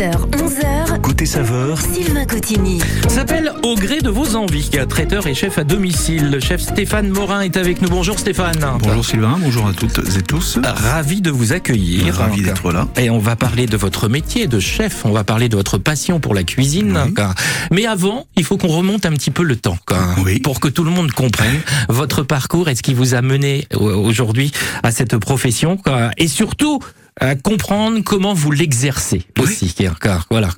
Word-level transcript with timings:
10h, 0.00 0.12
11h. 0.30 1.00
Côté 1.02 1.26
saveur, 1.26 1.78
Sylvain 1.78 2.24
Cotigny. 2.24 2.80
s'appelle 3.06 3.52
Au 3.62 3.74
gré 3.74 4.00
de 4.00 4.08
vos 4.08 4.34
envies. 4.34 4.70
Traiteur 4.88 5.26
et 5.26 5.34
chef 5.34 5.58
à 5.58 5.64
domicile. 5.64 6.30
Le 6.30 6.40
chef 6.40 6.62
Stéphane 6.62 7.08
Morin 7.10 7.42
est 7.42 7.58
avec 7.58 7.82
nous. 7.82 7.90
Bonjour 7.90 8.18
Stéphane. 8.18 8.64
bonjour 8.78 9.04
Sylvain, 9.04 9.36
bonjour 9.38 9.66
à 9.66 9.74
toutes 9.74 9.98
et 10.16 10.22
tous. 10.22 10.58
Ravi 10.64 11.20
de 11.20 11.30
vous 11.30 11.52
accueillir. 11.52 12.14
Ravi 12.14 12.40
d'être 12.40 12.72
là. 12.72 12.88
Et 12.96 13.10
on 13.10 13.18
va 13.18 13.36
parler 13.36 13.66
de 13.66 13.76
votre 13.76 14.08
métier 14.08 14.46
de 14.46 14.58
chef, 14.58 15.04
on 15.04 15.10
va 15.10 15.22
parler 15.22 15.50
de 15.50 15.56
votre 15.56 15.76
passion 15.76 16.18
pour 16.18 16.32
la 16.32 16.44
cuisine. 16.44 16.98
Oui. 17.04 17.12
quoi. 17.12 17.34
Mais 17.70 17.84
avant, 17.84 18.26
il 18.38 18.44
faut 18.44 18.56
qu'on 18.56 18.68
remonte 18.68 19.04
un 19.04 19.12
petit 19.12 19.30
peu 19.30 19.42
le 19.42 19.56
temps, 19.56 19.76
quoi, 19.86 19.98
Oui. 20.24 20.40
pour 20.40 20.60
que 20.60 20.68
tout 20.68 20.84
le 20.84 20.90
monde 20.90 21.12
comprenne 21.12 21.60
votre 21.90 22.22
parcours 22.22 22.70
et 22.70 22.74
ce 22.74 22.80
qui 22.80 22.94
vous 22.94 23.12
a 23.12 23.20
mené 23.20 23.66
aujourd'hui 23.74 24.50
à 24.82 24.92
cette 24.92 25.18
profession, 25.18 25.76
et 26.16 26.26
surtout 26.26 26.80
à 27.20 27.34
comprendre 27.36 28.00
comment 28.04 28.34
vous 28.34 28.50
l'exercez 28.50 29.22
Oui. 29.38 29.44
aussi. 29.44 29.74
quoi. 30.00 30.20
Voilà. 30.30 30.48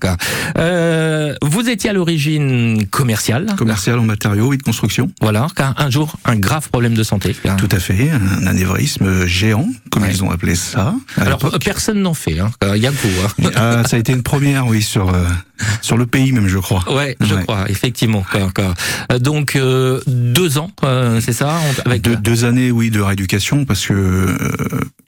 Euh, 0.58 1.34
vous 1.42 1.68
étiez 1.68 1.90
à 1.90 1.92
l'origine 1.92 2.86
commerciale. 2.88 3.46
Commercial 3.58 3.98
en 3.98 4.04
matériaux 4.04 4.52
et 4.52 4.56
de 4.56 4.62
construction. 4.62 5.10
Voilà, 5.20 5.46
car 5.56 5.74
un 5.78 5.90
jour, 5.90 6.16
un 6.24 6.36
grave 6.36 6.68
problème 6.70 6.94
de 6.94 7.02
santé. 7.02 7.34
Tout 7.58 7.68
à 7.70 7.78
fait, 7.78 8.10
un 8.10 8.46
anévrisme 8.46 9.26
géant, 9.26 9.66
comme 9.90 10.02
Ouais. 10.04 10.10
ils 10.12 10.22
ont 10.24 10.30
appelé 10.30 10.54
ça. 10.54 10.94
Alors, 11.16 11.44
euh, 11.44 11.58
personne 11.58 12.00
n'en 12.02 12.14
fait, 12.14 12.38
hein. 12.38 12.50
il 12.74 12.80
y 12.82 12.86
a 12.86 12.90
que 12.90 13.06
vous. 13.06 13.44
hein. 13.46 13.50
Ah, 13.56 13.82
ça 13.86 13.96
a 13.96 13.98
été 13.98 14.12
une 14.12 14.22
première, 14.22 14.66
oui, 14.66 14.82
sur, 14.82 15.08
euh, 15.14 15.24
sur 15.80 15.96
le 15.96 16.06
pays 16.06 16.32
même, 16.32 16.48
je 16.48 16.58
crois. 16.58 16.84
Ouais, 16.94 17.16
je 17.20 17.34
Ouais. 17.34 17.42
crois, 17.42 17.68
effectivement. 17.70 18.24
Euh, 18.34 19.18
Donc 19.18 19.56
euh, 19.56 20.00
deux 20.06 20.58
ans, 20.58 20.70
euh, 20.84 21.20
c'est 21.20 21.32
ça, 21.32 21.58
avec 21.84 22.02
Deux, 22.02 22.16
deux 22.16 22.44
années, 22.44 22.70
oui, 22.70 22.90
de 22.90 23.00
rééducation, 23.00 23.64
parce 23.64 23.86
que 23.86 23.92
euh, 23.92 24.36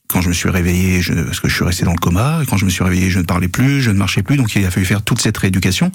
quand 0.08 0.20
je 0.20 0.28
me 0.28 0.34
suis 0.34 0.48
réveillé, 0.50 1.00
je, 1.00 1.12
parce 1.14 1.40
que 1.40 1.48
je 1.48 1.54
suis 1.54 1.64
resté 1.64 1.84
dans 1.84 1.92
le 1.92 1.98
coma, 1.98 2.40
quand 2.48 2.56
je 2.56 2.64
me 2.64 2.70
suis 2.70 2.84
réveillé, 2.84 3.10
je 3.10 3.18
ne 3.18 3.24
parlais 3.24 3.48
plus, 3.48 3.80
je 3.80 3.90
ne 3.90 3.96
marchais 3.96 4.22
plus, 4.22 4.36
donc 4.36 4.54
il 4.54 4.64
a 4.64 4.70
fallu 4.70 4.86
faire 4.86 5.02
toute 5.02 5.20
cette 5.20 5.36
rééducation, 5.36 5.90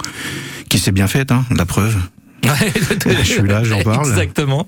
qui 0.67 0.79
s'est 0.79 0.91
bien 0.91 1.07
faite, 1.07 1.31
hein, 1.31 1.45
la 1.55 1.65
preuve. 1.65 1.95
Je 2.43 3.23
suis 3.23 3.41
là, 3.43 3.63
j'en 3.65 3.81
parle. 3.83 4.07
Exactement. 4.09 4.65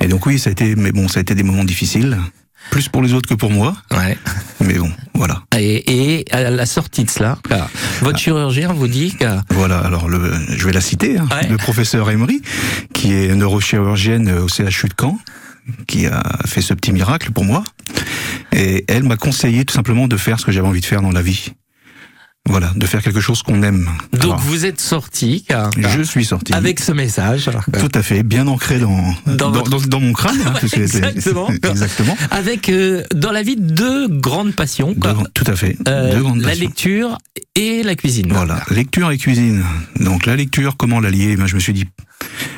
Et 0.00 0.06
donc 0.08 0.26
oui, 0.26 0.38
ça 0.38 0.50
a 0.50 0.52
été, 0.52 0.76
mais 0.76 0.92
bon, 0.92 1.08
ça 1.08 1.18
a 1.18 1.22
été 1.22 1.34
des 1.34 1.42
moments 1.42 1.64
difficiles, 1.64 2.18
plus 2.70 2.88
pour 2.88 3.00
les 3.02 3.14
autres 3.14 3.26
que 3.28 3.34
pour 3.34 3.50
moi, 3.50 3.74
Ouais. 3.90 4.18
mais 4.60 4.74
bon, 4.74 4.90
voilà. 5.14 5.42
Et, 5.56 6.18
et 6.20 6.24
à 6.30 6.50
la 6.50 6.66
sortie 6.66 7.04
de 7.04 7.10
cela, 7.10 7.38
quoi, 7.48 7.70
votre 8.02 8.18
chirurgien 8.18 8.72
vous 8.74 8.86
dit 8.88 9.14
que 9.18 9.24
Voilà, 9.54 9.78
alors 9.78 10.08
le, 10.10 10.34
je 10.56 10.64
vais 10.66 10.72
la 10.72 10.82
citer, 10.82 11.16
hein, 11.18 11.26
Ouais. 11.32 11.48
le 11.48 11.56
professeur 11.56 12.10
Emery, 12.10 12.42
qui 12.92 13.14
est 13.14 13.34
neurochirurgienne 13.34 14.30
au 14.38 14.48
CHU 14.48 14.88
de 14.88 14.94
Caen, 15.00 15.18
qui 15.86 16.06
a 16.06 16.22
fait 16.46 16.62
ce 16.62 16.74
petit 16.74 16.92
miracle 16.92 17.30
pour 17.32 17.44
moi. 17.44 17.64
Et 18.52 18.84
elle 18.88 19.04
m'a 19.04 19.16
conseillé 19.16 19.64
tout 19.64 19.74
simplement 19.74 20.08
de 20.08 20.16
faire 20.16 20.40
ce 20.40 20.46
que 20.46 20.52
j'avais 20.52 20.68
envie 20.68 20.80
de 20.80 20.86
faire 20.86 21.02
dans 21.02 21.12
la 21.12 21.22
vie. 21.22 21.52
Voilà, 22.48 22.72
de 22.76 22.86
faire 22.86 23.02
quelque 23.02 23.20
chose 23.20 23.42
qu'on 23.42 23.62
aime. 23.62 23.90
donc 24.14 24.22
Alors, 24.22 24.38
vous 24.38 24.64
êtes 24.64 24.80
sorti 24.80 25.44
je 25.76 26.02
suis 26.02 26.24
sorti. 26.24 26.54
avec 26.54 26.80
ce 26.80 26.92
message. 26.92 27.50
Tout 27.78 27.90
à 27.92 28.02
fait, 28.02 28.22
bien 28.22 28.46
ancré 28.46 28.78
dans, 28.78 29.14
Dans 29.26 29.34
dans, 29.36 29.50
votre- 29.52 29.70
dans- 29.70 29.80
dans 29.86 30.00
mon 30.00 30.14
crâne. 30.14 30.38
hein, 30.46 30.54
Exactement. 30.72 31.50
Exactement. 31.50 32.16
Avec 32.30 32.70
euh, 32.70 33.02
dans 33.14 33.32
la 33.32 33.42
vie 33.42 33.56
deux 33.56 34.08
grandes 34.08 34.54
passions, 34.54 34.94
quoi. 34.94 35.12
Deux- 35.12 35.24
tout 35.34 35.44
à 35.46 35.56
fait. 35.56 35.76
Euh, 35.88 36.14
deux 36.14 36.22
grandes 36.22 36.40
la 36.40 36.48
passions. 36.48 36.64
lecture 36.64 37.18
et 37.54 37.82
la 37.82 37.94
cuisine. 37.96 38.32
Voilà, 38.32 38.62
lecture 38.70 39.10
et 39.10 39.18
cuisine. 39.18 39.62
Donc 40.00 40.24
la 40.24 40.34
lecture, 40.34 40.78
comment 40.78 41.00
l'allier 41.00 41.36
ben, 41.36 41.46
Je 41.46 41.54
me 41.54 41.60
suis 41.60 41.74
dit, 41.74 41.84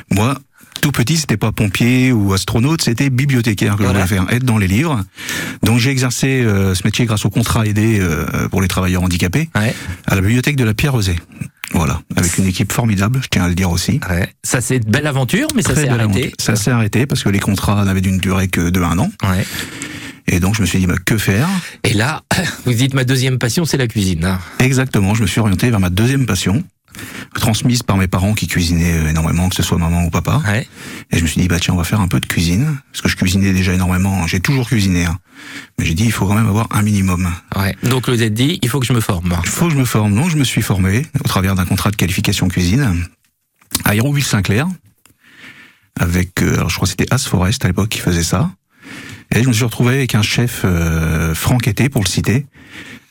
moi, 0.09 0.39
tout 0.81 0.91
petit, 0.91 1.17
c'était 1.17 1.37
pas 1.37 1.51
pompier 1.51 2.11
ou 2.11 2.33
astronaute, 2.33 2.81
c'était 2.81 3.09
bibliothécaire 3.09 3.77
que 3.77 3.83
Voilà. 3.83 4.05
je 4.05 4.13
voulais 4.15 4.25
faire, 4.25 4.33
être 4.35 4.43
dans 4.43 4.57
les 4.57 4.67
livres. 4.67 5.03
Donc 5.63 5.79
j'ai 5.79 5.91
exercé 5.91 6.41
euh, 6.41 6.75
ce 6.75 6.81
métier 6.85 7.05
grâce 7.05 7.25
au 7.25 7.29
contrat 7.29 7.65
aidé 7.65 7.99
euh, 8.01 8.47
pour 8.49 8.61
les 8.61 8.67
travailleurs 8.67 9.03
handicapés 9.03 9.49
Ouais. 9.55 9.73
à 10.07 10.15
la 10.15 10.21
bibliothèque 10.21 10.55
de 10.57 10.63
la 10.65 10.73
Pierre 10.73 10.93
Rosée. 10.93 11.17
Voilà, 11.73 12.01
avec 12.17 12.37
une 12.37 12.47
équipe 12.47 12.73
formidable, 12.73 13.19
je 13.23 13.27
tiens 13.29 13.45
à 13.45 13.47
le 13.47 13.55
dire 13.55 13.71
aussi. 13.71 14.01
Ouais. 14.09 14.27
Ça 14.43 14.59
c'est 14.59 14.77
une 14.77 14.83
belle 14.91 15.07
aventure, 15.07 15.47
mais 15.55 15.61
ça 15.61 15.73
s'est 15.73 15.87
arrêté. 15.87 16.33
Ça 16.37 16.55
s'est 16.57 16.71
arrêté 16.71 17.05
parce 17.05 17.23
que 17.23 17.29
les 17.29 17.39
contrats 17.39 17.85
n'avaient 17.85 18.01
d'une 18.01 18.17
durée 18.17 18.49
que 18.49 18.69
de 18.69 18.81
un 18.81 18.99
an. 18.99 19.09
Ouais. 19.23 19.45
Et 20.27 20.39
donc 20.41 20.55
je 20.55 20.61
me 20.61 20.65
suis 20.67 20.79
dit, 20.79 20.85
bah, 20.87 20.95
que 21.05 21.17
faire? 21.17 21.47
Et 21.83 21.93
là, 21.93 22.23
vous 22.65 22.73
dites 22.73 22.93
ma 22.93 23.03
deuxième 23.05 23.37
passion, 23.39 23.63
c'est 23.65 23.77
la 23.77 23.87
cuisine. 23.87 24.25
hein. 24.25 24.39
Exactement, 24.59 25.13
je 25.15 25.21
me 25.21 25.27
suis 25.27 25.39
orienté 25.39 25.69
vers 25.69 25.79
ma 25.79 25.89
deuxième 25.89 26.25
passion, 26.25 26.63
transmise 27.33 27.83
par 27.83 27.97
mes 27.97 28.07
parents 28.07 28.33
qui 28.33 28.47
cuisinaient 28.47 28.97
euh, 28.97 29.09
énormément, 29.09 29.49
que 29.49 29.55
ce 29.55 29.63
soit 29.63 29.77
maman 29.77 30.05
ou 30.05 30.09
papa. 30.09 30.41
Ouais. 30.47 30.67
Et 31.11 31.17
je 31.17 31.23
me 31.23 31.27
suis 31.27 31.41
dit, 31.41 31.47
bah 31.47 31.59
tiens, 31.59 31.73
on 31.73 31.77
va 31.77 31.83
faire 31.83 32.01
un 32.01 32.07
peu 32.07 32.19
de 32.19 32.25
cuisine, 32.25 32.77
parce 32.91 33.01
que 33.01 33.09
je 33.09 33.15
cuisinais 33.15 33.53
déjà 33.53 33.73
énormément, 33.73 34.27
j'ai 34.27 34.39
toujours 34.39 34.67
cuisiné, 34.67 35.05
hein. 35.05 35.17
mais 35.77 35.85
j'ai 35.85 35.93
dit, 35.93 36.05
il 36.05 36.11
faut 36.11 36.25
quand 36.25 36.35
même 36.35 36.47
avoir 36.47 36.67
un 36.71 36.81
minimum. 36.81 37.31
Ouais. 37.55 37.75
Donc 37.83 38.09
vous 38.09 38.21
êtes 38.21 38.33
dit, 38.33 38.59
il 38.61 38.69
faut 38.69 38.79
que 38.79 38.85
je 38.85 38.93
me 38.93 39.01
forme. 39.01 39.35
Il 39.43 39.49
faut 39.49 39.67
que 39.67 39.73
je 39.73 39.77
me 39.77 39.85
forme, 39.85 40.15
donc 40.15 40.29
je 40.29 40.37
me 40.37 40.43
suis 40.43 40.61
formé 40.61 41.05
au 41.19 41.27
travers 41.27 41.55
d'un 41.55 41.65
contrat 41.65 41.91
de 41.91 41.95
qualification 41.95 42.47
cuisine 42.47 43.05
à 43.85 43.95
Hérouville-Saint-Clair, 43.95 44.67
avec, 45.99 46.41
euh, 46.41 46.55
alors 46.55 46.69
je 46.69 46.75
crois 46.75 46.85
que 46.85 46.91
c'était 46.91 47.13
As 47.13 47.25
Forest 47.25 47.63
à 47.65 47.67
l'époque 47.67 47.89
qui 47.89 47.99
faisait 47.99 48.23
ça, 48.23 48.51
et 49.33 49.43
je 49.43 49.47
me 49.47 49.53
suis 49.53 49.63
retrouvé 49.63 49.95
avec 49.95 50.15
un 50.15 50.21
chef, 50.21 50.61
euh, 50.65 51.33
Franck 51.33 51.67
Été, 51.67 51.87
pour 51.87 52.03
le 52.03 52.09
citer, 52.09 52.45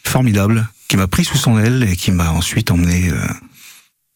formidable, 0.04 0.68
qui 0.88 0.96
m'a 0.96 1.06
pris 1.06 1.24
sous 1.24 1.36
son 1.36 1.58
aile 1.58 1.86
et 1.88 1.96
qui 1.96 2.10
m'a 2.10 2.30
ensuite 2.30 2.70
emmené 2.70 3.10
euh, 3.10 3.16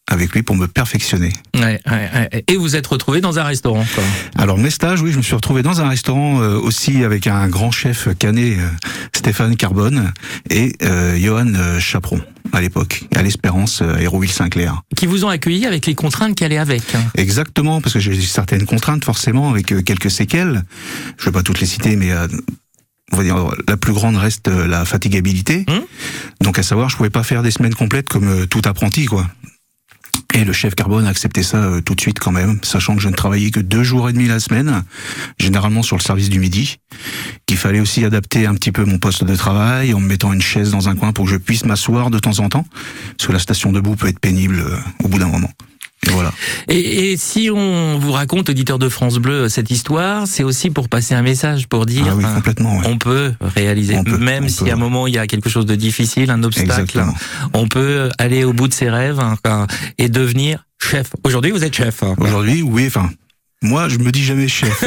avec 0.07 0.31
lui 0.33 0.43
pour 0.43 0.55
me 0.55 0.67
perfectionner. 0.67 1.33
Ouais, 1.55 1.79
ouais, 1.87 2.09
ouais. 2.13 2.43
Et 2.47 2.57
vous 2.57 2.75
êtes 2.75 2.85
retrouvé 2.85 3.21
dans 3.21 3.39
un 3.39 3.43
restaurant. 3.43 3.85
Quoi. 3.95 4.03
Alors 4.37 4.57
mes 4.57 4.69
stages, 4.69 5.01
oui, 5.01 5.11
je 5.11 5.17
me 5.17 5.23
suis 5.23 5.33
retrouvé 5.35 5.63
dans 5.63 5.81
un 5.81 5.89
restaurant 5.89 6.41
euh, 6.41 6.57
aussi 6.59 7.03
avec 7.03 7.25
un 7.27 7.47
grand 7.47 7.71
chef 7.71 8.07
canet, 8.19 8.59
euh, 8.59 8.67
Stéphane 9.15 9.55
Carbone, 9.55 10.13
et 10.49 10.73
euh, 10.83 11.17
Johan 11.17 11.53
euh, 11.55 11.79
Chaperon 11.79 12.21
à 12.53 12.61
l'époque, 12.61 13.03
à 13.15 13.23
l'Espérance 13.23 13.81
euh, 13.81 13.95
à 13.95 14.01
Hérouville-Saint-Clair. 14.01 14.81
Qui 14.95 15.07
vous 15.07 15.25
ont 15.25 15.29
accueilli 15.29 15.65
avec 15.65 15.87
les 15.87 15.95
contraintes 15.95 16.35
qui 16.35 16.43
allaient 16.43 16.59
avec. 16.59 16.83
hein. 16.93 17.01
Exactement, 17.15 17.81
parce 17.81 17.93
que 17.93 17.99
j'ai 17.99 18.21
certaines 18.21 18.65
contraintes 18.65 19.03
forcément 19.03 19.49
avec 19.49 19.71
euh, 19.71 19.81
quelques 19.81 20.11
séquelles. 20.11 20.63
Je 21.17 21.25
vais 21.25 21.31
pas 21.31 21.41
toutes 21.41 21.59
les 21.59 21.65
citer, 21.65 21.95
mais 21.95 22.11
euh, 22.11 22.27
on 23.11 23.17
va 23.17 23.23
dire 23.23 23.37
la 23.67 23.77
plus 23.77 23.93
grande 23.93 24.17
reste 24.17 24.47
la 24.47 24.85
fatigabilité. 24.85 25.65
Hum? 25.67 25.81
Donc 26.41 26.59
à 26.59 26.63
savoir, 26.63 26.89
je 26.89 26.95
pouvais 26.97 27.09
pas 27.09 27.23
faire 27.23 27.41
des 27.41 27.51
semaines 27.51 27.73
complètes 27.75 28.07
comme 28.07 28.45
tout 28.47 28.61
apprenti, 28.65 29.05
quoi. 29.05 29.27
Et 30.33 30.43
le 30.43 30.53
chef 30.53 30.75
Carbone 30.75 31.05
a 31.05 31.09
accepté 31.09 31.43
ça 31.43 31.57
euh, 31.57 31.81
tout 31.81 31.95
de 31.95 32.01
suite 32.01 32.19
quand 32.19 32.31
même, 32.31 32.59
sachant 32.61 32.95
que 32.95 33.01
je 33.01 33.07
ne 33.07 33.13
travaillais 33.13 33.51
que 33.51 33.59
deux 33.59 33.83
jours 33.83 34.09
et 34.09 34.13
demi 34.13 34.27
la 34.27 34.39
semaine, 34.39 34.83
généralement 35.39 35.81
sur 35.81 35.95
le 35.95 36.01
service 36.01 36.29
du 36.29 36.39
midi, 36.39 36.77
qu'il 37.45 37.57
fallait 37.57 37.79
aussi 37.79 38.03
adapter 38.03 38.45
un 38.45 38.53
petit 38.55 38.71
peu 38.71 38.83
mon 38.83 38.97
poste 38.97 39.23
de 39.23 39.35
travail 39.35 39.93
en 39.93 39.99
me 39.99 40.07
mettant 40.07 40.33
une 40.33 40.41
chaise 40.41 40.71
dans 40.71 40.89
un 40.89 40.95
coin 40.95 41.13
pour 41.13 41.25
que 41.25 41.31
je 41.31 41.37
puisse 41.37 41.65
m'asseoir 41.65 42.09
de 42.09 42.19
temps 42.19 42.39
en 42.39 42.49
temps, 42.49 42.65
parce 43.17 43.27
que 43.27 43.33
la 43.33 43.39
station 43.39 43.71
debout 43.71 43.95
peut 43.95 44.07
être 44.07 44.19
pénible 44.19 44.59
euh, 44.59 44.77
au 45.03 45.07
bout 45.07 45.19
d'un 45.19 45.27
moment. 45.27 45.51
Et 46.07 46.11
voilà. 46.11 46.31
Et, 46.69 47.11
et 47.13 47.17
si 47.17 47.49
on 47.51 47.97
vous 47.97 48.11
raconte, 48.11 48.49
auditeur 48.49 48.77
de 48.79 48.89
France 48.89 49.15
Bleu, 49.17 49.49
cette 49.49 49.71
histoire, 49.71 50.27
c'est 50.27 50.43
aussi 50.43 50.69
pour 50.69 50.87
passer 50.87 51.15
un 51.15 51.21
message, 51.23 51.67
pour 51.67 51.85
dire 51.85 52.05
Ah 52.09 52.15
oui, 52.15 52.23
complètement. 52.35 52.77
ouais. 52.77 52.85
on 52.87 52.97
peut 52.97 53.33
réaliser, 53.41 53.97
On 53.97 54.03
peut, 54.03 54.17
même 54.17 54.47
si 54.49 54.63
peut. 54.65 54.69
à 54.69 54.73
un 54.73 54.77
moment 54.77 55.07
il 55.07 55.15
y 55.15 55.17
a 55.17 55.25
quelque 55.25 55.49
chose 55.49 55.65
de 55.65 55.75
difficile, 55.75 56.29
un 56.31 56.43
obstacle, 56.43 56.69
Exactement. 56.69 57.13
on 57.53 57.67
peut 57.67 58.09
aller 58.19 58.43
au 58.43 58.53
bout 58.53 58.67
de 58.67 58.73
ses 58.73 58.89
rêves 58.89 59.19
hein, 59.19 59.67
et 59.97 60.09
devenir 60.09 60.65
chef. 60.79 61.11
Aujourd'hui, 61.23 61.51
vous 61.51 61.63
êtes 61.63 61.75
chef. 61.75 62.03
hein. 62.03 62.13
Aujourd'hui, 62.19 62.61
oui, 62.61 62.85
enfin. 62.87 63.09
Moi, 63.61 63.89
je 63.89 63.97
me 63.97 64.11
dis 64.11 64.23
jamais 64.23 64.47
chef. 64.47 64.83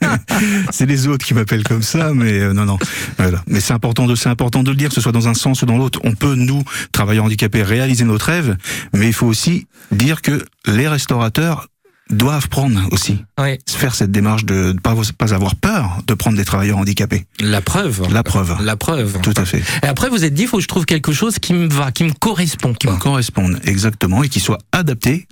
c'est 0.70 0.86
les 0.86 1.06
autres 1.06 1.24
qui 1.24 1.34
m'appellent 1.34 1.64
comme 1.64 1.82
ça, 1.82 2.12
mais 2.14 2.40
euh, 2.40 2.52
non, 2.52 2.64
non. 2.64 2.78
Voilà. 3.18 3.42
Mais 3.46 3.60
c'est 3.60 3.72
important 3.72 4.06
de, 4.06 4.14
c'est 4.14 4.28
important 4.28 4.62
de 4.62 4.70
le 4.70 4.76
dire, 4.76 4.88
que 4.88 4.94
ce 4.94 5.00
soit 5.00 5.12
dans 5.12 5.28
un 5.28 5.34
sens 5.34 5.62
ou 5.62 5.66
dans 5.66 5.78
l'autre. 5.78 6.00
On 6.04 6.12
peut, 6.14 6.34
nous, 6.34 6.62
travailleurs 6.92 7.24
handicapés, 7.24 7.62
réaliser 7.62 8.04
notre 8.04 8.26
rêve, 8.26 8.56
mais 8.92 9.06
il 9.06 9.12
faut 9.14 9.26
aussi 9.26 9.66
dire 9.92 10.20
que 10.20 10.44
les 10.66 10.88
restaurateurs 10.88 11.68
doivent 12.10 12.48
prendre 12.48 12.80
aussi, 12.92 13.24
Oui, 13.40 13.56
faire 13.70 13.94
cette 13.94 14.10
démarche 14.10 14.44
de 14.44 14.72
ne 14.74 14.78
pas, 14.78 14.94
pas 15.16 15.32
avoir 15.32 15.56
peur 15.56 15.98
de 16.06 16.12
prendre 16.12 16.36
des 16.36 16.44
travailleurs 16.44 16.76
handicapés. 16.78 17.24
la 17.40 17.62
preuve. 17.62 18.02
La 18.12 18.22
preuve. 18.22 18.54
La 18.62 18.76
preuve. 18.76 19.18
Tout 19.22 19.32
à 19.36 19.46
fait. 19.46 19.62
Et 19.82 19.86
après, 19.86 20.10
vous 20.10 20.24
êtes 20.24 20.34
dit, 20.34 20.42
il 20.42 20.48
faut 20.48 20.58
que 20.58 20.62
je 20.62 20.68
trouve 20.68 20.84
quelque 20.84 21.12
chose 21.12 21.38
qui 21.38 21.54
me 21.54 21.68
va, 21.68 21.90
qui 21.92 22.04
me 22.04 22.12
correspond. 22.12 22.74
Qui 22.74 22.88
me 22.88 22.92
quoi. 22.92 23.00
correspondent 23.00 23.58
exactement 23.64 24.22
et 24.22 24.28
qui 24.28 24.40
soient 24.40 24.58
adaptés 24.72 25.26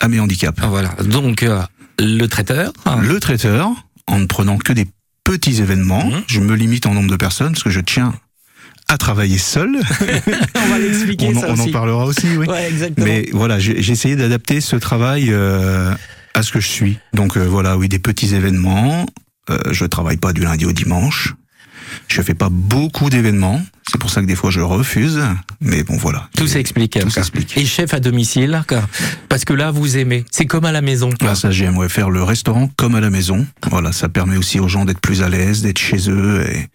à 0.00 0.08
mes 0.08 0.18
handicaps. 0.18 0.60
Voilà. 0.62 0.88
Donc, 1.04 1.42
euh, 1.44 1.62
le 1.98 2.26
traiteur. 2.26 2.72
Le 3.00 3.18
traiteur, 3.20 3.70
en 4.06 4.18
ne 4.18 4.26
prenant 4.26 4.58
que 4.58 4.72
des 4.72 4.86
petits 5.24 5.60
événements, 5.60 6.04
Mhm. 6.06 6.22
je 6.26 6.40
me 6.40 6.54
limite 6.54 6.86
en 6.86 6.94
nombre 6.94 7.10
de 7.10 7.16
personnes 7.16 7.52
parce 7.52 7.62
que 7.64 7.70
je 7.70 7.80
tiens 7.80 8.14
à 8.88 8.96
travailler 8.98 9.38
seul. 9.38 9.70
on 10.54 10.68
va 10.68 10.78
l'expliquer 10.78 11.28
on 11.34 11.36
en, 11.38 11.40
ça 11.40 11.46
on 11.48 11.50
en 11.50 11.54
aussi. 11.54 11.70
parlera 11.72 12.04
aussi, 12.04 12.36
oui. 12.36 12.46
Ouais, 12.46 12.68
exactement. 12.68 13.06
Mais 13.06 13.28
voilà, 13.32 13.58
j'ai 13.58 13.82
j'ai 13.82 13.92
essayé 13.92 14.14
d'adapter 14.16 14.60
ce 14.60 14.76
travail 14.76 15.28
euh, 15.32 15.92
à 16.34 16.42
ce 16.42 16.52
que 16.52 16.60
je 16.60 16.68
suis. 16.68 16.98
Donc 17.12 17.36
euh, 17.36 17.44
voilà, 17.44 17.76
oui, 17.76 17.88
des 17.88 17.98
petits 17.98 18.34
événements. 18.34 19.06
Euh, 19.50 19.58
je 19.72 19.84
travaille 19.86 20.16
pas 20.18 20.32
du 20.32 20.42
lundi 20.42 20.64
au 20.66 20.72
dimanche. 20.72 21.34
Je 22.08 22.20
fais 22.22 22.34
pas 22.34 22.48
beaucoup 22.50 23.10
d'événements. 23.10 23.60
C'est 23.90 24.00
pour 24.00 24.10
ça 24.10 24.20
que 24.20 24.26
des 24.26 24.34
fois 24.34 24.50
je 24.50 24.60
refuse. 24.60 25.20
Mais 25.60 25.82
bon, 25.84 25.96
voilà. 25.96 26.28
Tout 26.36 26.46
s'explique. 26.46 26.98
Tout 26.98 27.10
s'explique. 27.10 27.56
Et 27.56 27.64
chef 27.64 27.94
à 27.94 28.00
domicile, 28.00 28.62
parce 29.28 29.44
que 29.44 29.52
là, 29.52 29.70
vous 29.70 29.96
aimez. 29.96 30.24
C'est 30.30 30.46
comme 30.46 30.64
à 30.64 30.72
la 30.72 30.82
maison. 30.82 31.10
Là, 31.20 31.34
ça, 31.34 31.50
j'aimerais 31.50 31.88
faire 31.88 32.10
le 32.10 32.22
restaurant 32.22 32.70
comme 32.76 32.94
à 32.94 33.00
la 33.00 33.10
maison. 33.10 33.46
Voilà, 33.70 33.92
ça 33.92 34.08
permet 34.08 34.36
aussi 34.36 34.58
aux 34.58 34.68
gens 34.68 34.84
d'être 34.84 35.00
plus 35.00 35.22
à 35.22 35.28
l'aise, 35.28 35.62
d'être 35.62 35.78
chez 35.78 36.10
eux 36.10 36.44
et 36.50 36.68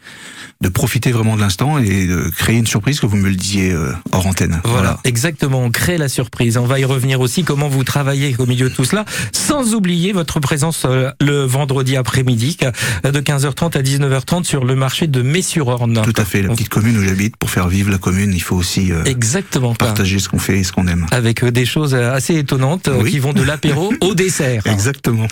de 0.62 0.70
profiter 0.70 1.12
vraiment 1.12 1.36
de 1.36 1.42
l'instant 1.42 1.80
et 1.80 2.06
de 2.06 2.30
créer 2.30 2.58
une 2.58 2.68
surprise 2.68 3.00
que 3.00 3.08
vous 3.08 3.18
me 3.18 3.30
le 3.30 3.36
disiez 3.36 3.72
euh, 3.72 3.94
hors 4.12 4.28
antenne. 4.28 4.62
Voilà, 4.64 5.00
exactement. 5.04 5.64
On 5.64 5.72
crée 5.72 5.98
la 5.98 6.08
surprise. 6.08 6.58
On 6.58 6.66
va 6.66 6.80
y 6.80 6.86
revenir 6.86 7.20
aussi 7.20 7.44
comment 7.44 7.68
vous 7.68 7.84
travaillez 7.84 8.36
au 8.38 8.46
milieu 8.46 8.70
de 8.70 8.76
tout 8.76 8.86
cela, 8.86 9.06
sans 9.32 9.74
oublier 9.74 10.14
votre 10.14 10.40
présence 10.40 10.84
euh, 10.86 11.10
le 11.20 11.44
vendredi 11.46 11.98
après-midi 11.98 12.58
euh, 12.64 13.12
de 13.12 13.20
15h30 13.20 13.78
à 13.78 13.82
19h30 13.82 14.44
sur 14.44 14.64
le 14.64 14.76
marché 14.76 15.08
de 15.08 15.24
Mets-sur-Orne. 15.24 16.02
Tout 16.04 16.14
à 16.16 16.26
fait, 16.26 16.44
la 16.44 16.50
petite 16.50 16.70
commune 16.70 17.01
où 17.02 17.04
j'habite. 17.08 17.36
Pour 17.38 17.50
faire 17.50 17.68
vivre 17.68 17.90
la 17.92 17.98
commune, 17.98 18.34
il 18.34 18.42
faut 18.42 18.56
aussi 18.56 18.92
euh, 18.92 19.04
Exactement. 19.06 19.74
pas. 19.74 19.86
partager 19.86 20.20
ce 20.20 20.30
qu'on 20.30 20.40
fait 20.40 20.60
et 20.60 20.64
ce 20.64 20.72
qu'on 20.72 20.88
aime. 20.88 21.06
Avec 21.12 21.44
euh, 21.44 21.52
des 21.52 21.66
choses 21.66 21.94
euh, 21.94 22.14
assez 22.14 22.36
étonnantes 22.38 22.90
Oui. 23.02 23.12
qui 23.12 23.20
vont 23.20 23.34
de 23.34 23.44
l'apéro 23.44 23.94
au 24.02 24.14
dessert. 24.16 24.62
Exactement. 24.66 25.28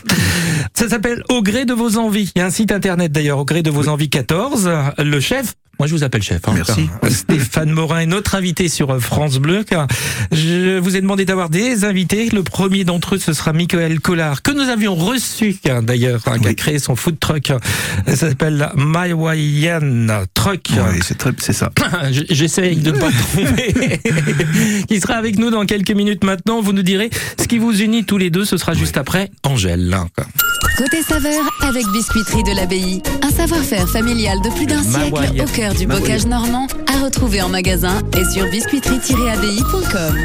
Ça 0.74 0.90
s'appelle 0.90 1.24
Au 1.30 1.42
gré 1.42 1.66
de 1.66 1.74
vos 1.74 1.98
envies. 1.98 2.32
Il 2.36 2.40
y 2.40 2.42
a 2.42 2.46
un 2.46 2.50
site 2.52 2.72
internet 2.72 3.12
d'ailleurs, 3.12 3.40
au 3.40 3.46
gré 3.46 3.62
de 3.64 3.70
vos 3.70 3.88
envies 3.88 4.10
14. 4.10 4.70
Le 5.00 5.20
chef, 5.20 5.54
moi 5.80 5.88
je 5.88 5.96
vous 5.96 6.04
appelle 6.04 6.22
chef. 6.22 6.42
hein. 6.48 6.52
Merci. 6.54 6.90
Stéphane 7.10 7.72
Morin 7.72 8.00
est 8.02 8.06
notre 8.06 8.36
invité 8.36 8.68
sur 8.68 8.92
euh, 8.92 9.00
France 9.00 9.38
Bleu. 9.38 9.64
car 9.64 9.88
Je 10.32 10.78
vous 10.78 10.96
ai 10.98 11.02
demandé 11.02 11.26
d'avoir 11.26 11.50
des 11.50 11.86
invités. 11.86 12.30
Le 12.34 12.44
premier 12.44 12.84
d'entre 12.84 13.16
eux, 13.16 13.18
ce 13.20 13.32
sera 13.34 13.54
Michael 13.54 14.00
Collard, 14.02 14.42
que 14.42 14.52
nous 14.52 14.70
avions 14.70 14.94
reçu 14.96 15.56
hein, 15.70 15.82
d'ailleurs, 15.82 16.22
hein, 16.28 16.38
qui 16.40 16.46
a 16.48 16.50
Oui. 16.50 16.56
créé 16.56 16.80
son 16.80 16.96
food 16.96 17.18
truck. 17.20 17.52
Ça 18.08 18.16
s'appelle 18.16 18.70
My 18.76 19.14
Truck. 20.34 20.62
Ouais, 20.72 21.00
c'est 21.40 21.54
ça. 21.54 21.72
Je- 22.12 22.24
J'essaye 22.30 22.76
de 22.78 22.92
ne 22.92 22.98
pas 23.00 23.10
tomber. 23.36 24.00
qui 24.88 25.00
sera 25.00 25.14
avec 25.16 25.38
nous 25.40 25.50
dans 25.50 25.66
quelques 25.66 25.92
minutes 25.92 26.24
maintenant. 26.24 26.62
Vous 26.62 26.74
nous 26.74 26.84
direz 26.84 27.10
ce 27.40 27.48
qui 27.48 27.58
vous 27.58 27.82
unit 27.82 28.04
tous 28.04 28.18
les 28.18 28.30
deux. 28.30 28.46
Ce 28.46 28.58
sera 28.58 28.74
juste 28.74 28.98
après 28.98 29.32
Angèle. 29.44 29.96
Côté 30.80 31.04
saveur 31.04 31.44
avec 31.62 31.86
Biscuiterie 31.88 32.44
de 32.44 32.56
l'Abbaye. 32.56 33.02
Un 33.22 33.30
savoir-faire 33.32 33.86
familial 33.90 34.40
de 34.42 34.50
plus 34.50 34.66
d'un 34.66 34.82
siècle 34.82 35.42
au 35.42 35.46
cœur 35.54 35.74
du 35.74 35.86
bocage 35.86 36.26
normand 36.26 36.68
à 36.88 37.04
retrouver 37.04 37.42
en 37.42 37.50
magasin 37.50 38.00
et 38.18 38.24
sur 38.24 38.46
biscuiterie-abbaye.com. 38.46 40.16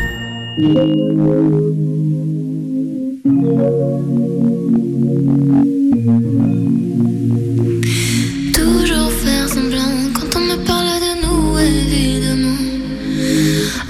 Toujours 8.55 9.11
faire 9.11 9.49
semblant 9.49 10.12
quand 10.15 10.37
on 10.37 10.41
me 10.41 10.65
parle 10.65 11.01
de 11.01 11.15
nous, 11.27 11.59
évidemment. 11.59 12.55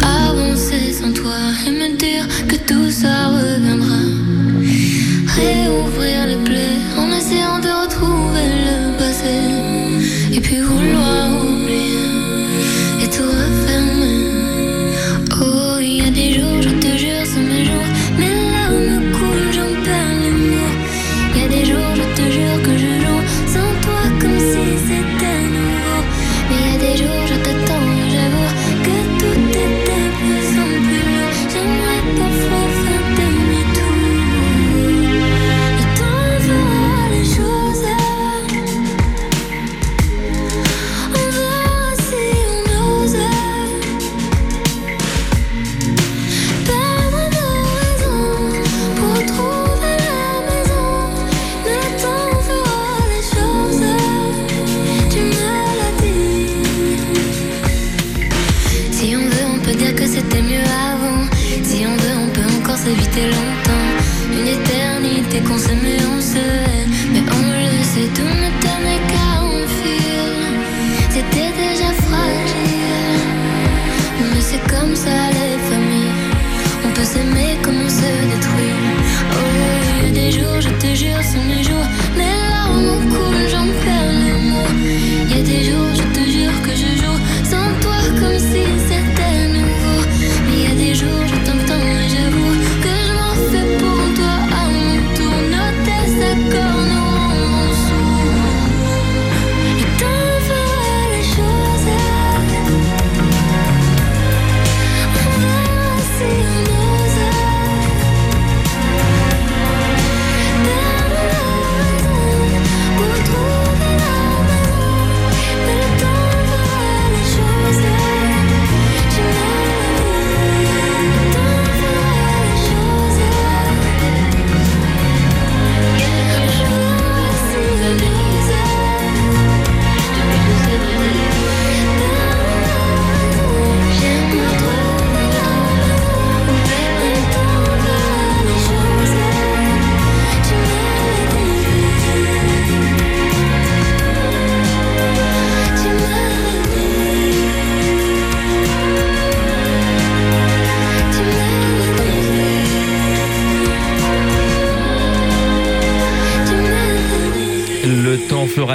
Avancer 0.00 0.94
sans 0.94 1.12
toi 1.12 1.36
et 1.66 1.70
me 1.70 1.94
dire 1.98 2.26
que 2.48 2.56
tout 2.56 2.90
ça 2.90 3.28
reviendra. 3.28 4.23
Réouvrir 5.36 6.26
les 6.28 6.36
plaies 6.36 6.78
en 6.96 7.10
essayant 7.10 7.58
de 7.58 7.68
retrouver 7.82 8.46
le 8.68 8.96
passé. 8.96 9.34
Et 10.32 10.40
puis 10.40 10.60
vouloir 10.60 11.28
oublier 11.44 12.06
et 13.02 13.08
tout 13.08 13.24
refermer. 13.24 14.30
Oh, 15.42 15.78
il 15.80 15.96
y 15.96 16.06
a 16.06 16.10
des 16.10 16.34
jours, 16.38 16.62
je 16.62 16.68
te 16.68 16.96
jure, 16.96 17.24
c'est 17.24 17.40
mes 17.40 17.64
jours. 17.64 17.90
Mes 18.16 18.34
larmes 18.52 19.10
coulent, 19.10 19.52
j'en 19.52 19.72
perds 19.82 20.18
les 20.22 20.30
mots. 20.30 20.76
Il 21.34 21.40
y 21.40 21.44
a 21.44 21.48
des 21.48 21.64
jours, 21.64 21.92
je 21.96 22.22
te 22.22 22.30
jure 22.30 22.62
que 22.62 22.73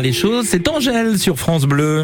les 0.02 0.14
choses. 0.14 0.48
C'est 0.48 0.68
Angèle 0.68 1.18
sur 1.18 1.38
France 1.38 1.66
Bleu. 1.66 2.04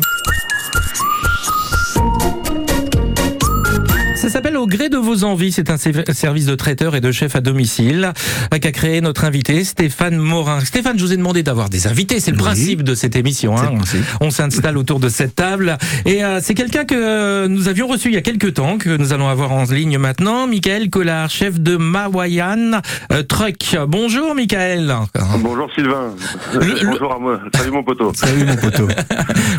Vos 5.16 5.24
envies. 5.24 5.54
C'est 5.54 5.70
un 5.70 5.78
service 5.78 6.46
de 6.46 6.56
traiteur 6.56 6.94
et 6.94 7.00
de 7.00 7.10
chef 7.14 7.38
à 7.38 7.42
domicile 7.42 8.12
euh, 8.54 8.58
qu'a 8.60 8.74
créé 8.74 9.00
notre 9.00 9.24
invité 9.24 9.64
Stéphane 9.64 10.18
Morin. 10.18 10.60
Stéphane, 10.60 11.00
je 11.00 11.06
vous 11.06 11.14
ai 11.14 11.18
demandé 11.18 11.42
d'avoir 11.42 11.70
des 11.70 11.88
invités. 11.88 12.20
C'est 12.20 12.32
le 12.32 12.38
Oui. 12.38 12.44
principe 12.44 12.84
de 12.84 12.96
cette 12.96 13.16
émission. 13.16 13.56
Hein. 13.58 13.72
On 14.20 14.30
s'installe 14.30 14.78
autour 14.78 15.00
de 15.00 15.08
cette 15.08 15.34
table. 15.36 15.78
Et 16.06 16.26
euh, 16.26 16.40
c'est 16.42 16.54
quelqu'un 16.54 16.84
que 16.84 17.48
nous 17.48 17.70
avions 17.70 17.88
reçu 17.88 18.10
il 18.10 18.14
y 18.16 18.18
a 18.18 18.22
quelques 18.22 18.56
temps, 18.56 18.78
que 18.78 18.98
nous 18.98 19.14
allons 19.14 19.30
avoir 19.30 19.54
en 19.54 19.64
ligne 19.64 19.98
maintenant. 19.98 20.48
Michael 20.48 20.90
Collard, 20.90 21.30
chef 21.30 21.62
de 21.62 21.78
Mawayan 21.78 22.82
euh, 23.14 23.24
Truck. 23.24 23.78
Bonjour 23.88 24.36
Michael. 24.36 24.94
Bonjour 25.40 25.70
Sylvain. 25.76 26.14
Le- 26.56 26.60
le- 26.60 26.90
Bonjour 26.92 27.14
à 27.14 27.20
moi. 27.20 27.40
Salut 27.56 27.72
mon 27.72 27.84
poteau. 27.86 28.12
Salut 28.14 28.44
mon 28.44 28.56
poteau. 28.58 28.88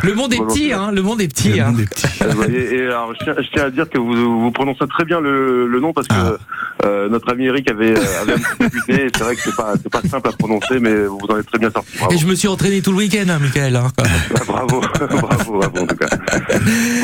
Le 0.03 0.15
monde 0.15 0.35
est 0.35 0.37
Bonjour. 0.37 0.53
petit, 0.53 0.73
hein. 0.75 0.91
Le 0.93 1.01
monde 1.01 1.23
est 1.23 1.29
petit. 1.29 1.55
Le 1.55 1.61
hein. 1.63 1.71
monde 1.71 1.81
est 1.81 1.89
petit. 1.89 2.07
Et, 2.53 2.75
et 2.77 2.83
alors, 2.89 3.15
je, 3.19 3.49
tiens, 3.55 3.65
à 3.65 3.71
dire 3.71 3.89
que 3.89 3.97
vous, 3.99 4.41
vous 4.43 4.51
prononcez 4.51 4.85
très 4.91 5.05
bien 5.07 5.21
le, 5.21 5.46
le 5.47 5.81
nom 5.81 5.93
parce 5.93 6.09
que 6.09 6.15
Ah. 6.17 6.37
euh, 6.85 7.09
notre 7.09 7.31
ami 7.33 7.45
Eric 7.47 7.71
avait, 7.71 7.97
euh, 7.99 8.23
avait 8.23 8.35
un 8.35 8.37
petit 8.39 8.57
peu 8.59 8.69
buté. 8.69 9.07
et 9.07 9.09
C'est 9.17 9.25
vrai 9.25 9.35
que 9.37 9.43
c'est 9.43 9.57
pas, 9.57 9.73
c'est 9.83 9.91
pas 9.93 10.03
simple 10.09 10.29
à 10.29 10.33
prononcer, 10.33 10.79
mais 10.81 11.05
vous 11.07 11.19
en 11.29 11.39
êtes 11.39 11.47
très 11.47 11.59
bien 11.59 11.71
sorti. 11.71 11.97
Bravo. 11.99 12.15
Et 12.15 12.19
je 12.19 12.27
me 12.27 12.35
suis 12.35 12.49
entraîné 12.49 12.83
tout 12.83 12.91
le 12.93 12.99
week-end, 12.99 13.25
hein, 13.29 13.39
Michael. 13.41 13.77
hein, 13.77 13.89
quoi. 13.97 14.07
Bravo, 14.47 14.81
bravo, 15.21 15.59
bravo 15.59 15.79
en 15.83 15.87
tout 15.87 15.97
cas. 15.97 16.07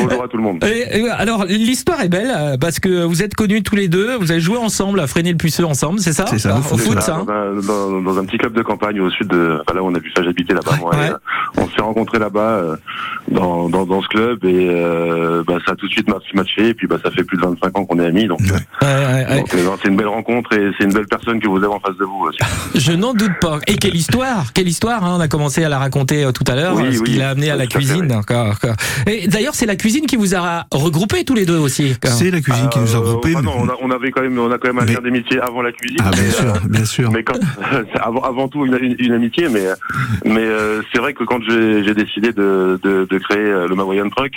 Bonjour 0.01 0.23
à 0.23 0.27
tout 0.27 0.37
le 0.37 0.43
monde. 0.43 0.63
Et, 0.63 0.99
et, 0.99 1.09
alors, 1.09 1.45
l'histoire 1.45 2.01
est 2.01 2.09
belle 2.09 2.31
euh, 2.35 2.57
parce 2.57 2.79
que 2.79 3.03
vous 3.03 3.21
êtes 3.23 3.35
connus 3.35 3.63
tous 3.63 3.75
les 3.75 3.87
deux, 3.87 4.15
vous 4.17 4.31
avez 4.31 4.39
joué 4.41 4.57
ensemble 4.57 4.99
à 4.99 5.07
freiner 5.07 5.31
le 5.31 5.37
puceux 5.37 5.65
ensemble, 5.65 5.99
c'est 5.99 6.13
ça? 6.13 6.25
C'est 6.27 6.39
ça, 6.39 6.55
Au 6.55 6.73
au 6.73 6.77
foot, 6.77 6.99
ça 7.01 7.15
hein? 7.17 7.25
Dans, 7.25 7.33
un, 7.33 7.53
dans- 7.91 8.01
dans 8.01 8.19
un 8.19 8.25
petit 8.25 8.37
club 8.37 8.53
de 8.53 8.61
campagne 8.61 8.99
au 8.99 9.09
sud 9.09 9.27
de 9.27 9.59
enfin, 9.61 9.75
là 9.75 9.83
où 9.83 9.87
on 9.87 9.95
a 9.95 9.99
vu 9.99 10.11
ça 10.15 10.23
j'habitais 10.23 10.53
là-bas 10.53 10.77
moi, 10.79 10.91
Ouais. 10.95 11.07
et, 11.07 11.11
euh, 11.11 11.17
on 11.57 11.67
s'est 11.69 11.81
rencontrés 11.81 12.19
là-bas 12.19 12.39
euh, 12.41 12.75
dans, 13.29 13.69
dans, 13.69 13.85
dans 13.85 14.01
ce 14.01 14.07
club 14.07 14.43
et 14.45 14.69
euh, 14.69 15.43
bah, 15.45 15.57
ça 15.65 15.73
a 15.73 15.75
tout 15.75 15.87
de 15.87 15.91
suite 15.91 16.09
match- 16.09 16.33
matché 16.33 16.69
et 16.69 16.73
puis 16.73 16.87
bah, 16.87 16.97
ça 17.03 17.11
fait 17.11 17.23
plus 17.23 17.37
de 17.37 17.41
25 17.43 17.77
ans 17.77 17.85
qu'on 17.85 17.99
est 17.99 18.05
amis 18.05 18.22
donc, 18.27 18.39
Ouais. 18.41 18.47
Ouais, 18.81 18.87
ouais, 18.87 19.25
ouais. 19.29 19.37
donc, 19.39 19.53
euh, 19.55 19.69
c'est 19.81 19.89
une 19.89 19.95
belle 19.95 20.07
rencontre 20.07 20.53
et 20.53 20.71
c'est 20.77 20.83
une 20.85 20.93
belle 20.93 21.07
personne 21.07 21.39
que 21.39 21.47
vous 21.47 21.57
avez 21.57 21.67
en 21.67 21.79
face 21.79 21.95
de 21.97 22.03
vous 22.05 22.25
aussi. 22.27 22.37
Je 22.75 22.91
n'en 22.93 23.13
doute 23.13 23.31
pas. 23.41 23.59
Et 23.67 23.75
quelle 23.77 23.95
histoire 23.95 24.51
Quelle 24.53 24.67
histoire 24.67 25.03
hein 25.03 25.15
On 25.17 25.21
a 25.21 25.27
commencé 25.27 25.63
à 25.63 25.69
la 25.69 25.79
raconter 25.79 26.23
euh, 26.25 26.31
tout 26.31 26.43
à 26.47 26.55
l'heure, 26.55 26.75
Oui, 26.75 26.83
euh, 26.87 26.91
ce 26.93 26.99
oui, 26.99 27.11
qui 27.11 27.17
l'a 27.17 27.29
amené 27.31 27.49
à 27.49 27.55
la 27.55 27.67
cuisine. 27.67 28.11
Et 29.07 29.27
d'ailleurs, 29.27 29.55
c'est 29.55 29.65
la 29.65 29.75
cuisine 29.75 30.05
qui 30.05 30.15
vous 30.15 30.35
a 30.35 30.65
regroupés 30.71 31.23
tous 31.23 31.33
les 31.35 31.45
deux 31.45 31.57
aussi. 31.57 31.95
C'est 32.03 32.31
la 32.31 32.41
cuisine 32.41 32.69
qui 32.69 32.79
nous 32.79 32.93
a 32.95 32.97
Euh, 32.97 32.99
regroupés. 32.99 33.33
ah 33.37 33.41
non, 33.41 33.53
on, 33.59 33.69
a, 33.69 33.73
on 33.81 33.91
avait 33.91 34.11
quand 34.11 34.21
même 34.21 34.37
on 34.39 34.51
a 34.51 34.57
quand 34.57 34.67
même 34.67 34.79
un 34.79 34.85
Mais- 34.85 34.93
lien 34.93 35.01
d'amitié 35.01 35.39
avant 35.39 35.61
la 35.61 35.71
cuisine 35.71 35.97
Ah, 36.03 36.11
bien 36.11 36.23
euh, 36.23 36.29
sûr, 36.31 36.53
bien 36.69 36.85
sûr. 36.85 37.11
mais 37.11 37.23
quand, 37.23 37.39
avant, 38.01 38.21
avant 38.21 38.47
tout 38.47 38.65
une, 38.65 38.77
une- 38.81 38.95
une 38.99 39.11
amitié, 39.13 39.47
mais 39.49 39.65
mais 40.25 40.41
euh, 40.45 40.81
c'est 40.91 40.99
vrai 40.99 41.13
que 41.13 41.23
quand 41.23 41.39
j'ai 41.47 41.93
décidé 41.93 42.31
de, 42.33 42.79
de, 42.83 43.07
de 43.09 43.17
créer 43.19 43.37
euh, 43.39 43.67
le 43.67 43.75
Mawayan 43.75 44.09
Truck, 44.09 44.31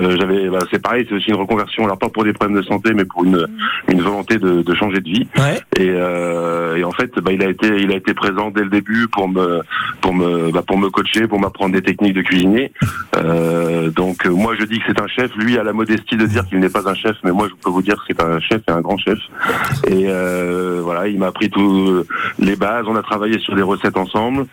euh, 0.00 0.16
j'avais 0.18 0.48
bah, 0.48 0.58
c'est 0.70 0.80
pareil, 0.82 1.06
c'est 1.08 1.14
aussi 1.14 1.30
une 1.30 1.36
reconversion, 1.36 1.84
alors 1.84 1.98
pas 1.98 2.08
pour 2.08 2.24
des 2.24 2.32
problèmes 2.32 2.56
de 2.60 2.66
santé, 2.66 2.92
mais 2.94 3.04
pour 3.04 3.23
une 3.24 3.46
une 3.88 4.00
volonté 4.00 4.38
de, 4.38 4.62
de 4.62 4.74
changer 4.74 5.00
de 5.00 5.08
vie. 5.08 5.26
Ouais. 5.36 5.58
Et, 5.76 5.90
euh, 5.90 6.76
et 6.76 6.84
en 6.84 6.92
fait, 6.92 7.10
bah, 7.20 7.32
il 7.32 7.42
a 7.42 7.48
été 7.48 7.68
il 7.84 7.90
a 7.92 7.96
été 7.96 8.14
présent 8.14 8.50
dès 8.50 8.62
le 8.62 8.70
début 8.70 9.08
pour 9.08 9.28
me 9.28 9.62
pour 10.00 10.14
me 10.14 10.50
bah, 10.52 10.62
pour 10.66 10.78
me 10.78 10.90
coacher, 10.90 11.26
pour 11.26 11.40
m'apprendre 11.40 11.72
des 11.74 11.82
techniques 11.82 12.14
de 12.14 12.22
cuisinier. 12.22 12.72
Euh, 13.16 13.90
donc 13.90 14.26
euh, 14.26 14.30
moi 14.30 14.54
je 14.58 14.64
dis 14.64 14.78
que 14.78 14.84
c'est 14.88 15.00
un 15.00 15.06
chef, 15.06 15.34
lui 15.36 15.58
a 15.58 15.64
la 15.64 15.72
modestie 15.72 16.16
de 16.16 16.26
dire 16.26 16.46
qu'il 16.46 16.60
n'est 16.60 16.68
pas 16.68 16.88
un 16.88 16.94
chef, 16.94 17.16
mais 17.24 17.32
moi 17.32 17.48
je 17.48 17.54
peux 17.62 17.70
vous 17.70 17.82
dire 17.82 17.96
que 17.96 18.02
c'est 18.08 18.22
un 18.22 18.40
chef 18.40 18.62
et 18.68 18.72
un 18.72 18.80
grand 18.80 18.98
chef. 18.98 19.18
Et 19.88 20.06
euh, 20.08 20.80
voilà, 20.82 21.08
il 21.08 21.18
m'a 21.18 21.26
appris 21.26 21.50
tous 21.50 22.04
les 22.38 22.56
bases. 22.56 22.84
On 22.88 22.96
a 22.96 23.02
travaillé 23.02 23.38
sur 23.38 23.54
des 23.54 23.62
recettes 23.62 23.96
ensemble. 23.96 24.46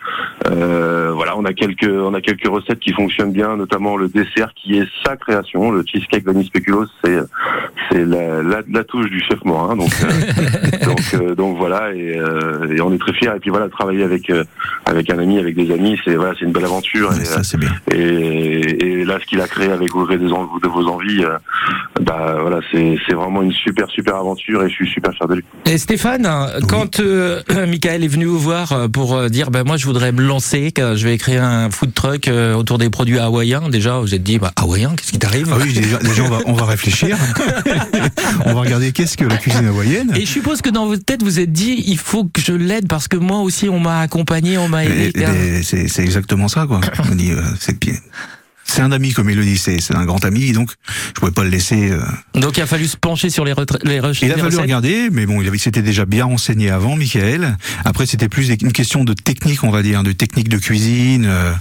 Voilà, 0.44 1.36
on 1.36 1.44
a 1.44 1.52
quelques 1.52 1.88
on 1.88 2.14
a 2.14 2.20
quelques 2.20 2.48
recettes 2.48 2.80
qui 2.80 2.92
fonctionnent 2.92 3.32
bien, 3.32 3.56
notamment 3.56 3.96
le 3.96 4.08
dessert 4.08 4.52
qui 4.54 4.78
est 4.78 4.88
sa 5.04 5.16
création, 5.16 5.70
le 5.70 5.84
cheesecake 5.86 6.24
vanille 6.24 6.46
spéculoos. 6.46 6.86
C'est 7.04 7.18
c'est 7.90 8.04
la, 8.04 8.42
la, 8.42 8.61
la 8.70 8.84
touche 8.84 9.10
du 9.10 9.20
chef 9.22 9.38
Morin. 9.44 9.76
Donc 9.76 9.90
euh, 10.02 10.78
donc 10.86 11.00
euh, 11.14 11.34
donc 11.34 11.56
voilà 11.58 11.92
et, 11.94 12.16
euh, 12.18 12.74
et 12.74 12.80
on 12.80 12.92
est 12.92 12.98
très 12.98 13.12
fiers. 13.14 13.30
Et 13.36 13.40
puis 13.40 13.50
voilà, 13.50 13.68
travailler 13.68 14.02
avec 14.04 14.28
euh, 14.30 14.44
avec 14.86 15.10
un 15.10 15.18
ami, 15.18 15.38
avec 15.38 15.54
des 15.56 15.72
amis, 15.72 15.98
c'est 16.04 16.14
voilà, 16.14 16.32
c'est 16.38 16.44
une 16.44 16.52
belle 16.52 16.64
aventure. 16.64 17.12
Et, 17.20 17.24
Ça, 17.24 17.42
c'est 17.42 17.58
bien. 17.58 17.70
et, 17.92 19.00
et 19.00 19.04
là, 19.04 19.18
ce 19.20 19.26
qu'il 19.26 19.40
a 19.40 19.46
créé 19.48 19.70
avec 19.70 19.92
vos, 19.92 20.06
des 20.06 20.32
en- 20.32 20.58
de 20.62 20.68
vos 20.68 20.86
envies, 20.88 21.24
euh, 21.24 21.36
bah 22.00 22.36
voilà, 22.40 22.60
c'est 22.70 22.96
c'est 23.06 23.14
vraiment 23.14 23.42
une 23.42 23.52
super 23.52 23.88
super 23.90 24.16
aventure 24.16 24.62
et 24.64 24.68
je 24.68 24.74
suis 24.74 24.88
super 24.88 25.12
fier 25.12 25.28
de 25.28 25.34
lui. 25.36 25.44
Et 25.66 25.78
Stéphane, 25.78 26.28
quand 26.68 27.00
euh, 27.00 27.40
Michael 27.66 28.04
est 28.04 28.08
venu 28.08 28.24
vous 28.26 28.38
voir 28.38 28.88
pour 28.92 29.28
dire 29.30 29.50
ben 29.50 29.64
moi 29.64 29.76
je 29.76 29.86
voudrais 29.86 30.12
me 30.12 30.22
lancer, 30.22 30.72
que 30.72 30.94
je 30.96 31.06
vais 31.06 31.18
créer 31.18 31.38
un 31.38 31.70
food 31.70 31.94
truck 31.94 32.28
autour 32.56 32.78
des 32.78 32.90
produits 32.90 33.18
hawaïens, 33.18 33.68
déjà 33.68 33.98
vous 33.98 34.14
êtes 34.14 34.22
dit 34.22 34.38
bah, 34.38 34.52
hawaïen, 34.56 34.90
qu'est-ce 34.96 35.12
qui 35.12 35.18
t'arrive? 35.18 35.48
Ah 35.52 35.56
oui, 35.62 35.72
déjà, 35.72 35.98
déjà, 35.98 36.22
on, 36.24 36.28
va, 36.28 36.38
on 36.46 36.52
va 36.52 36.64
réfléchir. 36.66 37.16
on 38.46 38.51
va 38.54 38.60
regarder 38.60 38.92
qu'est-ce 38.92 39.16
que 39.16 39.24
la 39.24 39.36
cuisine 39.36 39.66
hawaïenne. 39.66 40.12
Et 40.16 40.20
je 40.22 40.30
suppose 40.30 40.62
que 40.62 40.70
dans 40.70 40.86
votre 40.86 41.04
tête 41.04 41.22
vous 41.22 41.38
êtes 41.40 41.52
dit 41.52 41.82
il 41.86 41.98
faut 41.98 42.24
que 42.24 42.40
je 42.40 42.52
l'aide 42.52 42.88
parce 42.88 43.08
que 43.08 43.16
moi 43.16 43.40
aussi 43.40 43.68
on 43.68 43.80
m'a 43.80 44.00
accompagné, 44.00 44.58
on 44.58 44.68
m'a 44.68 44.84
aidé. 44.84 45.12
Et- 45.18 45.58
et 45.58 45.62
C'est 45.88 46.02
exactement 46.02 46.48
ça, 46.48 46.66
quoi. 46.66 46.80
On 47.10 47.14
dit, 47.14 47.30
euh, 47.32 47.42
c'est 48.64 48.80
un 48.80 48.92
ami, 48.92 49.12
comme 49.12 49.28
il 49.28 49.36
le 49.36 49.44
dit, 49.44 49.58
c'est 49.58 49.94
un 49.94 50.04
grand 50.06 50.24
ami, 50.24 50.52
donc 50.52 50.70
je 51.08 51.12
pouvais 51.20 51.32
pas 51.32 51.44
le 51.44 51.50
laisser. 51.50 51.90
euh, 51.90 52.00
Donc 52.34 52.56
il 52.56 52.62
a 52.62 52.66
fallu 52.66 52.86
se 52.86 52.96
pencher 52.96 53.28
sur 53.28 53.44
les, 53.44 53.52
les, 53.84 54.00
recherches. 54.00 54.22
Il 54.22 54.32
a 54.32 54.38
fallu 54.42 54.56
regarder, 54.56 55.08
mais 55.10 55.26
bon, 55.26 55.42
il 55.42 55.60
s'était 55.60 55.82
déjà 55.82 56.06
bien 56.06 56.24
renseigné 56.24 56.70
avant, 56.70 56.96
Michael. 56.96 57.56
Après, 57.84 58.06
c'était 58.06 58.28
plus 58.30 58.48
une 58.48 58.72
question 58.72 59.04
de 59.04 59.12
technique, 59.12 59.62
on 59.64 59.70
va 59.70 59.82
dire, 59.82 60.02
de 60.02 60.12
technique 60.12 60.48
de 60.48 60.56
cuisine 60.58 61.26
euh, 61.26 61.52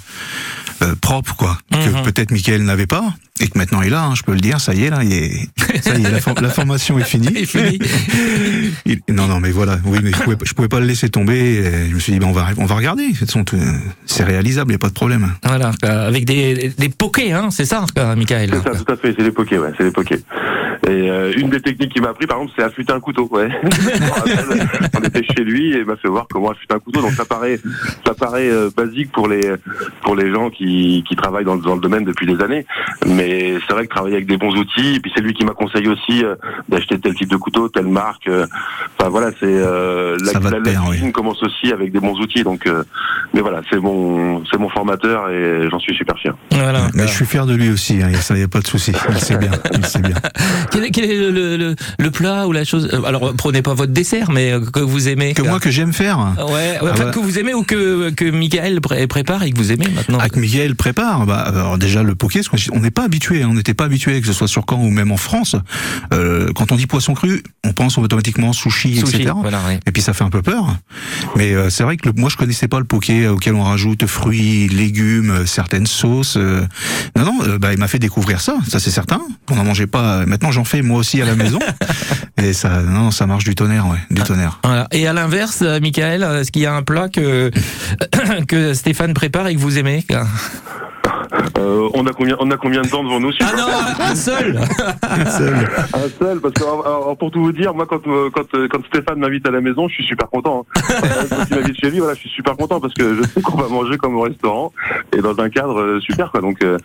euh, 0.83 0.95
propre, 1.01 1.35
quoi, 1.35 1.57
Mhm. 1.73 1.79
que 1.79 2.03
peut-être 2.11 2.31
Michael 2.31 2.63
n'avait 2.63 2.87
pas, 2.87 3.13
et 3.41 3.47
que 3.47 3.57
maintenant 3.57 3.81
il 3.81 3.93
a. 3.93 4.03
hein, 4.03 4.13
je 4.15 4.23
peux 4.23 4.33
le 4.33 4.39
dire, 4.39 4.61
ça 4.61 4.73
y 4.73 4.85
est, 4.85 4.89
là, 4.89 4.99
il 5.03 5.11
est, 5.13 5.49
ça 5.81 5.95
y 5.97 6.03
est, 6.05 6.11
la, 6.11 6.19
for- 6.21 6.39
la 6.41 6.49
formation 6.49 6.97
est 6.99 7.03
finie. 7.03 7.27
est 7.35 7.45
finie. 7.45 7.79
Il- 8.85 8.99
non, 9.09 9.27
non, 9.27 9.39
mais 9.39 9.51
voilà, 9.51 9.77
oui, 9.85 9.99
mais 10.03 10.11
je 10.11 10.21
pouvais, 10.21 10.37
je 10.43 10.53
pouvais 10.53 10.67
pas 10.67 10.79
le 10.79 10.85
laisser 10.85 11.09
tomber. 11.09 11.37
et 11.39 11.89
je 11.89 11.93
me 11.95 11.99
suis 11.99 12.13
dit, 12.13 12.19
ben, 12.19 12.27
on 12.27 12.31
va, 12.31 12.47
on 12.57 12.65
va 12.65 12.75
regarder. 12.75 13.07
C'est 14.05 14.23
réalisable, 14.23 14.71
il 14.71 14.73
y 14.73 14.75
a 14.75 14.79
pas 14.79 14.89
de 14.89 14.93
problème. 14.93 15.31
Voilà, 15.43 15.71
avec 15.83 16.25
des, 16.25 16.71
des 16.77 16.89
pokés, 16.89 17.31
hein, 17.33 17.49
c'est 17.51 17.65
ça, 17.65 17.85
Michael. 18.15 18.51
C'est 18.53 18.71
ça, 18.73 18.83
tout 18.83 18.91
à 18.91 18.95
fait, 18.97 19.13
c'est 19.17 19.23
les 19.23 19.31
pokés, 19.31 19.57
ouais, 19.59 19.71
c'est 19.77 19.83
les 19.83 19.91
pokés. 19.91 20.19
Et 20.87 21.09
euh, 21.09 21.31
une 21.37 21.49
des 21.49 21.61
techniques 21.61 21.91
qu'il 21.93 22.01
m'a 22.01 22.09
appris, 22.09 22.25
par 22.25 22.37
exemple, 22.37 22.53
c'est 22.57 22.63
affûter 22.65 22.91
un 22.93 22.99
couteau, 22.99 23.27
ouais. 23.31 23.49
On 24.95 25.01
était 25.03 25.23
chez 25.23 25.43
lui 25.43 25.73
et 25.73 25.79
il 25.79 25.85
m'a 25.85 25.95
fait 25.95 26.07
voir 26.07 26.25
comment 26.29 26.51
affûter 26.51 26.73
un 26.73 26.79
couteau. 26.79 27.01
Donc 27.01 27.11
ça 27.13 27.25
paraît, 27.25 27.59
ça 28.05 28.13
paraît 28.13 28.49
euh, 28.49 28.69
basique 28.75 29.11
pour 29.11 29.27
les 29.27 29.41
pour 30.03 30.15
les 30.15 30.31
gens 30.33 30.49
qui, 30.49 31.03
qui 31.07 31.15
travaillent 31.15 31.45
dans, 31.45 31.55
le- 31.55 31.61
dans 31.61 31.75
le 31.75 31.81
domaine 31.81 32.03
depuis 32.03 32.25
des 32.25 32.41
années. 32.43 32.65
Mais 33.05 33.30
c'est 33.67 33.73
vrai 33.73 33.85
que 33.87 33.93
travailler 33.93 34.15
avec 34.15 34.27
des 34.27 34.37
bons 34.37 34.55
outils, 34.55 34.95
et 34.95 34.99
puis 34.99 35.11
c'est 35.15 35.21
lui 35.21 35.33
qui 35.33 35.43
m'a 35.45 35.53
conseillé 35.53 35.87
aussi 35.87 36.23
euh, 36.23 36.35
d'acheter 36.69 36.99
tel 36.99 37.13
type 37.15 37.29
de 37.29 37.35
couteau, 37.37 37.69
telle 37.69 37.87
marque. 37.87 38.27
euh, 38.27 38.45
Enfin 38.99 39.09
voilà, 39.09 39.31
c'est 39.39 39.45
euh, 39.45 40.17
la, 40.23 40.33
la- 40.39 40.49
la 40.51 40.61
pair, 40.61 40.81
oui. 40.85 40.91
cuisine 40.91 41.11
commence 41.11 41.41
aussi 41.43 41.71
avec 41.73 41.91
des 41.91 41.99
bons 41.99 42.17
outils. 42.19 42.43
Donc, 42.43 42.67
euh, 42.67 42.83
mais 43.33 43.41
voilà, 43.41 43.61
c'est 43.69 43.79
mon 43.79 44.43
c'est 44.51 44.57
mon 44.59 44.69
formateur 44.69 45.29
et 45.29 45.67
j'en 45.69 45.79
suis 45.79 45.95
super 45.95 46.15
fier. 46.17 46.33
Voilà. 46.51 46.81
Mais 46.93 47.07
je 47.07 47.11
suis 47.13 47.25
fier 47.25 47.45
de 47.45 47.55
lui 47.55 47.69
aussi, 47.69 47.93
hein, 48.01 48.07
il 48.09 48.13
y 48.13 48.17
a- 48.17 48.21
ça, 48.21 48.35
il 48.35 48.41
y 48.41 48.43
a 48.43 48.47
pas 48.47 48.59
de 48.61 48.67
souci. 48.67 48.91
Il 49.09 49.17
sait 49.19 49.37
bien, 49.37 49.51
il 49.73 49.85
sait 49.85 49.99
bien. 50.01 50.15
Quel, 50.71 50.85
est- 50.85 50.91
quel 50.91 51.09
est 51.09 51.15
le, 51.19 51.31
le, 51.31 51.57
le- 51.57 51.75
le 51.99 52.11
plat 52.11 52.47
ou 52.47 52.51
la 52.51 52.63
chose 52.63 52.89
Alors 53.05 53.33
prenez 53.35 53.61
pas 53.61 53.73
votre 53.73 53.91
dessert, 53.91 54.31
mais 54.31 54.53
que 54.73 54.79
vous 54.79 55.09
aimez. 55.09 55.33
Que 55.33 55.41
moi, 55.41 55.59
que 55.59 55.71
j'aime 55.71 55.93
faire. 55.93 56.19
Ouais, 56.37 56.53
ouais, 56.53 56.77
Ah 56.81 56.85
enfin, 56.91 57.05
ouais. 57.05 57.11
que 57.11 57.19
vous 57.19 57.39
aimez 57.39 57.53
ou 57.53 57.63
que 57.63 58.09
que 58.11 58.29
Michael 58.29 58.79
pré- 58.81 59.07
prépare 59.07 59.43
et 59.43 59.51
que 59.51 59.57
vous 59.57 59.71
aimez 59.71 59.87
maintenant. 59.93 60.17
Ah, 60.21 60.29
que 60.29 60.39
Miguel 60.39 60.75
prépare, 60.75 61.25
bah, 61.25 61.39
alors 61.39 61.77
déjà 61.77 62.03
le 62.03 62.15
poké, 62.15 62.41
qu'on 62.69 62.79
n'est 62.79 62.91
pas 62.91 63.07
habitué, 63.11 63.43
hein, 63.43 63.47
on 63.51 63.55
n'était 63.55 63.73
pas 63.73 63.83
habitué, 63.85 64.21
que 64.21 64.27
ce 64.27 64.31
soit 64.31 64.47
sur 64.47 64.63
Caen 64.69 64.79
ou 64.81 64.89
même 64.89 65.11
en 65.11 65.17
France. 65.17 65.57
Euh, 66.13 66.47
quand 66.55 66.71
on 66.71 66.75
dit 66.77 66.87
poisson 66.87 67.13
cru, 67.13 67.43
on 67.65 67.73
pense 67.73 67.97
automatiquement 67.97 68.53
sushi, 68.53 68.97
Sushi, 68.99 69.17
etc. 69.17 69.33
voilà, 69.35 69.59
ouais. 69.67 69.79
Et 69.85 69.91
puis 69.91 70.01
ça 70.01 70.13
fait 70.13 70.23
un 70.23 70.29
peu 70.29 70.41
peur. 70.41 70.77
Mais 71.35 71.53
euh, 71.53 71.69
c'est 71.69 71.83
vrai 71.83 71.97
que 71.97 72.07
le- 72.07 72.13
moi 72.15 72.29
je 72.29 72.37
connaissais 72.37 72.69
pas 72.69 72.79
le 72.79 72.85
poké 72.85 73.25
euh, 73.25 73.33
auquel 73.33 73.53
on 73.55 73.63
rajoute 73.63 74.05
fruits, 74.05 74.69
légumes, 74.69 75.45
certaines 75.45 75.87
sauces. 75.87 76.37
euh. 76.37 76.61
Non 77.17 77.25
non, 77.25 77.57
bah, 77.59 77.73
il 77.73 77.79
m'a 77.79 77.87
fait 77.89 77.99
découvrir 77.99 78.39
ça, 78.39 78.55
ça 78.67 78.79
c'est 78.79 78.91
certain. 78.91 79.19
On 79.49 79.55
n'en 79.55 79.65
mangeait 79.65 79.87
pas. 79.87 80.25
Maintenant 80.25 80.51
j'en 80.51 80.63
fais 80.63 80.81
moi 80.81 80.97
aussi 80.99 81.21
à 81.21 81.25
la 81.25 81.35
maison. 81.35 81.59
Et 82.41 82.53
ça, 82.53 82.81
non, 82.81 83.11
ça 83.11 83.27
marche 83.27 83.43
du 83.43 83.53
tonnerre, 83.55 83.87
ouais, 83.87 83.99
du 84.09 84.21
tonnerre. 84.23 84.59
Voilà. 84.63 84.87
Et 84.91 85.05
à 85.05 85.13
l'inverse, 85.13 85.61
Michael, 85.61 86.23
est-ce 86.23 86.51
qu'il 86.51 86.61
y 86.61 86.65
a 86.65 86.73
un 86.73 86.81
plat 86.81 87.09
que 87.09 87.51
que 88.47 88.73
Stéphane 88.73 89.13
prépare 89.13 89.47
et 89.47 89.55
que 89.55 89.59
vous 89.59 89.77
aimez 89.77 90.05
Euh, 91.57 91.89
on 91.93 92.05
a 92.07 92.11
combien 92.11 92.35
on 92.39 92.51
a 92.51 92.57
combien 92.57 92.81
de 92.81 92.87
temps 92.89 93.03
devant 93.03 93.19
nous 93.19 93.31
Ah 93.41 93.53
non, 93.55 94.05
un 94.05 94.15
seul. 94.15 94.59
Seul. 95.27 95.55
Un 95.93 96.09
seul, 96.19 96.39
parce 96.41 96.53
que 96.53 96.63
alors, 96.63 97.15
pour 97.17 97.31
tout 97.31 97.41
vous 97.41 97.51
dire, 97.53 97.73
moi 97.73 97.85
quand 97.85 98.05
euh, 98.07 98.29
quand 98.33 98.53
euh, 98.53 98.67
quand 98.69 98.83
Stéphane 98.87 99.19
m'invite 99.19 99.47
à 99.47 99.51
la 99.51 99.61
maison, 99.61 99.87
je 99.87 99.93
suis 99.95 100.05
super 100.05 100.29
content. 100.29 100.65
hein. 100.75 100.81
Euh, 101.03 101.23
quand 101.29 101.45
il 101.49 101.55
m'invite 101.57 101.79
chez 101.79 101.89
lui, 101.89 101.99
voilà, 101.99 102.13
je 102.15 102.19
suis 102.19 102.29
super 102.29 102.55
content 102.57 102.79
parce 102.79 102.93
que 102.93 103.15
je 103.15 103.23
sais 103.23 103.41
qu'on 103.41 103.57
va 103.57 103.67
manger 103.69 103.97
comme 103.97 104.15
au 104.17 104.21
restaurant 104.21 104.71
et 105.15 105.21
dans 105.21 105.37
un 105.39 105.49
cadre 105.49 105.99
super 106.01 106.31
quoi. 106.31 106.41
Donc 106.41 106.61
euh, 106.63 106.77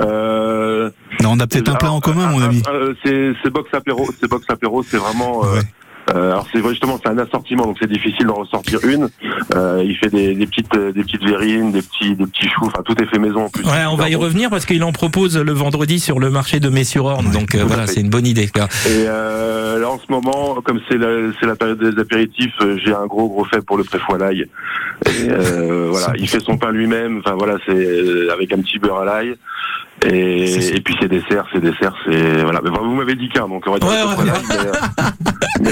euh, 0.00 0.90
Non, 1.22 1.30
on 1.32 1.40
a 1.40 1.46
peut-être 1.46 1.70
un 1.70 1.74
plat 1.76 1.92
en 1.92 2.00
commun, 2.00 2.26
mon 2.28 2.42
ami. 2.42 2.62
euh, 2.68 2.94
c'est 3.04 3.32
c'est 3.42 3.50
box 3.50 3.72
apéro, 3.72 4.06
c'est 4.20 4.28
box 4.28 4.44
apéro, 4.48 4.82
c'est 4.82 4.96
vraiment. 4.98 5.44
euh, 5.44 5.52
Ouais. 5.54 5.58
euh, 5.58 5.62
alors 6.08 6.46
c'est 6.52 6.62
justement 6.68 6.98
c'est 7.02 7.10
un 7.10 7.18
assortiment 7.18 7.64
donc 7.64 7.76
c'est 7.80 7.90
difficile 7.90 8.26
d'en 8.26 8.34
ressortir 8.34 8.80
une. 8.84 9.08
Euh, 9.54 9.82
il 9.84 9.96
fait 9.96 10.10
des, 10.10 10.34
des 10.34 10.46
petites 10.46 10.74
euh, 10.74 10.92
des 10.92 11.02
petites 11.02 11.24
verrines, 11.24 11.72
des 11.72 11.82
petits 11.82 12.14
des 12.14 12.26
petits 12.26 12.48
choux, 12.48 12.66
enfin 12.66 12.82
tout 12.84 13.00
est 13.00 13.06
fait 13.06 13.18
maison 13.18 13.44
en 13.44 13.48
plus. 13.50 13.64
Ouais, 13.64 13.84
on 13.90 13.96
va 13.96 14.08
y 14.08 14.14
revenir 14.16 14.50
parce 14.50 14.66
qu'il 14.66 14.82
en 14.84 14.92
propose 14.92 15.38
le 15.38 15.52
vendredi 15.52 16.00
sur 16.00 16.18
le 16.18 16.30
marché 16.30 16.60
de 16.60 16.68
Mets-sur-Orne. 16.68 17.26
Ouais, 17.28 17.32
donc 17.32 17.54
euh, 17.54 17.64
voilà, 17.64 17.86
c'est 17.86 18.00
une 18.00 18.10
bonne 18.10 18.26
idée. 18.26 18.48
quoi. 18.48 18.64
Et 18.86 19.04
euh, 19.06 19.78
là 19.78 19.90
en 19.90 19.98
ce 19.98 20.10
moment, 20.10 20.60
comme 20.62 20.80
c'est 20.88 20.98
la, 20.98 21.32
c'est 21.38 21.46
la 21.46 21.56
période 21.56 21.78
des 21.78 22.00
apéritifs, 22.00 22.54
euh, 22.60 22.78
j'ai 22.84 22.92
un 22.92 23.06
gros 23.06 23.28
gros 23.28 23.44
fait 23.44 23.64
pour 23.64 23.76
le 23.76 23.84
l'ail. 24.18 24.46
Et 25.06 25.30
euh, 25.30 25.88
voilà, 25.90 26.12
il 26.18 26.28
fait 26.28 26.40
son 26.40 26.56
pain 26.56 26.72
lui-même. 26.72 27.18
Enfin 27.24 27.34
voilà, 27.36 27.58
c'est 27.66 27.74
euh, 27.74 28.32
avec 28.32 28.52
un 28.52 28.58
petit 28.58 28.78
beurre 28.78 29.00
à 29.00 29.04
l'ail. 29.04 29.36
Et, 30.04 30.76
et 30.76 30.80
puis 30.80 30.96
ses 31.00 31.08
desserts, 31.08 31.46
ses 31.52 31.60
desserts, 31.60 31.94
c'est 32.04 32.42
voilà. 32.42 32.60
Mais 32.64 32.70
vous 32.70 32.94
m'avez 32.94 33.14
dit 33.14 33.28
qu'un, 33.28 33.46
donc 33.48 33.62
on 33.66 33.72
va 33.72 33.78
dire 33.78 33.88
Ouais, 33.88 34.24
ouais. 34.24 34.32
mais, 34.48 34.56
euh, 34.58 34.72
Mais 35.60 35.70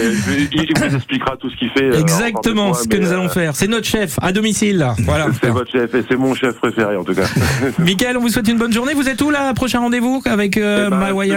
il, 0.53 0.73
vous 0.79 0.95
expliquera 0.95 1.37
tout 1.37 1.51
ce 1.51 1.57
qu'il 1.57 1.71
fait. 1.71 1.85
euh, 1.85 2.01
Exactement 2.01 2.69
en 2.69 2.75
ce 2.75 2.87
que 2.87 2.97
nous 2.97 3.13
allons 3.13 3.25
mais, 3.25 3.29
faire. 3.31 3.57
C'est 3.57 3.67
notre 3.67 3.87
chef 3.87 4.19
à 4.23 4.33
domicile. 4.33 4.87
Voilà. 5.05 5.27
euh, 5.27 5.31
C'est 5.43 5.51
votre 5.51 5.71
chef 5.73 5.93
et 5.95 6.05
c'est 6.09 6.17
mon 6.17 6.35
chef 6.35 6.57
préféré 6.57 6.97
en 6.97 7.03
tout 7.05 7.15
cas. 7.15 7.27
Michael, 7.79 8.17
on 8.19 8.21
vous 8.21 8.29
souhaite 8.29 8.49
une 8.49 8.59
bonne 8.59 8.73
journée. 8.73 8.95
Vous 8.95 9.09
êtes 9.09 9.21
où 9.23 9.31
là 9.31 9.53
Prochain 9.55 9.81
rendez-vous 9.81 10.23
avec 10.27 10.57
euh, 10.57 10.91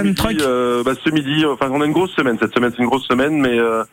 midi, 0.04 0.14
Truck? 0.16 0.34
euh, 0.42 0.84
bah, 0.84 0.92
Ce 1.04 1.10
midi, 1.10 1.46
enfin 1.46 1.70
on 1.72 1.82
a 1.82 1.86
une 1.86 1.94
grosse 1.94 2.12
semaine. 2.12 2.38
Cette 2.40 2.54
semaine 2.54 2.72
c'est 2.76 2.84
une 2.84 2.90
grosse 2.90 3.08
semaine, 3.08 3.40
mais 3.40 3.58
euh, 3.58 3.84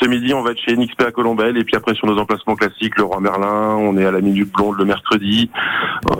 ce 0.00 0.06
midi 0.06 0.32
on 0.34 0.42
va 0.42 0.52
être 0.52 0.60
chez 0.60 0.76
NXP 0.76 1.02
à 1.02 1.10
Colombelle 1.12 1.56
et 1.56 1.64
puis 1.64 1.76
après 1.76 1.94
sur 1.94 2.06
nos 2.06 2.18
emplacements 2.18 2.54
classiques, 2.56 2.96
le 2.96 3.04
Roi 3.04 3.20
Merlin, 3.20 3.76
on 3.80 3.96
est 3.96 4.04
à 4.04 4.10
la 4.10 4.20
Minute 4.20 4.50
Blonde 4.52 4.76
le 4.78 4.84
mercredi. 4.84 5.50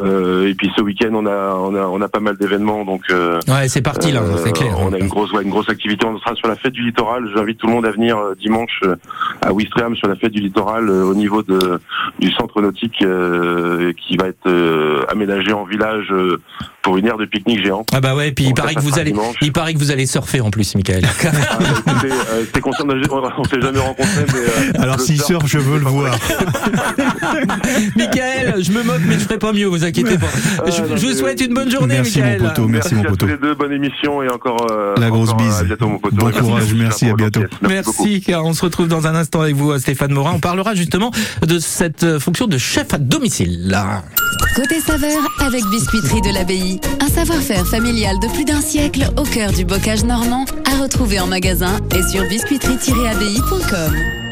Euh, 0.02 0.48
et 0.48 0.54
puis 0.54 0.70
ce 0.76 0.82
week-end 0.82 1.10
on 1.12 1.26
a 1.26 1.54
on 1.54 1.74
a 1.74 1.86
on 1.86 2.00
a 2.00 2.08
pas 2.08 2.20
mal 2.20 2.36
d'événements 2.36 2.84
donc. 2.84 3.02
euh, 3.10 3.38
Ouais, 3.48 3.68
c'est 3.68 3.82
parti 3.82 4.12
là, 4.12 4.20
euh, 4.22 4.36
c'est 4.38 4.52
clair. 4.52 4.74
On 4.80 4.92
a 4.92 4.98
une 4.98 5.08
grosse, 5.08 5.32
ouais, 5.32 5.42
une 5.42 5.50
grosse 5.50 5.68
activité. 5.68 6.06
On 6.06 6.18
sera 6.18 6.34
sur 6.34 6.48
la 6.48 6.56
fête 6.56 6.72
du 6.72 6.82
littoral. 6.84 7.28
J'invite 7.34 7.58
tout 7.58 7.66
le 7.66 7.72
monde 7.72 7.86
à 7.86 7.90
venir 7.90 8.18
euh, 8.18 8.34
dimanche 8.34 8.80
euh, 8.84 8.96
à 9.42 9.52
Ouistreham 9.52 9.94
sur 9.96 10.08
la 10.08 10.16
fête 10.16 10.32
du 10.32 10.40
littoral 10.40 10.88
euh, 10.88 11.04
au 11.04 11.14
niveau 11.14 11.42
de, 11.42 11.80
du 12.18 12.30
centre 12.32 12.60
nautique 12.60 13.02
euh, 13.02 13.92
qui 13.96 14.16
va 14.16 14.28
être 14.28 14.46
euh, 14.46 15.02
aménagé 15.08 15.52
en 15.52 15.64
village 15.64 16.08
euh, 16.12 16.38
pour 16.88 16.96
une 16.96 17.06
aire 17.06 17.18
de 17.18 17.26
pique-nique 17.26 17.62
géante. 17.62 17.90
Ah 17.92 18.00
bah 18.00 18.14
ouais, 18.14 18.32
puis 18.32 18.46
il 18.46 18.54
paraît 18.54 18.74
que 18.74 18.80
ça 18.80 18.88
vous 18.88 18.98
allez, 18.98 19.12
dimanche. 19.12 19.36
il 19.42 19.52
paraît 19.52 19.74
que 19.74 19.78
vous 19.78 19.90
allez 19.90 20.06
surfer 20.06 20.40
en 20.40 20.50
plus, 20.50 20.74
Michael. 20.74 21.04
Ah, 21.50 21.58
bah, 21.60 21.66
écoutez, 21.86 22.12
euh, 22.12 22.44
on 23.38 23.44
s'est 23.44 23.60
jamais 23.60 23.78
rencontrés, 23.78 24.24
mais 24.32 24.38
euh, 24.38 24.82
Alors 24.82 25.00
s'il 25.00 25.20
surf, 25.20 25.40
sort, 25.40 25.46
je 25.46 25.58
veux 25.58 25.78
le 25.78 25.84
voir. 25.84 26.14
Michael, 27.96 28.62
je 28.62 28.72
me 28.72 28.82
moque, 28.82 29.00
mais 29.06 29.14
je 29.14 29.20
ferai 29.20 29.38
pas 29.38 29.52
mieux, 29.52 29.66
vous 29.66 29.84
inquiétez 29.84 30.18
pas. 30.18 30.26
Ah, 30.58 30.70
Je, 30.70 30.82
vous 31.06 31.12
souhaite 31.14 31.40
une 31.40 31.54
bonne 31.54 31.70
journée, 31.70 31.94
Merci 31.96 32.18
mon 32.20 32.26
Michael. 32.26 32.48
poteau, 32.48 32.68
merci 32.68 32.94
mon 32.94 33.02
à 33.02 33.04
poteau. 33.04 33.26
tous 33.26 33.32
les 33.32 33.38
deux, 33.38 33.54
bonne 33.54 33.72
émission 33.72 34.22
et 34.22 34.28
encore 34.30 34.66
euh, 34.70 34.94
La 34.98 35.08
grosse 35.10 35.30
encore, 35.30 35.44
bise. 35.46 35.60
À 35.60 35.64
bientôt 35.64 35.88
mon 35.88 35.98
poteau. 35.98 36.16
Bon 36.16 36.26
Merci 36.26 36.40
courage, 36.40 36.74
merci, 36.74 37.06
à 37.08 37.14
bientôt. 37.14 37.40
Merci, 37.62 38.20
car 38.20 38.44
on 38.44 38.52
se 38.52 38.62
retrouve 38.64 38.88
dans 38.88 39.06
un 39.06 39.14
instant 39.14 39.40
avec 39.42 39.54
vous, 39.56 39.76
Stéphane 39.78 40.12
Morin. 40.12 40.32
On 40.34 40.40
parlera 40.40 40.74
justement 40.74 41.10
de 41.46 41.58
cette 41.58 42.04
euh, 42.04 42.20
fonction 42.20 42.46
de 42.46 42.58
chef 42.58 42.92
à 42.94 42.98
domicile. 42.98 43.68
Là. 43.68 44.02
Côté 44.54 44.80
saveur 44.80 45.18
avec 45.40 45.62
Biscuiterie 45.70 46.20
de 46.22 46.32
l'Abbaye. 46.34 46.80
Un 47.00 47.08
savoir-faire 47.08 47.66
familial 47.66 48.16
de 48.20 48.28
plus 48.32 48.44
d'un 48.44 48.60
siècle 48.60 49.08
au 49.16 49.22
cœur 49.22 49.52
du 49.52 49.64
bocage 49.64 50.04
normand 50.04 50.44
à 50.70 50.82
retrouver 50.82 51.20
en 51.20 51.26
magasin 51.26 51.76
et 51.94 52.02
sur 52.10 52.22
biscuiterie-abbaye.com. 52.24 54.27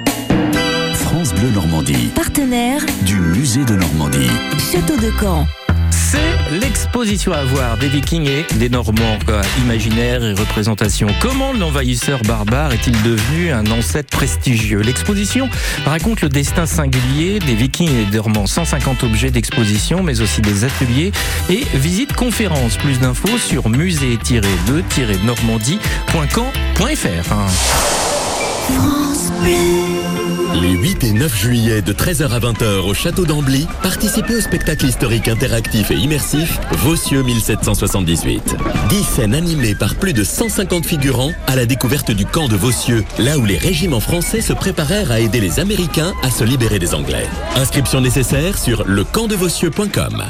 Bleu 1.37 1.51
Normandie, 1.51 2.11
Partenaire, 2.15 2.81
du 3.03 3.17
musée 3.17 3.65
de 3.65 3.75
Normandie. 3.75 4.31
Château 4.73 4.97
de 4.97 5.13
Caen. 5.21 5.47
C'est 5.91 6.59
l'exposition 6.61 7.33
à 7.33 7.45
voir 7.45 7.77
des 7.77 7.89
Vikings 7.89 8.29
et 8.29 8.47
des 8.55 8.69
Normands, 8.69 9.19
quoi. 9.27 9.43
imaginaire 9.63 10.25
et 10.25 10.33
représentation. 10.33 11.09
Comment 11.21 11.53
l'envahisseur 11.53 12.23
barbare 12.23 12.73
est-il 12.73 12.95
devenu 13.03 13.51
un 13.51 13.67
ancêtre 13.71 14.09
prestigieux? 14.17 14.81
L'exposition 14.81 15.49
raconte 15.85 16.23
le 16.23 16.29
destin 16.29 16.65
singulier 16.65 17.39
des 17.41 17.55
Vikings 17.55 17.93
et 17.93 18.05
des 18.05 18.17
Normands. 18.17 18.47
150 18.47 19.03
objets 19.05 19.31
d'exposition, 19.31 20.03
mais 20.03 20.21
aussi 20.23 20.41
des 20.41 20.65
ateliers 20.65 21.13
et 21.51 21.65
visites 21.75 22.15
conférences. 22.15 22.77
Plus 22.77 22.99
d'infos 23.01 23.39
sur 23.39 23.69
Les 30.61 30.73
8 30.73 31.05
et 31.05 31.13
9 31.13 31.37
juillet 31.37 31.83
de 31.83 31.93
13h 31.93 32.31
à 32.31 32.41
20h 32.41 32.81
au 32.89 32.95
château 32.95 33.25
d'Ambly, 33.27 33.67
participez 33.83 34.37
au 34.37 34.41
spectacle 34.41 34.87
historique 34.87 35.29
interactif 35.29 35.91
et 35.91 35.95
immersif 35.95 36.59
Vossieux 36.79 37.23
1778. 37.23 38.57
10 38.89 39.03
scènes 39.05 39.35
animées 39.35 39.75
par 39.75 39.95
plus 39.97 40.13
de 40.13 40.25
150 40.25 40.87
figurants 40.87 41.33
à 41.47 41.57
la 41.57 41.67
découverte 41.67 42.11
du 42.11 42.25
camp 42.25 42.49
de 42.49 42.57
Vossieux, 42.57 43.05
là 43.19 43.39
où 43.39 43.45
les 43.45 43.59
régiments 43.59 44.01
français 44.01 44.41
se 44.41 44.53
préparèrent 44.53 45.13
à 45.13 45.21
aider 45.21 45.41
les 45.41 45.61
Américains 45.61 46.13
à 46.23 46.31
se 46.31 46.45
libérer 46.45 46.79
des 46.79 46.95
Anglais. 46.95 47.27
Inscription 47.57 48.01
nécessaire 48.01 48.57
sur 48.59 48.85
lecampdevossieux.com. 48.87 50.25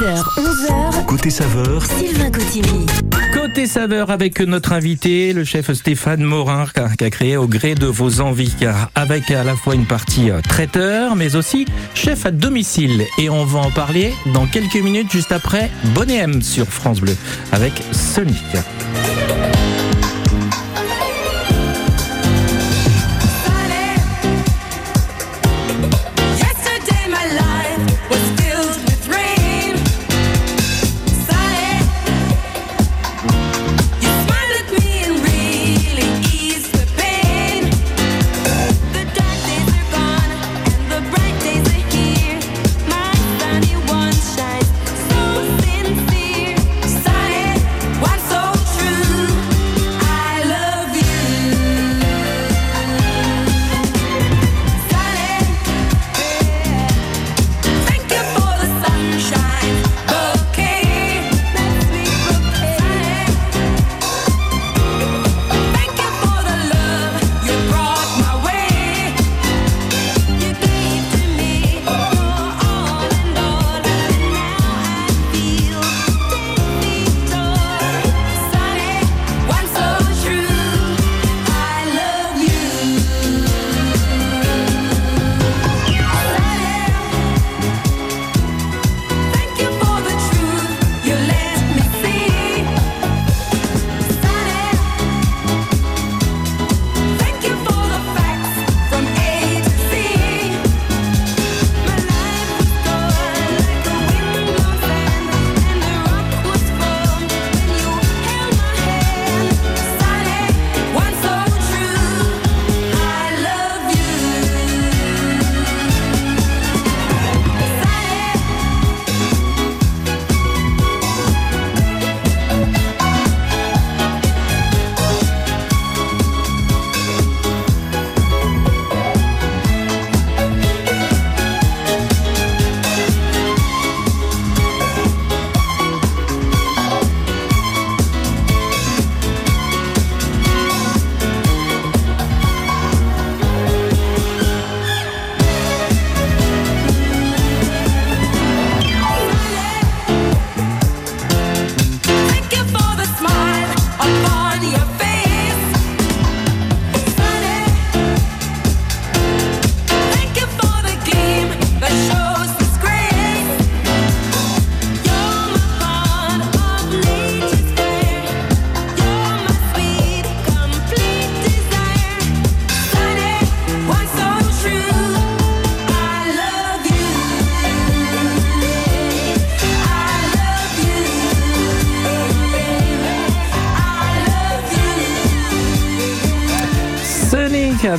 10h, 0.00 0.24
11h, 0.38 1.04
Côté 1.04 1.28
saveur, 1.28 1.84
Sylvain 1.84 2.30
Cotigny. 2.30 2.86
Côté 3.34 3.66
saveur 3.66 4.10
avec 4.10 4.40
notre 4.40 4.72
invité, 4.72 5.34
le 5.34 5.44
chef 5.44 5.70
Stéphane 5.74 6.22
Morin, 6.22 6.64
qui 6.96 7.04
a- 7.04 7.10
créé 7.10 7.36
au 7.36 7.46
gré 7.46 7.74
de 7.74 7.84
vos 7.84 8.20
envies, 8.22 8.54
car 8.58 8.90
avec 8.94 9.30
à 9.30 9.44
la 9.44 9.54
fois 9.56 9.74
une 9.74 9.84
partie 9.84 10.30
euh, 10.30 10.40
traiteur, 10.40 11.16
mais 11.16 11.36
aussi 11.36 11.66
chef 11.94 12.24
à 12.24 12.30
domicile. 12.30 13.04
Et 13.18 13.28
on 13.28 13.44
va 13.44 13.58
en 13.58 13.70
parler 13.70 14.14
dans 14.32 14.46
quelques 14.46 14.82
minutes, 14.82 15.12
juste 15.12 15.32
après 15.32 15.70
Bonnet 15.94 16.16
M 16.16 16.40
sur 16.40 16.66
France 16.66 17.00
Bleu, 17.02 17.14
avec 17.52 17.74
Sonic. 17.92 18.38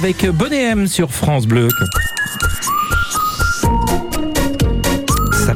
Avec 0.03 0.25
Bonnet 0.31 0.63
M 0.63 0.87
sur 0.87 1.11
France 1.11 1.45
Bleu. 1.45 1.69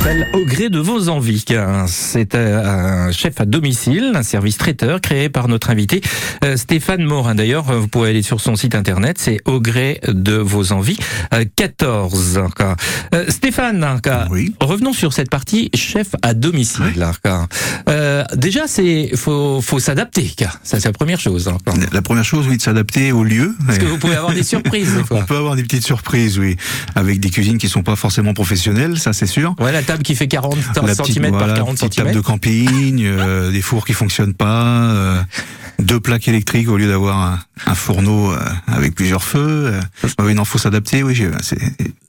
S'appelle 0.05 0.27
Au 0.33 0.45
gré 0.45 0.69
de 0.69 0.77
vos 0.79 1.09
envies. 1.09 1.43
C'est 1.87 2.35
euh, 2.35 3.07
un 3.07 3.11
chef 3.11 3.41
à 3.41 3.45
domicile, 3.45 4.11
un 4.13 4.21
service 4.21 4.57
traiteur 4.57 5.01
créé 5.01 5.29
par 5.29 5.47
notre 5.47 5.71
invité 5.71 6.01
euh, 6.43 6.57
Stéphane 6.57 7.03
Morin. 7.03 7.33
D'ailleurs, 7.33 7.63
vous 7.63 7.87
pouvez 7.87 8.09
aller 8.09 8.21
sur 8.21 8.39
son 8.39 8.55
site 8.55 8.75
internet, 8.75 9.17
c'est 9.19 9.39
Au 9.45 9.59
gré 9.59 9.99
de 10.07 10.33
vos 10.33 10.71
envies 10.71 10.97
euh, 11.33 11.43
14. 11.55 12.39
Euh, 13.13 13.25
Stéphane, 13.29 13.85
Oui. 14.29 14.53
revenons 14.59 14.93
sur 14.93 15.11
cette 15.11 15.29
partie 15.29 15.71
chef 15.73 16.09
à 16.21 16.33
domicile. 16.35 16.93
Euh, 17.89 18.23
déjà, 18.35 18.67
c'est 18.67 19.09
faut 19.15 19.59
faut 19.61 19.79
s'adapter. 19.79 20.35
Ça 20.63 20.79
c'est 20.79 20.85
la 20.85 20.93
première 20.93 21.19
chose. 21.19 21.51
La 21.91 22.01
première 22.01 22.25
chose, 22.25 22.47
oui, 22.47 22.57
de 22.57 22.61
s'adapter 22.61 23.11
au 23.11 23.23
lieu. 23.23 23.55
Parce 23.65 23.79
que 23.79 23.85
vous 23.85 23.97
pouvez 23.97 24.15
avoir 24.15 24.33
des 24.33 24.43
surprises 24.43 24.93
des 24.93 25.03
fois. 25.07 25.19
On 25.21 25.25
peut 25.25 25.37
avoir 25.37 25.55
des 25.55 25.63
petites 25.63 25.85
surprises, 25.85 26.37
oui, 26.37 26.57
avec 26.93 27.19
des 27.19 27.29
cuisines 27.31 27.57
qui 27.57 27.69
sont 27.69 27.83
pas 27.83 27.95
forcément 27.95 28.33
professionnelles, 28.33 28.99
ça 28.99 29.11
c'est 29.13 29.25
sûr. 29.25 29.55
Ouais, 29.59 29.71
la 29.71 29.81
table 29.81 29.94
qui 30.03 30.15
fait 30.15 30.27
40 30.27 30.55
La 30.75 30.81
petite, 30.95 31.05
cm 31.15 31.29
voilà, 31.29 31.47
par 31.47 31.55
40 31.55 31.75
petite 31.77 31.95
table 31.95 32.09
cm. 32.09 32.15
de 32.15 32.25
camping, 32.25 33.03
euh, 33.03 33.51
des 33.53 33.61
fours 33.61 33.85
qui 33.85 33.93
fonctionnent 33.93 34.33
pas, 34.33 34.63
euh, 34.91 35.21
deux 35.79 35.99
plaques 35.99 36.27
électriques 36.27 36.69
au 36.69 36.77
lieu 36.77 36.87
d'avoir 36.87 37.17
un, 37.19 37.39
un 37.65 37.75
fourneau 37.75 38.31
euh, 38.31 38.39
avec 38.67 38.95
plusieurs 38.95 39.23
feux. 39.23 39.73
euh. 39.73 39.81
oui, 40.19 40.33
non, 40.33 40.45
faut 40.45 40.57
s'adapter. 40.57 41.03
Oui, 41.03 41.21
c'est 41.41 41.57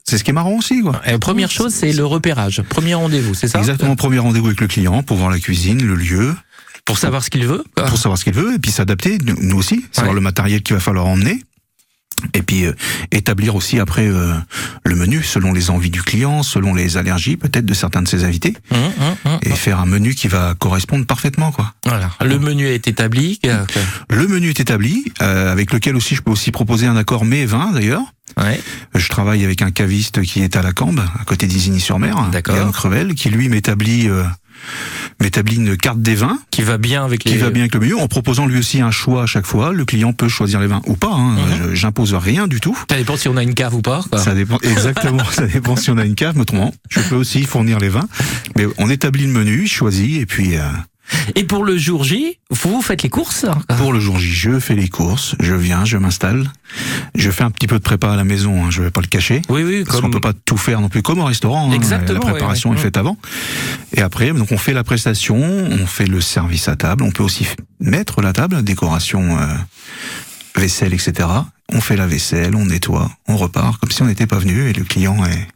c'est 0.05 0.17
ce 0.17 0.23
qui 0.23 0.29
est 0.29 0.33
marrant 0.33 0.53
aussi, 0.53 0.81
quoi. 0.81 1.01
Et 1.05 1.17
première 1.17 1.51
chose, 1.51 1.73
c'est 1.73 1.91
le 1.91 2.05
repérage. 2.05 2.61
Premier 2.69 2.93
rendez-vous, 2.93 3.33
c'est 3.33 3.49
ça? 3.49 3.59
Exactement, 3.59 3.95
premier 3.97 4.19
rendez-vous 4.19 4.47
avec 4.47 4.61
le 4.61 4.67
client 4.67 5.03
pour 5.03 5.17
voir 5.17 5.29
la 5.29 5.37
cuisine, 5.39 5.85
le 5.85 5.95
lieu, 5.95 6.33
Pour 6.85 6.97
savoir 6.97 7.21
ce 7.23 7.29
qu'il 7.29 7.45
veut. 7.45 7.65
pour 7.75 7.97
savoir 7.97 8.17
ce 8.17 8.23
qu'il 8.23 8.33
veut 8.33 8.53
et 8.55 8.59
puis 8.59 8.71
s'adapter, 8.71 9.17
nous 9.25 9.35
nous 9.41 9.57
aussi, 9.57 9.83
savoir 9.91 10.11
Ouais. 10.11 10.15
le 10.15 10.21
matériel 10.21 10.61
qu'il 10.63 10.75
va 10.75 10.79
falloir 10.79 11.07
emmener. 11.07 11.43
Et 12.33 12.41
puis 12.41 12.65
euh, 12.65 12.73
établir 13.11 13.55
aussi 13.55 13.79
après 13.79 14.07
euh, 14.07 14.33
le 14.83 14.95
menu 14.95 15.21
selon 15.23 15.53
les 15.53 15.69
envies 15.69 15.89
du 15.89 16.01
client, 16.01 16.43
selon 16.43 16.73
les 16.73 16.97
allergies 16.97 17.37
peut-être 17.37 17.65
de 17.65 17.73
certains 17.73 18.01
de 18.01 18.07
ses 18.07 18.23
invités, 18.23 18.55
Hum, 18.71 18.77
hum, 18.79 19.15
hum. 19.33 19.39
et 19.43 19.51
faire 19.51 19.79
un 19.79 19.85
menu 19.85 20.13
qui 20.15 20.27
va 20.27 20.55
correspondre 20.57 21.05
parfaitement 21.05 21.51
quoi. 21.51 21.73
Voilà. 21.85 22.11
Le 22.23 22.39
menu 22.39 22.67
est 22.67 22.87
établi. 22.87 23.39
euh, 23.45 23.63
Le 24.09 24.27
menu 24.27 24.49
est 24.49 24.59
établi, 24.59 25.05
euh, 25.21 25.51
avec 25.51 25.71
lequel 25.73 25.95
aussi 25.95 26.15
je 26.15 26.21
peux 26.21 26.31
aussi 26.31 26.51
proposer 26.51 26.87
un 26.87 26.95
accord 26.97 27.25
mai 27.25 27.45
vin 27.45 27.71
d'ailleurs. 27.71 28.01
Ouais. 28.37 28.59
Je 28.93 29.07
travaille 29.09 29.43
avec 29.45 29.61
un 29.61 29.71
caviste 29.71 30.21
qui 30.21 30.41
est 30.41 30.55
à 30.55 30.61
la 30.61 30.73
Cambe, 30.73 31.01
à 31.19 31.23
côté 31.23 31.47
d'Isigny-sur-Mer, 31.47 32.29
D'accord. 32.31 32.55
Yann 32.57 32.71
Crevel, 32.71 33.15
qui 33.15 33.29
lui 33.29 33.47
m'établit 33.49 34.09
euh, 34.09 34.23
m'établit 35.21 35.55
une 35.55 35.77
carte 35.77 36.01
des 36.01 36.15
vins 36.15 36.39
Qui 36.51 36.61
va 36.61 36.77
bien 36.77 37.03
avec 37.05 37.23
les. 37.23 37.31
qui 37.31 37.37
va 37.37 37.49
bien 37.49 37.63
avec 37.63 37.73
le 37.73 37.79
menu, 37.79 37.93
en 37.95 38.07
proposant 38.07 38.45
lui 38.45 38.59
aussi 38.59 38.81
un 38.81 38.91
choix 38.91 39.23
à 39.23 39.25
chaque 39.25 39.45
fois. 39.45 39.73
Le 39.73 39.85
client 39.85 40.13
peut 40.13 40.27
choisir 40.27 40.59
les 40.59 40.67
vins 40.67 40.81
ou 40.85 40.95
pas. 40.95 41.11
Hein. 41.13 41.35
Mhm. 41.35 41.69
Je- 41.69 41.75
J'impose 41.75 42.13
rien 42.13 42.47
du 42.47 42.59
tout. 42.59 42.77
Ça 42.89 42.97
dépend 42.97 43.17
si 43.17 43.27
on 43.27 43.37
a 43.37 43.43
une 43.43 43.53
cave 43.53 43.73
ou 43.75 43.81
pas. 43.81 44.03
quoi. 44.09 44.19
Ça 44.19 44.33
dépend 44.35 44.57
exactement. 44.63 45.23
ça 45.31 45.45
dépend 45.47 45.75
si 45.75 45.89
on 45.89 45.97
a 45.97 46.05
une 46.05 46.15
cave, 46.15 46.37
notamment. 46.37 46.73
Je 46.89 46.99
peux 47.01 47.15
aussi 47.15 47.43
fournir 47.43 47.79
les 47.79 47.89
vins, 47.89 48.07
mais 48.55 48.65
on 48.77 48.89
établit 48.89 49.25
le 49.25 49.31
menu, 49.31 49.63
il 49.63 49.67
choisit, 49.67 50.19
et 50.21 50.25
puis 50.25 50.57
euh, 50.57 50.61
Et 51.35 51.43
pour 51.43 51.63
le 51.63 51.77
jour 51.77 52.03
J, 52.03 52.37
vous 52.49 52.81
faites 52.81 53.03
les 53.03 53.09
courses. 53.09 53.45
pour 53.77 53.93
le 53.93 53.99
jour 53.99 54.17
J, 54.19 54.31
je 54.31 54.59
fais 54.59 54.75
les 54.75 54.89
courses, 54.89 55.35
je 55.39 55.53
viens, 55.53 55.85
je 55.85 55.97
m'installe, 55.97 56.51
je 57.15 57.31
fais 57.31 57.43
un 57.43 57.51
petit 57.51 57.67
peu 57.67 57.77
de 57.77 57.83
prépa 57.83 58.11
à 58.11 58.15
la 58.15 58.23
maison. 58.23 58.65
Hein, 58.65 58.69
je 58.71 58.83
vais 58.83 58.91
pas 58.91 59.01
le 59.01 59.07
cacher. 59.07 59.41
Oui, 59.49 59.63
oui, 59.63 59.83
Parce 59.83 59.95
comme 60.01 60.05
qu'on 60.05 60.11
peut 60.11 60.21
pas 60.21 60.33
tout 60.33 60.57
faire 60.57 60.81
non 60.81 60.89
plus 60.89 61.01
comme 61.01 61.19
au 61.19 61.25
restaurant. 61.25 61.69
hein. 61.71 61.73
Exactement, 61.75 62.19
La 62.25 62.31
préparation 62.31 62.73
est 62.73 62.77
faite 62.77 62.97
avant. 62.97 63.17
Et 63.93 64.01
après, 64.01 64.31
donc 64.33 64.51
on 64.51 64.57
fait 64.57 64.73
la 64.73 64.83
prestation, 64.83 65.37
on 65.37 65.85
fait 65.87 66.07
le 66.07 66.21
service 66.21 66.67
à 66.67 66.75
table. 66.75 67.03
On 67.03 67.11
peut 67.11 67.23
aussi 67.23 67.47
mettre 67.79 68.21
la 68.21 68.33
table, 68.33 68.63
décoration, 68.63 69.37
euh, 69.39 69.45
vaisselle, 70.55 70.93
etc. 70.93 71.27
On 71.71 71.81
fait 71.81 71.95
la 71.97 72.07
vaisselle, 72.07 72.55
on 72.55 72.65
nettoie, 72.65 73.11
on 73.27 73.37
repart 73.37 73.77
comme 73.79 73.91
si 73.91 74.01
on 74.01 74.05
n'était 74.05 74.27
pas 74.27 74.39
venu 74.39 74.69
et 74.69 74.73
le 74.73 74.83
client 74.83 75.23
est. 75.25 75.47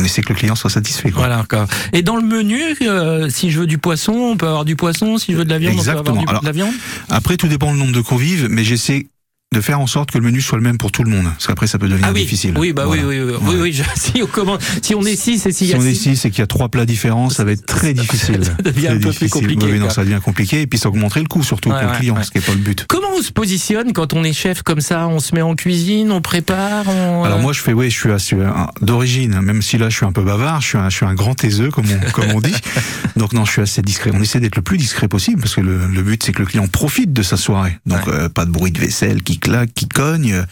On 0.00 0.04
essaie 0.04 0.22
que 0.22 0.30
le 0.30 0.34
client 0.38 0.54
soit 0.54 0.70
satisfait. 0.70 1.10
Quoi. 1.10 1.26
Voilà. 1.26 1.44
quoi. 1.48 1.66
Et 1.92 2.00
dans 2.02 2.16
le 2.16 2.22
menu, 2.22 2.58
euh, 2.82 3.28
si 3.28 3.50
je 3.50 3.60
veux 3.60 3.66
du 3.66 3.76
poisson, 3.76 4.12
on 4.12 4.36
peut 4.38 4.46
avoir 4.46 4.64
du 4.64 4.76
poisson. 4.76 5.18
Si 5.18 5.32
je 5.32 5.36
veux 5.36 5.44
de 5.44 5.50
la 5.50 5.58
viande, 5.58 5.76
on 5.78 5.82
peut 5.84 5.90
avoir 5.90 6.16
du- 6.16 6.24
Alors, 6.26 6.40
de 6.40 6.46
la 6.46 6.52
viande. 6.52 6.72
Après, 7.10 7.36
tout 7.36 7.48
dépend 7.48 7.70
le 7.72 7.78
nombre 7.78 7.92
de 7.92 8.00
convives, 8.00 8.46
mais 8.48 8.64
j'essaie 8.64 9.08
de 9.52 9.60
faire 9.60 9.80
en 9.80 9.88
sorte 9.88 10.12
que 10.12 10.18
le 10.18 10.22
menu 10.22 10.40
soit 10.40 10.58
le 10.58 10.62
même 10.62 10.78
pour 10.78 10.92
tout 10.92 11.02
le 11.02 11.10
monde, 11.10 11.24
parce 11.24 11.48
qu'après 11.48 11.66
ça 11.66 11.76
peut 11.76 11.88
devenir 11.88 12.06
Ah 12.08 12.12
oui. 12.14 12.20
difficile. 12.22 12.54
Oui, 12.56 12.72
bah 12.72 12.84
Voilà. 12.86 13.02
oui, 13.04 13.16
oui, 13.18 13.32
oui, 13.32 13.34
oui, 13.42 13.48
Ouais. 13.56 13.60
oui, 13.62 13.72
je- 13.72 13.82
si 13.96 14.22
on 14.22 14.26
commande, 14.26 14.60
si 14.80 14.94
on 14.94 15.02
est 15.02 15.16
six 15.16 15.44
et 15.44 15.50
s'il 15.50 15.66
y 15.66 15.70
Si 15.70 15.74
a 15.74 15.78
on 15.80 15.82
est 15.84 15.92
six- 15.92 16.14
six 16.14 16.24
et 16.26 16.30
qu'il 16.30 16.38
y 16.38 16.42
a 16.42 16.46
trois 16.46 16.68
plats 16.68 16.86
différents, 16.86 17.30
ça 17.30 17.42
va 17.42 17.50
être 17.50 17.66
très 17.66 17.92
difficile. 17.92 18.44
Ça 18.44 18.52
devient 18.62 18.86
un 18.88 19.00
peu 19.00 19.10
plus 19.12 19.28
compliqué, 19.28 19.66
Oui, 19.66 19.80
non, 19.80 19.90
ça 19.90 20.04
devient 20.04 20.20
compliqué 20.24 20.60
et 20.60 20.66
puis 20.68 20.78
ça 20.78 20.88
augmenterait 20.88 21.22
le 21.22 21.26
coût 21.26 21.42
surtout 21.42 21.70
Ouais, 21.70 21.80
pour 21.80 21.84
ouais, 21.86 21.92
le 21.94 21.98
client, 21.98 22.14
ouais. 22.14 22.22
ce 22.22 22.30
qui 22.30 22.38
n'est 22.38 22.44
pas 22.44 22.52
le 22.52 22.58
but. 22.58 22.84
Comment 22.88 23.08
on 23.18 23.22
se 23.22 23.32
positionne 23.32 23.92
quand 23.92 24.14
on 24.14 24.22
est 24.22 24.32
chef 24.32 24.62
comme 24.62 24.80
ça? 24.80 25.08
On 25.08 25.18
se 25.18 25.34
met 25.34 25.42
en 25.42 25.56
cuisine, 25.56 26.12
on 26.12 26.22
prépare 26.22 26.84
on, 26.88 27.24
Alors 27.24 27.38
euh, 27.38 27.42
moi 27.42 27.52
je 27.52 27.60
fais 27.60 27.72
oui, 27.72 27.90
je 27.90 27.98
suis, 27.98 28.12
assez- 28.12 28.36
un- 28.36 28.68
d'origine, 28.82 29.40
même 29.40 29.62
si 29.62 29.78
là 29.78 29.88
je 29.90 29.96
suis 29.96 30.06
un 30.06 30.12
peu 30.12 30.22
bavard, 30.22 30.60
je 30.60 30.68
suis 30.68 30.78
un, 30.78 30.88
je 30.90 30.96
suis 30.96 31.06
un 31.06 31.14
grand 31.14 31.34
taiseux 31.34 31.70
comme 31.70 31.86
on, 31.90 32.10
comme 32.12 32.30
on 32.36 32.40
dit. 32.40 32.54
Donc 33.16 33.32
non, 33.32 33.44
je 33.44 33.50
suis 33.50 33.62
assez 33.62 33.82
discret. 33.82 34.12
On 34.14 34.22
essaie 34.22 34.38
d'être 34.38 34.54
le 34.54 34.62
plus 34.62 34.78
discret 34.78 35.08
possible 35.08 35.40
parce 35.40 35.56
que 35.56 35.60
le, 35.60 35.88
le 35.88 36.02
but 36.02 36.22
c'est 36.22 36.30
que 36.30 36.38
le 36.38 36.46
client 36.46 36.68
profite 36.68 37.12
de 37.12 37.22
sa 37.24 37.36
soirée. 37.36 37.76
Donc 37.84 38.06
euh, 38.06 38.28
pas 38.28 38.44
de 38.44 38.52
bruit 38.52 38.70
de 38.70 38.78
vaisselle 38.78 39.24
qui 39.24 39.39
claque, 39.40 39.74
qui 39.74 39.88
cogne, 39.88 40.44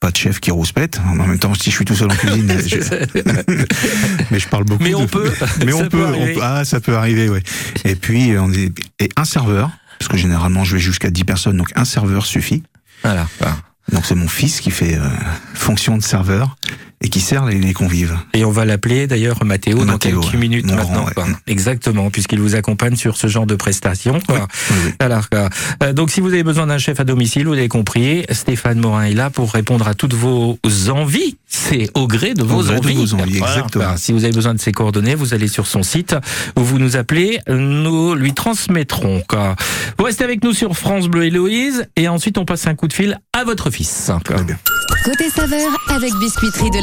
pas 0.00 0.10
de 0.10 0.16
chef 0.16 0.40
qui 0.40 0.50
rouspète. 0.50 1.00
En 1.06 1.14
même 1.14 1.38
temps, 1.38 1.52
si 1.54 1.70
je 1.70 1.74
suis 1.76 1.84
tout 1.84 1.94
seul 1.94 2.10
en 2.10 2.14
cuisine, 2.16 2.50
je- 2.66 2.76
mais 4.30 4.38
je 4.38 4.48
parle 4.48 4.64
beaucoup. 4.64 4.82
Mais 4.82 4.94
on 4.94 5.02
de- 5.04 5.06
peut. 5.10 5.30
Mais 5.64 5.72
Ça 5.72 5.78
on 5.78 5.80
peut 5.82 5.88
peut, 5.90 6.04
on 6.06 6.26
peut- 6.34 6.40
ah 6.42 6.64
ça 6.64 6.80
peut 6.80 6.96
arriver, 6.96 7.28
ouais. 7.28 7.42
Et 7.84 7.94
puis 7.94 8.32
euh, 8.32 8.42
on 8.42 8.52
est 8.52 8.72
et 9.00 9.08
un 9.16 9.24
serveur 9.24 9.70
parce 9.98 10.08
que 10.08 10.16
généralement 10.16 10.64
je 10.64 10.76
vais 10.76 10.80
jusqu'à 10.82 11.10
10 11.10 11.24
personnes, 11.24 11.56
donc 11.56 11.70
un 11.76 11.84
serveur 11.84 12.24
suffit. 12.24 12.62
Voilà. 13.02 13.26
voilà. 13.40 13.56
Donc 13.92 14.04
c'est 14.06 14.14
mon 14.14 14.28
fils 14.28 14.60
qui 14.60 14.70
fait 14.70 14.94
euh, 14.96 15.08
fonction 15.54 15.96
de 15.96 16.02
serveur 16.02 16.56
et 17.00 17.08
qui 17.10 17.20
sert 17.20 17.44
les, 17.46 17.58
les 17.58 17.72
convives. 17.72 18.16
Et 18.34 18.44
on 18.44 18.50
va 18.50 18.64
l'appeler 18.64 19.06
d'ailleurs 19.06 19.44
Mathéo 19.44 19.84
dans 19.84 19.98
quelques 19.98 20.32
ouais. 20.32 20.36
minutes 20.38 20.66
Mon 20.66 20.74
maintenant. 20.76 20.92
grand, 20.94 21.06
ouais. 21.06 21.14
quoi. 21.14 21.26
Exactement, 21.46 22.10
puisqu'il 22.10 22.40
vous 22.40 22.54
accompagne 22.56 22.96
sur 22.96 23.16
ce 23.16 23.26
genre 23.28 23.46
de 23.46 23.54
prestations. 23.54 24.20
quoi. 24.26 24.48
Oui, 24.70 24.76
oui. 24.86 24.92
Alors, 24.98 25.28
quoi. 25.30 25.48
Euh, 25.82 25.92
donc, 25.92 26.10
si 26.10 26.20
vous 26.20 26.28
avez 26.28 26.42
besoin 26.42 26.66
d'un 26.66 26.78
chef 26.78 26.98
à 27.00 27.04
domicile, 27.04 27.46
vous 27.46 27.54
l'avez 27.54 27.68
compris, 27.68 28.24
Stéphane 28.30 28.80
Morin 28.80 29.04
est 29.04 29.14
là 29.14 29.30
pour 29.30 29.52
répondre 29.52 29.86
à 29.86 29.94
toutes 29.94 30.14
vos 30.14 30.58
envies. 30.90 31.36
C'est 31.46 31.88
au 31.94 32.06
gré 32.06 32.34
de 32.34 32.42
vos 32.42 32.62
gré 32.62 32.74
de 32.74 32.78
envies. 32.78 32.94
vos 32.94 33.14
envies, 33.14 33.38
Voilà, 33.38 33.54
exactement. 33.56 33.84
quoi. 33.84 33.96
Si 33.96 34.12
vous 34.12 34.24
avez 34.24 34.32
besoin 34.32 34.54
de 34.54 34.60
ses 34.60 34.72
coordonnées, 34.72 35.14
vous 35.14 35.34
allez 35.34 35.48
sur 35.48 35.66
son 35.66 35.82
site 35.82 36.16
ou 36.58 36.62
vous 36.62 36.78
nous 36.78 36.96
appelez, 36.96 37.38
nous 37.48 38.14
lui 38.14 38.34
transmettrons. 38.34 39.22
Quoi. 39.28 39.54
Vous 39.98 40.04
restez 40.04 40.24
avec 40.24 40.42
nous 40.44 40.52
sur 40.52 40.76
France 40.76 41.08
Bleu 41.08 41.24
Héloïse 41.24 41.86
et 41.96 42.08
ensuite 42.08 42.38
on 42.38 42.44
passe 42.44 42.66
un 42.66 42.74
coup 42.74 42.88
de 42.88 42.92
fil 42.92 43.18
à 43.32 43.44
votre 43.44 43.70
fils. 43.70 44.10
quoi. 44.26 44.36
Très 44.36 44.44
bien. 44.44 44.58
Côté 45.04 45.30
saveur 45.30 45.68
avec 45.88 46.12
Biscuiterie 46.20 46.70
de 46.70 46.82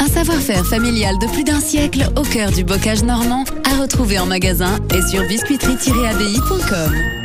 Un 0.00 0.08
savoir-faire 0.08 0.66
familial 0.66 1.16
de 1.20 1.26
plus 1.28 1.44
d'un 1.44 1.60
siècle 1.60 2.08
au 2.16 2.22
cœur 2.22 2.50
du 2.50 2.64
bocage 2.64 3.04
normand 3.04 3.44
à 3.64 3.80
retrouver 3.80 4.18
en 4.18 4.26
magasin 4.26 4.78
et 4.92 5.02
sur 5.02 5.22
biscuiterie-abbaye.com. 5.28 7.17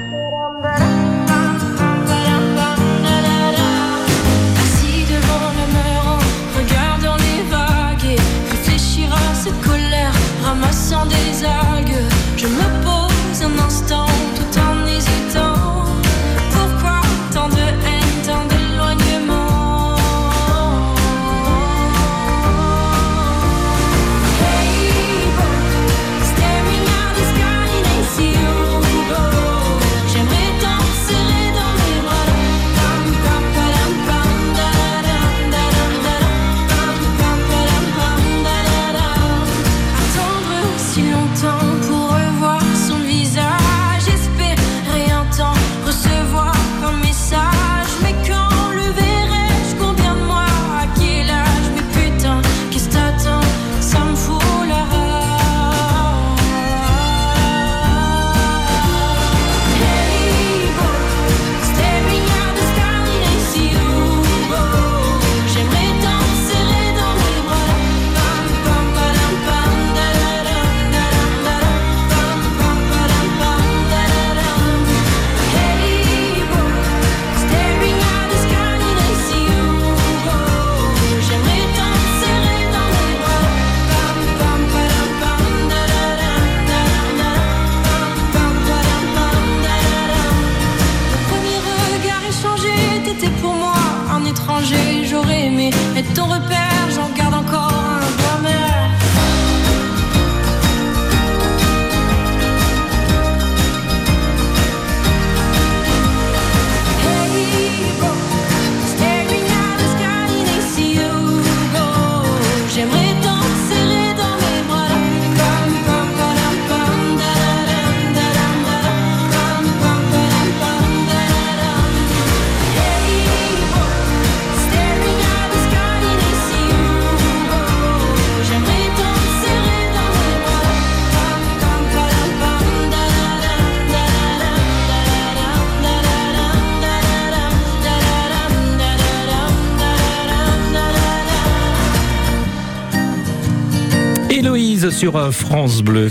sur 145.03 145.17
euh, 145.17 145.31
France 145.31 145.81
Bleu. 145.81 146.09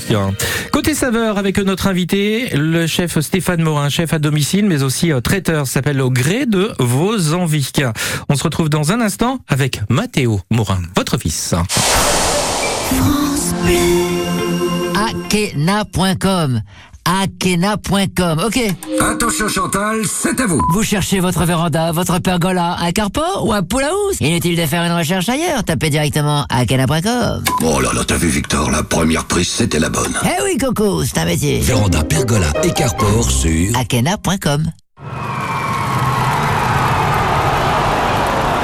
Côté 0.71 0.93
saveur 0.93 1.39
avec 1.39 1.57
notre 1.57 1.87
invité, 1.87 2.51
le 2.53 2.87
chef 2.87 3.21
Stéphane 3.21 3.63
Morin, 3.63 3.89
chef 3.89 4.13
à 4.13 4.19
domicile, 4.19 4.67
mais 4.67 4.83
aussi 4.83 5.13
euh, 5.13 5.23
traiteur, 5.23 5.67
s'appelle 5.67 5.99
au 6.03 6.11
gré 6.11 6.45
de 6.45 6.73
vos 6.79 7.33
envies. 7.33 7.73
On 8.29 8.37
se 8.37 8.43
retrouve 8.43 8.69
dans 8.69 8.93
un 8.93 9.01
instant 9.01 9.39
avec 9.49 9.81
Mathéo 9.89 10.43
Morin, 10.51 10.83
votre 10.95 11.17
fils. 11.17 11.55
Akena.com. 17.05 18.43
Ok. 18.47 18.59
Attention 19.01 19.49
Chantal, 19.49 20.03
c'est 20.07 20.41
à 20.41 20.47
vous. 20.47 20.61
Vous 20.73 20.83
cherchez 20.83 21.21
votre 21.21 21.45
véranda, 21.45 21.93
votre 21.93 22.19
pergola, 22.19 22.77
un 22.81 22.93
carport 22.93 23.45
ou 23.47 23.53
un 23.53 23.63
pool 23.63 23.83
house 23.85 24.17
Inutile 24.21 24.57
de 24.57 24.67
faire 24.67 24.83
une 24.85 24.93
recherche 24.93 25.29
ailleurs? 25.29 25.65
Tapez 25.65 25.91
directement 25.91 26.47
Akena.com. 26.49 27.43
Oh 27.63 27.81
là 27.81 27.91
là, 27.95 28.03
t'as 28.07 28.17
vu 28.17 28.29
Victor, 28.29 28.71
la 28.71 28.83
première 28.83 29.25
prise 29.25 29.49
c'était 29.49 29.79
la 29.79 29.89
bonne. 29.89 30.17
Eh 30.25 30.43
oui, 30.45 30.57
Coco, 30.59 31.05
c'est 31.05 31.19
un 31.19 31.25
métier. 31.25 31.61
Véranda, 31.61 32.03
pergola 32.05 32.47
et 32.63 32.71
carport 32.73 33.31
sur... 33.31 33.77
Akena.com. 33.77 34.71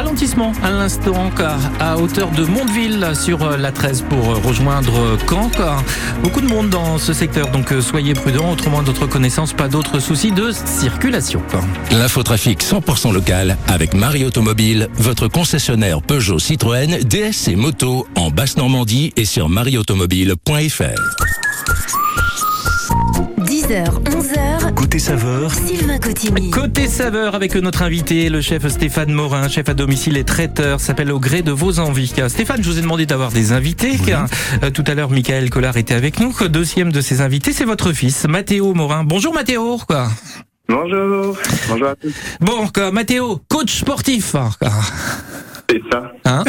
Ralentissement 0.00 0.52
à 0.62 0.70
l'instant 0.70 1.30
car 1.36 1.58
à 1.78 1.98
hauteur 1.98 2.30
de 2.30 2.46
Mondeville 2.46 3.12
sur 3.14 3.42
euh, 3.42 3.58
la 3.58 3.70
13 3.70 4.06
pour 4.08 4.30
euh, 4.30 4.34
rejoindre 4.42 4.98
euh, 4.98 5.18
Caen. 5.28 5.50
Beaucoup 6.22 6.40
de 6.40 6.46
monde 6.46 6.70
dans 6.70 6.96
ce 6.96 7.12
secteur, 7.12 7.50
donc 7.50 7.74
soyez 7.82 8.14
prudents. 8.14 8.50
Autrement, 8.50 8.82
d'autres 8.82 9.06
connaissances, 9.06 9.52
pas 9.52 9.68
d'autres 9.68 9.98
soucis 9.98 10.32
de 10.32 10.52
circulation. 10.52 11.42
L'infotrafic 11.92 12.62
100% 12.62 13.12
local 13.12 13.58
avec 13.68 13.92
Marie 13.92 14.24
Automobile, 14.24 14.88
votre 14.94 15.28
concessionnaire 15.28 16.00
Peugeot 16.00 16.38
Citroën, 16.38 17.00
DS 17.04 17.48
et 17.48 17.56
moto 17.56 18.06
en 18.16 18.30
Basse-Normandie 18.30 19.12
et 19.18 19.26
sur 19.26 19.50
marieautomobile.fr. 19.50 20.94
10h, 23.44 23.84
11h. 24.04 24.19
Côté 24.90 24.98
saveur, 24.98 25.54
Sylvain 25.54 25.98
Cotigny. 26.00 26.50
Côté 26.50 26.88
saveur 26.88 27.36
avec 27.36 27.54
notre 27.54 27.82
invité, 27.82 28.28
le 28.28 28.40
chef 28.40 28.66
Stéphane 28.66 29.12
Morin, 29.12 29.48
chef 29.48 29.68
à 29.68 29.74
domicile 29.74 30.16
et 30.16 30.24
traiteur, 30.24 30.80
s'appelle 30.80 31.12
au 31.12 31.20
gré 31.20 31.42
de 31.42 31.52
vos 31.52 31.78
envies. 31.78 32.12
Stéphane, 32.26 32.60
je 32.60 32.68
vous 32.68 32.76
ai 32.76 32.82
demandé 32.82 33.06
d'avoir 33.06 33.30
des 33.30 33.52
invités. 33.52 33.92
euh, 34.64 34.70
tout 34.70 34.82
à 34.88 34.94
l'heure, 34.96 35.10
Michael 35.10 35.48
Collard 35.48 35.76
était 35.76 35.94
avec 35.94 36.18
nous. 36.18 36.34
Deuxième 36.48 36.90
de 36.90 37.00
ces 37.00 37.20
invités, 37.20 37.52
c'est 37.52 37.64
votre 37.64 37.92
fils, 37.92 38.26
Mathéo 38.28 38.74
Morin. 38.74 39.04
Bonjour 39.04 39.32
Mathéo. 39.32 39.78
Quoi. 39.86 40.08
Bonjour, 40.68 41.36
bonjour 41.68 41.86
à 41.86 41.94
tous. 41.94 42.12
Bon, 42.40 42.66
quoi, 42.74 42.90
Mathéo, 42.90 43.40
coach 43.48 43.72
sportif. 43.78 44.34
hein, 44.34 44.50
quoi. 44.58 44.70
C'est 45.70 45.82
ça. 45.92 46.10
Hein? 46.24 46.42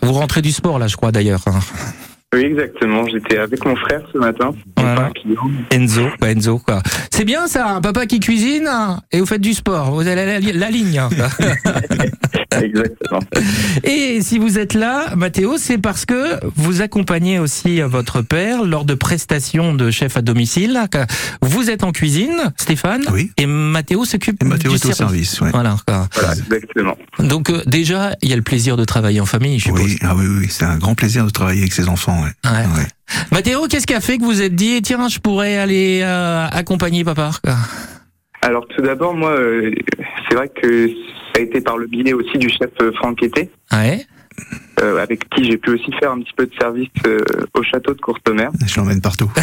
Vous 0.00 0.12
rentrez 0.14 0.40
du 0.40 0.52
sport 0.52 0.78
là, 0.78 0.86
je 0.88 0.96
crois 0.96 1.12
d'ailleurs. 1.12 1.44
Oui, 2.34 2.40
exactement. 2.42 3.06
J'étais 3.06 3.38
avec 3.38 3.64
mon 3.64 3.76
frère 3.76 4.02
ce 4.12 4.18
matin. 4.18 4.52
Voilà. 4.76 5.10
Enzo, 5.70 6.02
quoi, 6.18 6.30
Enzo, 6.30 6.58
quoi. 6.58 6.82
C'est 7.10 7.24
bien 7.24 7.46
ça, 7.46 7.68
un 7.76 7.80
papa 7.80 8.04
qui 8.06 8.18
cuisine 8.20 8.66
hein, 8.68 9.00
et 9.12 9.20
vous 9.20 9.26
faites 9.26 9.40
du 9.40 9.54
sport. 9.54 9.92
Vous 9.92 10.06
avez 10.06 10.16
la, 10.16 10.40
la- 10.40 10.52
la 10.52 10.70
ligne. 10.70 10.98
hein. 10.98 11.08
Exactement. 12.60 13.20
Et 13.84 14.20
si 14.22 14.38
vous 14.38 14.58
êtes 14.58 14.74
là, 14.74 15.14
Mathéo, 15.16 15.56
c'est 15.58 15.78
parce 15.78 16.04
que 16.04 16.38
vous 16.56 16.80
accompagnez 16.82 17.38
aussi 17.38 17.80
votre 17.82 18.22
père 18.22 18.64
lors 18.64 18.84
de 18.84 18.94
prestations 18.94 19.74
de 19.74 19.90
chef 19.90 20.16
à 20.16 20.22
domicile. 20.22 20.80
Vous 21.42 21.70
êtes 21.70 21.84
en 21.84 21.92
cuisine, 21.92 22.52
Stéphane, 22.56 23.02
et 23.36 23.46
Mathéo 23.46 24.04
s'occupe 24.04 24.42
Mathéo 24.42 24.70
du 24.72 24.76
est 24.76 24.86
au 24.86 24.92
service, 24.92 25.40
ouais. 25.40 25.50
Voilà. 25.52 25.76
quoi. 25.86 26.08
Voilà, 26.14 26.32
exactement. 26.34 26.96
Donc 27.20 27.50
euh, 27.50 27.62
déjà, 27.66 28.12
il 28.22 28.28
y 28.30 28.32
a 28.32 28.36
le 28.36 28.42
plaisir 28.42 28.76
de 28.76 28.84
travailler 28.84 29.20
en 29.20 29.26
famille, 29.26 29.58
je 29.58 29.64
suppose. 29.66 29.82
Oui, 29.82 29.98
ah 30.02 30.14
oui, 30.16 30.24
oui, 30.26 30.36
oui, 30.40 30.46
c'est 30.50 30.64
un 30.64 30.78
grand 30.78 30.94
plaisir 30.94 31.24
de 31.24 31.30
travailler 31.30 31.60
avec 31.60 31.72
ses 31.72 31.88
enfants. 31.88 32.24
Ouais. 32.44 32.50
Ouais. 32.76 32.86
Mathéo, 33.32 33.66
qu'est-ce 33.68 33.86
qui 33.86 33.94
a 33.94 34.00
fait 34.00 34.18
que 34.18 34.24
vous 34.24 34.42
êtes 34.42 34.54
dit, 34.54 34.80
tiens, 34.82 35.08
je 35.08 35.18
pourrais 35.18 35.56
aller 35.56 36.00
euh, 36.02 36.46
accompagner 36.50 37.04
papa 37.04 37.30
quoi 37.42 37.54
Alors 38.42 38.66
tout 38.68 38.82
d'abord, 38.82 39.14
moi, 39.14 39.30
euh, 39.30 39.72
c'est 40.28 40.34
vrai 40.36 40.48
que 40.48 40.88
ça 40.88 41.38
a 41.38 41.40
été 41.40 41.60
par 41.60 41.76
le 41.78 41.86
biais 41.86 42.12
aussi 42.12 42.38
du 42.38 42.48
chef 42.48 42.70
euh, 42.82 42.92
Franck 42.96 43.22
Été, 43.22 43.50
Ouais. 43.72 44.04
euh, 44.82 45.02
avec 45.02 45.28
qui 45.30 45.44
j'ai 45.44 45.56
pu 45.56 45.70
aussi 45.70 45.90
faire 46.00 46.12
un 46.12 46.20
petit 46.20 46.32
peu 46.36 46.46
de 46.46 46.52
service 46.60 46.88
euh, 47.06 47.18
au 47.54 47.62
château 47.62 47.94
de 47.94 48.00
Courtemer. 48.00 48.48
Je 48.66 48.76
l'emmène 48.80 49.00
partout. 49.00 49.30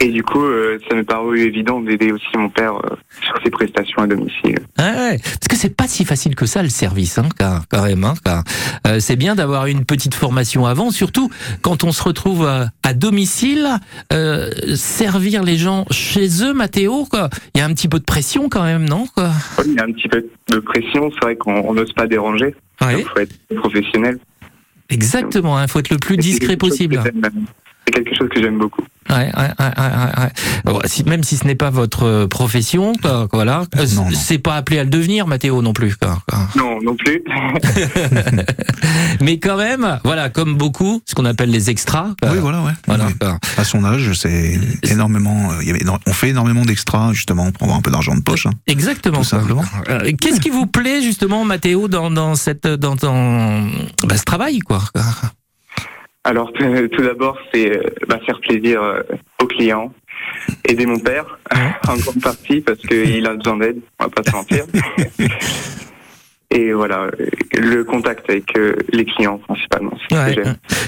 Et 0.00 0.08
du 0.10 0.22
coup, 0.22 0.44
euh, 0.44 0.78
ça 0.88 0.94
m'est 0.94 1.04
paru 1.04 1.40
évident 1.40 1.80
d'aider 1.80 2.12
aussi 2.12 2.26
mon 2.36 2.50
père 2.50 2.74
euh, 2.74 2.96
sur 3.22 3.34
ses 3.42 3.50
prestations 3.50 4.02
à 4.02 4.06
domicile. 4.06 4.58
Ouais, 4.78 4.84
ouais. 4.84 5.18
parce 5.18 5.48
que 5.48 5.56
c'est 5.56 5.74
pas 5.74 5.88
si 5.88 6.04
facile 6.04 6.34
que 6.34 6.44
ça 6.44 6.62
le 6.62 6.68
service, 6.68 7.16
hein, 7.16 7.28
car, 7.38 7.62
quand 7.68 7.82
même. 7.82 8.04
Hein, 8.04 8.14
car, 8.22 8.44
euh, 8.86 9.00
c'est 9.00 9.16
bien 9.16 9.34
d'avoir 9.34 9.66
une 9.66 9.86
petite 9.86 10.14
formation 10.14 10.66
avant, 10.66 10.90
surtout 10.90 11.30
quand 11.62 11.82
on 11.82 11.92
se 11.92 12.02
retrouve 12.02 12.46
euh, 12.46 12.66
à 12.82 12.92
domicile, 12.92 13.68
euh, 14.12 14.50
servir 14.74 15.42
les 15.42 15.56
gens 15.56 15.86
chez 15.90 16.42
eux, 16.42 16.52
Mathéo. 16.52 17.06
Quoi. 17.06 17.30
Il 17.54 17.58
y 17.58 17.60
a 17.62 17.64
un 17.64 17.72
petit 17.72 17.88
peu 17.88 17.98
de 17.98 18.04
pression 18.04 18.50
quand 18.50 18.64
même, 18.64 18.86
non 18.86 19.06
quoi? 19.14 19.30
Oui, 19.58 19.64
Il 19.68 19.74
y 19.74 19.78
a 19.78 19.84
un 19.84 19.92
petit 19.92 20.08
peu 20.08 20.26
de 20.50 20.58
pression, 20.58 21.10
c'est 21.14 21.24
vrai 21.24 21.36
qu'on 21.36 21.54
on 21.54 21.72
n'ose 21.72 21.92
pas 21.94 22.06
déranger. 22.06 22.54
Ouais. 22.82 23.00
Il 23.00 23.04
faut 23.06 23.18
être 23.18 23.34
professionnel. 23.56 24.18
Exactement, 24.90 25.60
il 25.60 25.68
faut 25.68 25.78
être 25.78 25.90
le 25.90 25.96
plus 25.96 26.18
discret 26.18 26.56
possible. 26.56 27.02
C'est 27.86 27.94
quelque 27.94 28.14
chose 28.16 28.28
que 28.28 28.40
j'aime 28.40 28.58
beaucoup. 28.58 28.82
Ouais, 29.08 29.16
ouais, 29.16 29.32
ouais, 29.36 29.72
ouais, 29.78 30.22
ouais. 30.24 30.30
Bon, 30.64 30.80
si- 30.84 31.04
même 31.04 31.22
si 31.22 31.36
ce 31.36 31.44
n'est 31.46 31.54
pas 31.54 31.70
votre 31.70 32.02
euh, 32.02 32.26
profession, 32.26 32.92
quoi, 33.00 33.28
voilà, 33.32 33.62
euh, 33.78 33.86
c'est 34.14 34.38
pas 34.38 34.56
appelé 34.56 34.80
à 34.80 34.84
le 34.84 34.90
devenir, 34.90 35.28
Mathéo, 35.28 35.62
non 35.62 35.72
plus. 35.72 35.94
quoi, 35.94 36.18
quoi. 36.28 36.40
Non, 36.56 36.80
non 36.82 36.96
plus. 36.96 37.22
Mais 39.20 39.38
quand 39.38 39.56
même, 39.56 40.00
voilà, 40.04 40.28
comme 40.28 40.56
beaucoup, 40.56 41.00
ce 41.06 41.14
qu'on 41.14 41.24
appelle 41.24 41.50
les 41.50 41.70
extras. 41.70 42.10
quoi. 42.20 42.32
Oui, 42.32 42.38
voilà, 42.40 42.62
ouais. 42.62 42.72
Voilà. 42.86 43.06
À 43.56 43.64
son 43.64 43.84
âge, 43.84 44.12
c'est 44.14 44.58
énormément. 44.90 45.50
euh, 45.52 45.96
on 46.06 46.12
fait 46.12 46.30
énormément 46.30 46.62
d'extras 46.64 47.12
justement 47.12 47.50
pour 47.52 47.62
avoir 47.64 47.78
un 47.78 47.82
peu 47.82 47.90
d'argent 47.92 48.14
de 48.16 48.22
poche. 48.22 48.46
hein. 48.46 48.52
Exactement. 48.66 49.18
Tout 49.18 49.24
simplement. 49.24 49.64
Euh, 49.88 50.10
Qu'est-ce 50.20 50.40
qui 50.40 50.50
vous 50.50 50.66
plaît 50.66 51.00
justement, 51.02 51.44
Mathéo, 51.44 51.86
dans, 51.88 52.10
dans 52.10 52.34
cette 52.34 52.66
dans, 52.66 52.96
dans 52.96 53.62
bah, 54.04 54.16
ce 54.16 54.24
travail, 54.24 54.58
quoi 54.60 54.82
Alors 56.26 56.52
tout 56.52 57.02
d'abord, 57.02 57.38
c'est 57.54 57.70
euh, 57.70 57.82
bah, 58.08 58.18
faire 58.26 58.40
plaisir 58.40 58.82
euh, 58.82 59.00
aux 59.40 59.46
clients, 59.46 59.92
aider 60.68 60.84
mon 60.84 60.98
père 60.98 61.38
en 61.88 61.96
grande 61.96 62.20
partie 62.20 62.60
parce 62.60 62.80
qu'il 62.80 63.24
a 63.26 63.34
besoin 63.34 63.58
d'aide, 63.58 63.80
on 64.00 64.04
va 64.04 64.10
pas 64.10 64.22
se 64.24 64.32
mentir. 64.34 64.64
Et 66.50 66.72
voilà, 66.72 67.10
le 67.56 67.84
contact 67.84 68.28
avec 68.30 68.56
euh, 68.56 68.74
les 68.92 69.04
clients 69.04 69.38
principalement. 69.38 69.92
Ouais. 70.12 70.36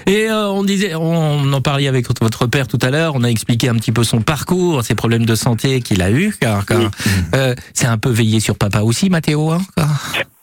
Et 0.07 0.29
euh, 0.29 0.49
on 0.49 0.65
disait, 0.65 0.95
on 0.95 1.53
en 1.53 1.61
parlait 1.61 1.89
avec 1.89 2.07
votre 2.21 2.47
père 2.47 2.69
tout 2.69 2.79
à 2.81 2.91
l'heure. 2.91 3.15
On 3.17 3.25
a 3.25 3.29
expliqué 3.29 3.69
un 3.69 3.75
petit 3.75 3.93
peu 3.93 4.05
son 4.05 4.21
parcours, 4.21 4.85
ses 4.85 4.95
problèmes 4.95 5.27
de 5.27 5.35
santé 5.35 5.81
qu'il 5.81 6.01
a 6.01 6.11
eu. 6.11 6.33
Car, 6.41 6.65
car, 6.65 6.91
euh, 7.35 7.55
c'est 7.75 7.87
un 7.87 7.99
peu 7.99 8.09
veillé 8.09 8.39
sur 8.41 8.57
papa 8.57 8.81
aussi, 8.81 9.11
Mathéo. 9.11 9.51
Hein. 9.51 9.61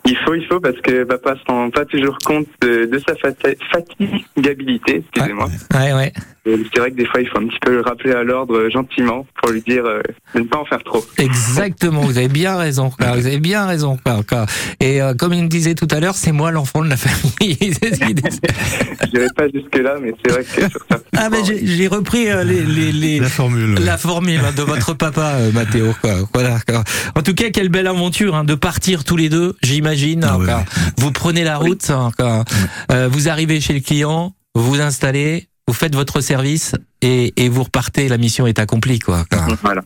Il 0.05 0.17
faut, 0.17 0.35
il 0.35 0.45
faut, 0.45 0.59
parce 0.59 0.79
que 0.81 1.03
papa 1.03 1.35
se 1.35 1.51
rend 1.51 1.69
pas 1.71 1.85
toujours 1.85 2.17
compte 2.19 2.47
de, 2.61 3.01
sa 3.07 3.15
fatigabilité, 3.15 4.97
excusez-moi. 4.97 5.47
Ouais, 5.73 5.93
ouais. 5.93 6.13
Et 6.47 6.55
C'est 6.73 6.79
vrai 6.79 6.91
que 6.91 6.95
des 6.97 7.05
fois, 7.07 7.21
il 7.21 7.27
faut 7.27 7.39
un 7.39 7.47
petit 7.47 7.57
peu 7.61 7.71
le 7.71 7.81
rappeler 7.81 8.11
à 8.11 8.23
l'ordre 8.23 8.55
euh, 8.55 8.69
gentiment 8.69 9.25
pour 9.41 9.51
lui 9.51 9.61
dire 9.61 9.83
euh, 9.85 10.01
de 10.35 10.41
ne 10.41 10.45
pas 10.45 10.59
en 10.59 10.65
faire 10.65 10.83
trop. 10.83 11.03
Exactement, 11.17 12.01
vous 12.01 12.17
avez 12.19 12.27
bien 12.27 12.55
raison. 12.55 12.91
quoi, 12.91 13.13
Vous 13.13 13.25
avez 13.25 13.39
bien 13.39 13.65
raison. 13.65 13.97
quoi, 14.05 14.21
quoi. 14.27 14.45
Et 14.79 15.01
euh, 15.01 15.13
comme 15.15 15.33
il 15.33 15.43
me 15.43 15.47
disait 15.49 15.73
tout 15.75 15.87
à 15.89 15.99
l'heure, 15.99 16.13
c'est 16.15 16.31
moi 16.31 16.51
l'enfant 16.51 16.83
de 16.83 16.89
la 16.89 16.97
famille. 16.97 17.57
Je 17.61 19.09
n'irai 19.13 19.27
pas 19.35 19.45
jusque-là, 19.53 19.95
mais 20.01 20.13
c'est 20.23 20.31
vrai 20.31 20.43
que 20.43 20.69
sur 20.69 20.85
ça. 20.89 20.99
ah 21.17 21.29
ben 21.29 21.43
j'ai 21.45 21.65
j'ai 21.65 21.87
repris 21.87 22.29
euh, 22.29 22.43
les, 22.43 22.61
les, 22.63 22.91
les- 22.91 23.19
La 23.19 23.29
formule. 23.29 23.73
la 23.75 23.97
formule 23.97 24.39
hein, 24.45 24.51
de 24.55 24.61
votre 24.61 24.93
papa, 24.93 25.33
euh, 25.35 25.51
Mathéo. 25.51 25.93
Quoi. 26.01 26.13
Voilà. 26.33 26.59
quoi. 26.67 26.83
En 27.15 27.21
tout 27.21 27.33
cas, 27.33 27.49
quelle 27.49 27.69
belle 27.69 27.87
aventure 27.87 28.35
hein, 28.35 28.43
de 28.43 28.55
partir 28.55 29.03
tous 29.03 29.17
les 29.17 29.29
deux, 29.29 29.55
j'imagine. 29.63 30.23
Ah 30.23 30.33
hein, 30.33 30.45
ouais. 30.45 30.65
Vous 30.97 31.11
prenez 31.11 31.43
la 31.43 31.57
route, 31.57 31.89
hein, 31.89 32.11
quoi. 32.17 32.43
Euh, 32.91 33.07
vous 33.11 33.29
arrivez 33.29 33.61
chez 33.61 33.73
le 33.73 33.79
client, 33.79 34.33
vous 34.53 34.63
vous 34.63 34.81
installez, 34.81 35.47
vous 35.67 35.73
faites 35.73 35.95
votre 35.95 36.21
service 36.21 36.75
et, 37.01 37.33
et 37.43 37.49
vous 37.49 37.63
repartez. 37.63 38.07
La 38.07 38.17
mission 38.17 38.45
est 38.47 38.59
accomplie, 38.59 38.99
quoi. 38.99 39.25
Voilà. 39.63 39.81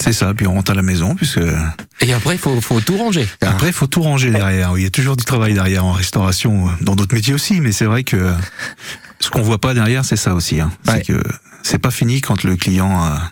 C'est 0.00 0.12
ça. 0.12 0.32
Puis 0.34 0.46
on 0.46 0.54
rentre 0.54 0.70
à 0.70 0.74
la 0.74 0.82
maison 0.82 1.14
puisque 1.14 1.40
Et 2.00 2.12
après, 2.12 2.34
il 2.36 2.38
faut, 2.38 2.60
faut 2.60 2.80
tout 2.80 2.96
ranger. 2.96 3.28
après 3.42 3.68
il 3.68 3.72
faut 3.72 3.86
tout 3.86 4.02
ranger 4.02 4.30
derrière. 4.30 4.72
Il 4.76 4.82
y 4.82 4.86
a 4.86 4.90
toujours 4.90 5.16
du 5.16 5.24
travail 5.24 5.54
derrière 5.54 5.84
en 5.84 5.92
restauration, 5.92 6.68
dans 6.80 6.94
d'autres 6.96 7.14
métiers 7.14 7.34
aussi. 7.34 7.60
Mais 7.60 7.72
c'est 7.72 7.84
vrai 7.84 8.02
que 8.04 8.32
ce 9.20 9.30
qu'on 9.30 9.42
voit 9.42 9.58
pas 9.60 9.74
derrière, 9.74 10.04
c'est 10.04 10.16
ça 10.16 10.34
aussi. 10.34 10.60
Hein. 10.60 10.70
Ouais. 10.86 10.94
C'est 11.06 11.12
que 11.12 11.22
c'est 11.62 11.78
pas 11.78 11.90
fini 11.90 12.20
quand 12.20 12.44
le 12.44 12.56
client 12.56 12.90
a, 13.02 13.30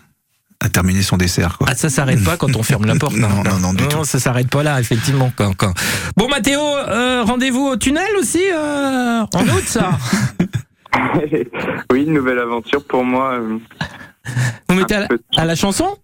a 0.59 0.69
terminé 0.69 1.01
son 1.01 1.17
dessert. 1.17 1.57
Quoi. 1.57 1.67
Ah, 1.71 1.75
ça 1.75 1.89
s'arrête 1.89 2.23
pas 2.23 2.37
quand 2.37 2.55
on 2.55 2.63
ferme 2.63 2.85
la 2.85 2.95
porte. 2.95 3.15
Non, 3.17 3.43
non, 3.43 3.59
non, 3.59 3.73
du 3.73 3.87
tout. 3.87 4.03
ça 4.05 4.19
s'arrête 4.19 4.49
pas 4.49 4.61
là, 4.63 4.79
effectivement. 4.79 5.31
Quand, 5.35 5.53
quand. 5.55 5.73
Bon, 6.17 6.27
Mathéo, 6.29 6.59
euh, 6.61 7.23
rendez-vous 7.23 7.65
au 7.67 7.77
tunnel 7.77 8.07
aussi 8.19 8.41
euh, 8.53 9.21
en 9.33 9.43
août, 9.47 9.63
ça? 9.65 9.97
oui, 11.91 12.03
une 12.03 12.13
nouvelle 12.13 12.39
aventure 12.39 12.83
pour 12.85 13.03
moi. 13.03 13.33
euh, 13.33 13.57
Vous 14.69 14.75
mettez 14.75 14.95
à 14.95 14.99
la, 15.01 15.07
à 15.37 15.45
la 15.45 15.55
chanson 15.55 15.97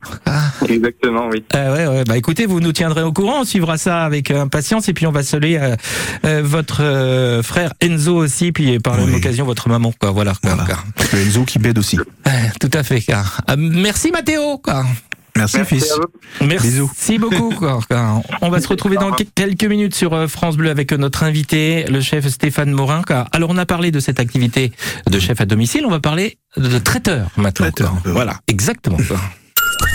exactement, 0.68 1.28
oui. 1.32 1.44
Euh, 1.56 1.76
ouais, 1.76 1.88
ouais. 1.98 2.04
Bah 2.04 2.18
écoutez, 2.18 2.46
vous 2.46 2.60
nous 2.60 2.72
tiendrez 2.74 3.02
au 3.02 3.12
courant, 3.14 3.42
on 3.42 3.44
suivra 3.46 3.78
ça 3.78 4.04
avec 4.04 4.30
euh, 4.30 4.42
impatience 4.42 4.88
et 4.90 4.94
puis 4.94 5.08
on 5.08 5.12
va 5.12 5.24
saluer 5.24 5.58
euh, 5.60 5.76
euh, 6.26 6.42
votre 6.44 6.84
euh, 6.84 7.42
frère 7.42 7.74
Enzo 7.82 8.16
aussi, 8.16 8.52
puis 8.52 8.78
par 8.80 8.98
la 8.98 9.06
même 9.06 9.16
occasion 9.16 9.46
votre 9.46 9.70
maman. 9.70 9.92
Quoi. 10.00 10.12
Voilà. 10.12 10.34
quoi, 10.42 10.54
Voilà. 10.54 10.66
quoi. 10.66 10.84
Parce 10.96 11.10
que 11.10 11.18
Enzo 11.18 11.44
qui 11.46 11.60
bête 11.60 11.78
aussi. 11.78 11.98
Euh, 11.98 12.32
tout 12.60 12.70
à 12.74 12.84
fait. 12.84 13.02
quoi. 13.02 13.24
Euh, 13.50 13.56
merci 13.58 14.12
Mathéo. 14.12 14.58
Quoi. 14.60 14.84
Merci, 15.40 15.58
Merci 15.58 15.76
fils. 15.76 15.94
Merci 16.42 16.68
Bisous. 16.68 16.92
beaucoup. 17.20 17.54
On 18.42 18.50
va 18.50 18.62
se 18.62 18.68
retrouver 18.68 18.98
dans 18.98 19.12
que- 19.12 19.24
quelques 19.36 19.64
minutes 19.66 19.96
sur 19.96 20.14
euh, 20.14 20.28
France 20.28 20.58
Bleu 20.58 20.70
avec 20.70 20.92
notre 20.94 21.24
invité, 21.24 21.86
le 21.90 22.02
chef 22.02 22.28
Stéphane 22.28 22.72
Morin. 22.72 23.02
Alors 23.32 23.50
on 23.50 23.58
a 23.58 23.66
parlé 23.66 23.92
de 23.92 24.00
cette 24.00 24.20
activité 24.20 24.72
de 25.10 25.20
chef 25.20 25.42
à 25.42 25.46
domicile, 25.46 25.86
on 25.86 25.90
va 25.90 26.00
parler 26.00 26.38
de 26.58 26.78
traiteur 26.80 27.30
maintenant. 27.38 27.66
Traiteur, 27.66 27.94
ouais. 28.06 28.12
Voilà, 28.12 28.36
exactement. 28.48 28.98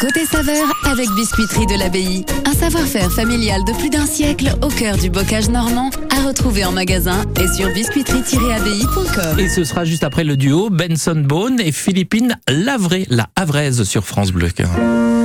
Côté 0.00 0.24
saveur 0.24 0.66
avec 0.86 1.08
Biscuiterie 1.14 1.66
de 1.66 1.78
l'Abbaye. 1.78 2.24
Un 2.46 2.52
savoir-faire 2.54 3.10
familial 3.12 3.62
de 3.64 3.72
plus 3.78 3.90
d'un 3.90 4.06
siècle 4.06 4.54
au 4.62 4.68
cœur 4.68 4.96
du 4.96 5.10
bocage 5.10 5.48
normand 5.50 5.90
à 6.10 6.26
retrouver 6.26 6.64
en 6.64 6.72
magasin 6.72 7.22
et 7.40 7.46
sur 7.54 7.68
biscuiterie-abbaye.com. 7.68 9.38
Et 9.38 9.48
ce 9.48 9.62
sera 9.64 9.84
juste 9.84 10.02
après 10.04 10.24
le 10.24 10.36
duo 10.36 10.70
Benson 10.70 11.22
Bone 11.26 11.60
et 11.60 11.70
Philippine 11.72 12.36
Lavré, 12.48 13.06
la 13.10 13.28
Havraise 13.36 13.82
sur 13.84 14.04
France 14.06 14.32
Bleu. 14.32 14.48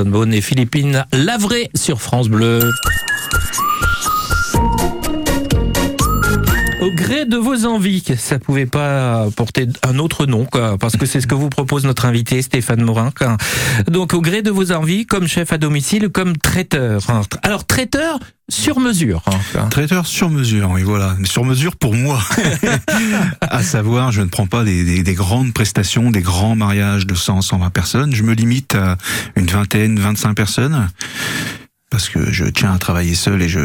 Bone 0.00 0.32
et 0.32 0.40
Philippine 0.40 1.04
Lavré 1.12 1.70
sur 1.74 2.00
France 2.00 2.28
Bleu. 2.28 2.60
Gré 7.12 7.26
de 7.26 7.36
vos 7.36 7.66
envies, 7.66 8.02
ça 8.16 8.38
pouvait 8.38 8.64
pas 8.64 9.26
porter 9.36 9.66
un 9.86 9.98
autre 9.98 10.24
nom, 10.24 10.46
quoi, 10.46 10.78
parce 10.78 10.96
que 10.96 11.04
c'est 11.04 11.20
ce 11.20 11.26
que 11.26 11.34
vous 11.34 11.50
propose 11.50 11.84
notre 11.84 12.06
invité 12.06 12.40
Stéphane 12.40 12.80
Morin. 12.82 13.10
quoi. 13.14 13.36
Donc, 13.86 14.14
au 14.14 14.22
gré 14.22 14.40
de 14.40 14.50
vos 14.50 14.72
envies, 14.72 15.04
comme 15.04 15.26
chef 15.28 15.52
à 15.52 15.58
domicile, 15.58 16.08
comme 16.08 16.38
traiteur. 16.38 17.02
Alors, 17.42 17.66
traiteur 17.66 18.18
sur 18.48 18.80
mesure. 18.80 19.22
hein. 19.26 19.68
Traiteur 19.68 20.06
sur 20.06 20.30
mesure, 20.30 20.70
oui, 20.70 20.84
voilà. 20.84 21.14
Sur 21.24 21.44
mesure 21.44 21.76
pour 21.76 21.94
moi. 21.94 22.18
à 23.42 23.62
savoir, 23.62 24.10
je 24.10 24.22
ne 24.22 24.28
prends 24.28 24.46
pas 24.46 24.64
des, 24.64 24.82
des- 24.82 25.02
des 25.02 25.14
grandes 25.14 25.52
prestations, 25.52 26.10
des 26.10 26.22
grands 26.22 26.56
mariages 26.56 27.06
de 27.06 27.14
100, 27.14 27.42
120 27.42 27.68
personnes. 27.68 28.14
Je 28.14 28.22
me 28.22 28.32
limite 28.32 28.74
à 28.74 28.96
une 29.36 29.48
vingtaine, 29.48 29.98
25 29.98 30.32
personnes. 30.34 30.88
Parce 31.90 32.08
que 32.08 32.32
je 32.32 32.46
tiens 32.46 32.72
à 32.72 32.78
travailler 32.78 33.14
seul 33.14 33.42
et 33.42 33.50
je, 33.50 33.60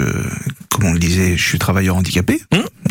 comme 0.67 0.83
on 0.83 0.91
le 0.91 0.99
disait, 0.99 1.37
je 1.37 1.47
suis 1.47 1.59
travailleur 1.59 1.95
handicapé. 1.95 2.41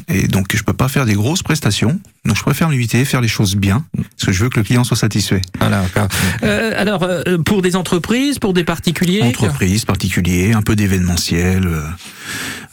Et 0.09 0.29
donc, 0.29 0.47
je 0.55 0.63
peux 0.63 0.73
pas 0.73 0.89
faire 0.89 1.05
des 1.05 1.15
grosses 1.15 1.43
prestations. 1.43 1.99
Donc, 2.25 2.37
je 2.37 2.43
préfère 2.43 2.69
me 2.69 2.73
limiter, 2.73 3.05
faire 3.05 3.21
les 3.21 3.29
choses 3.29 3.57
bien. 3.57 3.85
Parce 3.97 4.27
que 4.27 4.33
je 4.33 4.45
veux 4.45 4.51
que 4.51 4.59
le 4.59 4.65
client 4.65 4.85
soit 4.85 4.97
satisfait. 4.97 5.43
Voilà. 5.59 5.83
d'accord. 5.83 6.09
Euh, 6.43 6.73
alors, 6.77 7.03
euh, 7.03 7.39
pour 7.39 7.63
des 7.63 7.75
entreprises, 7.77 8.39
pour 8.39 8.53
des 8.53 8.65
particuliers 8.65 9.23
Entreprise, 9.23 9.85
particulier, 9.85 10.53
un 10.53 10.63
peu 10.63 10.77
d'événementiel. 10.77 11.67
euh. 11.67 11.83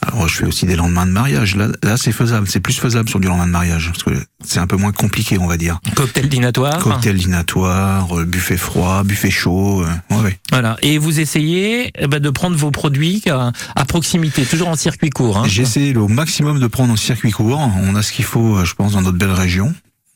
Alors, 0.02 0.28
je 0.28 0.36
fais 0.36 0.44
aussi 0.44 0.66
des 0.66 0.76
lendemains 0.76 1.06
de 1.06 1.12
mariage. 1.12 1.56
Là, 1.56 1.68
là 1.82 1.96
c'est 1.96 2.12
faisable. 2.12 2.46
C'est 2.48 2.60
plus 2.60 2.74
faisable 2.78 3.08
sur 3.08 3.20
du 3.20 3.26
lendemain 3.28 3.46
de 3.46 3.52
mariage. 3.52 3.90
Parce 3.92 4.02
que 4.02 4.24
c'est 4.44 4.58
un 4.58 4.66
peu 4.66 4.76
moins 4.76 4.92
compliqué, 4.92 5.38
on 5.38 5.46
va 5.46 5.56
dire. 5.56 5.80
Cocktail 5.94 6.28
dînatoire 6.28 6.78
Cocktail 6.78 7.16
dînatoire, 7.16 8.18
euh, 8.18 8.24
buffet 8.24 8.56
froid, 8.56 9.02
buffet 9.04 9.30
chaud. 9.30 9.82
euh, 9.82 10.14
ouais, 10.16 10.22
ouais. 10.22 10.38
Voilà. 10.50 10.76
Et 10.82 10.98
vous 10.98 11.20
essayez 11.20 11.90
eh 11.98 12.06
ben, 12.06 12.20
de 12.20 12.30
prendre 12.30 12.56
vos 12.56 12.70
produits 12.70 13.22
à 13.28 13.84
proximité, 13.86 14.44
toujours 14.44 14.68
en 14.68 14.76
circuit 14.76 15.10
court. 15.10 15.38
Hein. 15.38 15.44
J'essaie 15.46 15.96
au 15.96 16.08
maximum 16.08 16.60
de 16.60 16.66
prendre 16.66 16.92
en 16.92 16.96
circuit 16.96 17.23
court. 17.32 17.58
On 17.82 17.94
a 17.94 18.02
ce 18.02 18.12
qu'il 18.12 18.24
faut, 18.24 18.56
euh, 18.58 18.64
je 18.64 18.74
pense, 18.74 18.92
dans 18.92 19.02
notre 19.02 19.18
belle 19.18 19.30
région. 19.32 19.74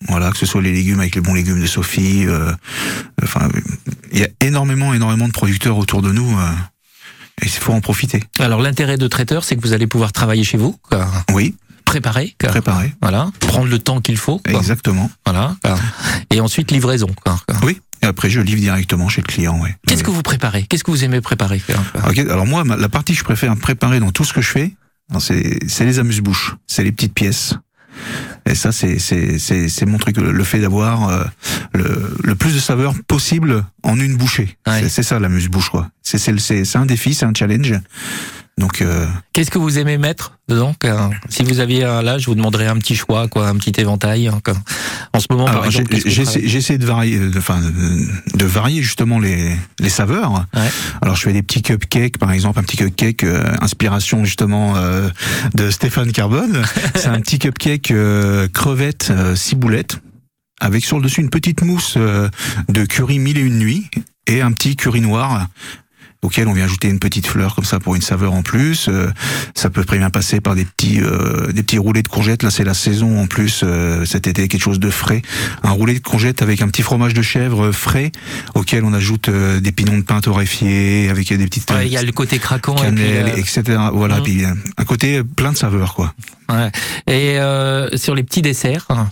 Voilà, 0.09 0.30
que 0.30 0.36
ce 0.38 0.46
soit 0.46 0.62
les 0.62 0.72
légumes 0.72 1.00
avec 1.00 1.14
les 1.16 1.20
bons 1.20 1.34
légumes 1.34 1.61
de 1.61 1.66
Sophie. 1.66 2.24
euh, 2.26 2.52
enfin, 3.22 3.48
il 4.12 4.20
y 4.20 4.24
a 4.24 4.28
énormément, 4.40 4.94
énormément 4.94 5.26
de 5.26 5.32
producteurs 5.32 5.76
autour 5.76 6.02
de 6.02 6.12
nous. 6.12 6.38
euh, 6.38 6.52
et 7.42 7.46
il 7.46 7.50
faut 7.50 7.72
en 7.72 7.80
profiter. 7.80 8.22
Alors 8.40 8.61
l'intérêt 8.61 8.96
de 8.96 9.06
traiteur, 9.06 9.44
c'est 9.44 9.54
que 9.56 9.61
vous 9.61 9.72
allez 9.72 9.86
pouvoir 9.86 10.12
travailler 10.12 10.44
chez 10.44 10.59
vous. 10.59 10.76
Oui. 11.32 11.54
Préparer. 11.84 12.34
Préparer. 12.38 12.94
Voilà. 13.00 13.30
Prendre 13.40 13.68
le 13.68 13.78
temps 13.78 14.00
qu'il 14.00 14.16
faut. 14.18 14.38
quoi. 14.40 14.59
Exactement. 14.59 15.11
Voilà. 15.24 15.56
quoi. 15.62 15.78
Et 16.30 16.40
ensuite 16.40 16.70
livraison. 16.70 17.09
Oui. 17.62 17.80
Et 18.02 18.06
après, 18.06 18.28
je 18.30 18.40
livre 18.40 18.61
directement 18.61 19.09
chez 19.09 19.22
le 19.22 19.26
client. 19.26 19.59
Ouais. 19.61 19.74
Qu'est-ce 19.86 20.04
que 20.04 20.11
vous 20.11 20.22
préparez? 20.22 20.64
Qu'est-ce 20.64 20.84
que 20.84 20.90
vous 20.90 21.02
aimez 21.04 21.20
préparer 21.20 21.61
alors 22.30 22.46
moi, 22.46 22.62
la 22.64 22.88
partie 22.88 23.12
que 23.14 23.18
je 23.18 23.24
préfère 23.24 23.56
préparer 23.56 24.00
dans 24.00 24.11
tout 24.12 24.24
ce 24.24 24.32
que 24.32 24.42
je 24.42 24.48
fais, 24.50 24.74
c'est 25.18 25.59
c'est 25.68 25.84
les 25.84 25.98
amuse-bouches, 25.98 26.56
c'est 26.66 26.84
les 26.84 26.92
petites 26.92 27.14
pièces. 27.14 27.54
Et 28.46 28.54
ça, 28.54 28.72
c'est 28.72 28.98
c'est 28.98 29.38
c'est 29.38 29.68
c'est 29.68 29.84
mon 29.86 29.98
truc, 29.98 30.16
le, 30.18 30.44
fait 30.44 30.61
d'avoir 30.61 31.09
euh, 31.09 31.24
le, 31.74 32.16
le 32.22 32.34
plus 32.34 32.54
de 32.54 32.61
saveur 32.61 32.94
possible 33.06 33.64
en 33.82 33.98
une 33.98 34.16
bouchée. 34.16 34.56
C'est- 34.82 34.88
C'est 34.88 35.02
ça 35.02 35.18
l'amuse-bouche, 35.18 35.70
quoi. 35.70 35.90
C'est 36.02 36.18
c'est 36.18 36.32
le- 36.32 36.38
c'est 36.38 36.64
c'est 36.64 36.78
un 36.78 36.86
défi, 36.86 37.12
c'est 37.14 37.26
un 37.26 37.32
challenge. 37.34 37.74
Donc, 38.59 38.82
euh, 38.82 39.06
Qu'est-ce 39.32 39.50
que 39.52 39.59
vous 39.59 39.78
aimez 39.78 39.98
mettre 39.98 40.36
dedans 40.48 40.74
quoi 40.80 41.11
Si 41.28 41.44
vous 41.44 41.61
aviez 41.61 41.84
un 41.84 42.02
là, 42.02 42.18
je 42.18 42.26
vous 42.26 42.34
demanderais 42.34 42.66
un 42.66 42.76
petit 42.76 42.96
choix, 42.96 43.28
quoi, 43.28 43.48
un 43.48 43.56
petit 43.56 43.80
éventail. 43.80 44.26
hein, 44.28 44.40
quoi. 44.44 44.54
En 45.12 45.20
ce 45.20 45.26
moment, 45.30 45.46
j'essaie 45.70 46.76
de 46.78 46.84
varier, 46.84 47.18
de, 47.18 47.38
enfin, 47.38 47.61
de, 47.61 48.36
de 48.36 48.44
varier 48.44 48.82
justement 48.82 49.20
les 49.20 49.54
les 49.78 49.88
saveurs. 49.88 50.44
Alors, 51.00 51.14
je 51.14 51.22
fais 51.22 51.32
des 51.32 51.42
petits 51.42 51.62
cupcakes, 51.62 52.18
par 52.18 52.32
exemple, 52.32 52.59
un 52.59 52.62
petit 52.64 52.76
cupcake 52.76 53.22
euh, 53.24 53.44
inspiration 53.61 54.24
justement 54.24 54.74
euh, 54.76 55.09
de 55.54 55.70
Stéphane 55.70 56.11
Carbone. 56.11 56.62
C'est 56.96 57.06
un 57.06 57.20
petit 57.20 57.38
cupcake 57.38 57.92
euh, 57.92 58.48
crevette 58.48 59.09
euh, 59.11 59.36
ciboulette 59.36 59.98
avec 60.61 60.84
sur 60.84 60.96
le 60.98 61.04
dessus 61.04 61.20
une 61.20 61.30
petite 61.30 61.62
mousse 61.62 61.94
euh, 61.96 62.28
de 62.68 62.84
curry 62.84 63.20
mille 63.20 63.38
et 63.38 63.42
une 63.42 63.59
nuits 63.61 63.88
et 64.26 64.42
un 64.42 64.50
petit 64.50 64.74
curry 64.74 65.00
noir 65.00 65.46
auquel 66.22 66.48
on 66.48 66.52
vient 66.52 66.64
ajouter 66.64 66.88
une 66.88 66.98
petite 66.98 67.26
fleur 67.26 67.54
comme 67.54 67.64
ça 67.64 67.78
pour 67.78 67.94
une 67.94 68.02
saveur 68.02 68.32
en 68.32 68.42
plus. 68.42 68.88
Euh, 68.88 69.08
ça 69.54 69.70
peut 69.70 69.84
très 69.84 69.98
bien 69.98 70.10
passer 70.10 70.40
par 70.40 70.54
des 70.54 70.64
petits 70.64 71.00
euh, 71.00 71.52
des 71.52 71.62
petits 71.62 71.78
roulés 71.78 72.02
de 72.02 72.08
courgettes. 72.08 72.42
Là, 72.42 72.50
c'est 72.50 72.64
la 72.64 72.74
saison 72.74 73.20
en 73.20 73.26
plus 73.26 73.62
euh, 73.64 74.04
cet 74.04 74.26
été, 74.26 74.48
quelque 74.48 74.60
chose 74.62 74.80
de 74.80 74.90
frais. 74.90 75.22
Un 75.62 75.70
roulé 75.70 75.94
de 75.94 76.00
courgettes 76.00 76.42
avec 76.42 76.60
un 76.62 76.68
petit 76.68 76.82
fromage 76.82 77.14
de 77.14 77.22
chèvre 77.22 77.70
frais 77.72 78.10
auquel 78.54 78.84
on 78.84 78.92
ajoute 78.92 79.28
euh, 79.28 79.60
des 79.60 79.72
pignons 79.72 79.98
de 79.98 80.02
pain 80.02 80.20
torréfiés 80.20 81.08
avec 81.08 81.32
des 81.32 81.44
petites 81.46 81.70
Ouais, 81.70 81.86
il 81.86 81.92
y 81.92 81.96
a 81.96 82.02
le 82.02 82.12
côté 82.12 82.38
craquant 82.38 82.74
et 82.76 82.86
puis, 82.92 83.04
cannelle, 83.04 83.32
euh, 83.34 83.36
etc. 83.36 83.62
Voilà, 83.92 84.16
Mhm. 84.16 84.22
puis 84.22 84.42
un 84.44 84.84
côté 84.84 85.22
plein 85.22 85.52
de 85.52 85.56
saveurs 85.56 85.94
quoi. 85.94 86.14
Ouais. 86.50 86.70
Et 87.06 87.38
euh, 87.38 87.94
sur 87.98 88.14
les 88.14 88.22
petits 88.22 88.40
desserts, 88.40 88.86
hein, 88.88 89.08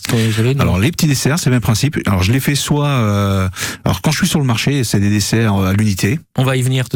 Alors 0.58 0.78
les 0.78 0.90
petits 0.90 1.06
desserts, 1.06 1.38
c'est 1.38 1.50
le 1.50 1.56
même 1.56 1.60
principe. 1.60 1.98
Alors 2.06 2.22
je 2.22 2.32
les 2.32 2.40
fais 2.40 2.54
soit, 2.54 2.88
euh, 2.88 3.46
alors 3.84 4.00
quand 4.00 4.10
je 4.10 4.16
suis 4.18 4.26
sur 4.26 4.38
le 4.38 4.46
marché, 4.46 4.84
c'est 4.84 5.00
des 5.00 5.10
desserts 5.10 5.54
euh, 5.54 5.68
à 5.68 5.72
l'unité. 5.74 6.18
on 6.38 6.44
va 6.44 6.56
y 6.56 6.62
venir 6.62 6.88
tout 6.88 6.95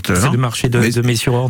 tout 0.00 0.12
à 0.12 0.14
l'heure. 0.14 0.24
C'est 0.26 0.32
le 0.32 0.38
marché 0.38 0.68
de, 0.68 0.78
Mais- 0.78 0.90
de. 1.02 1.06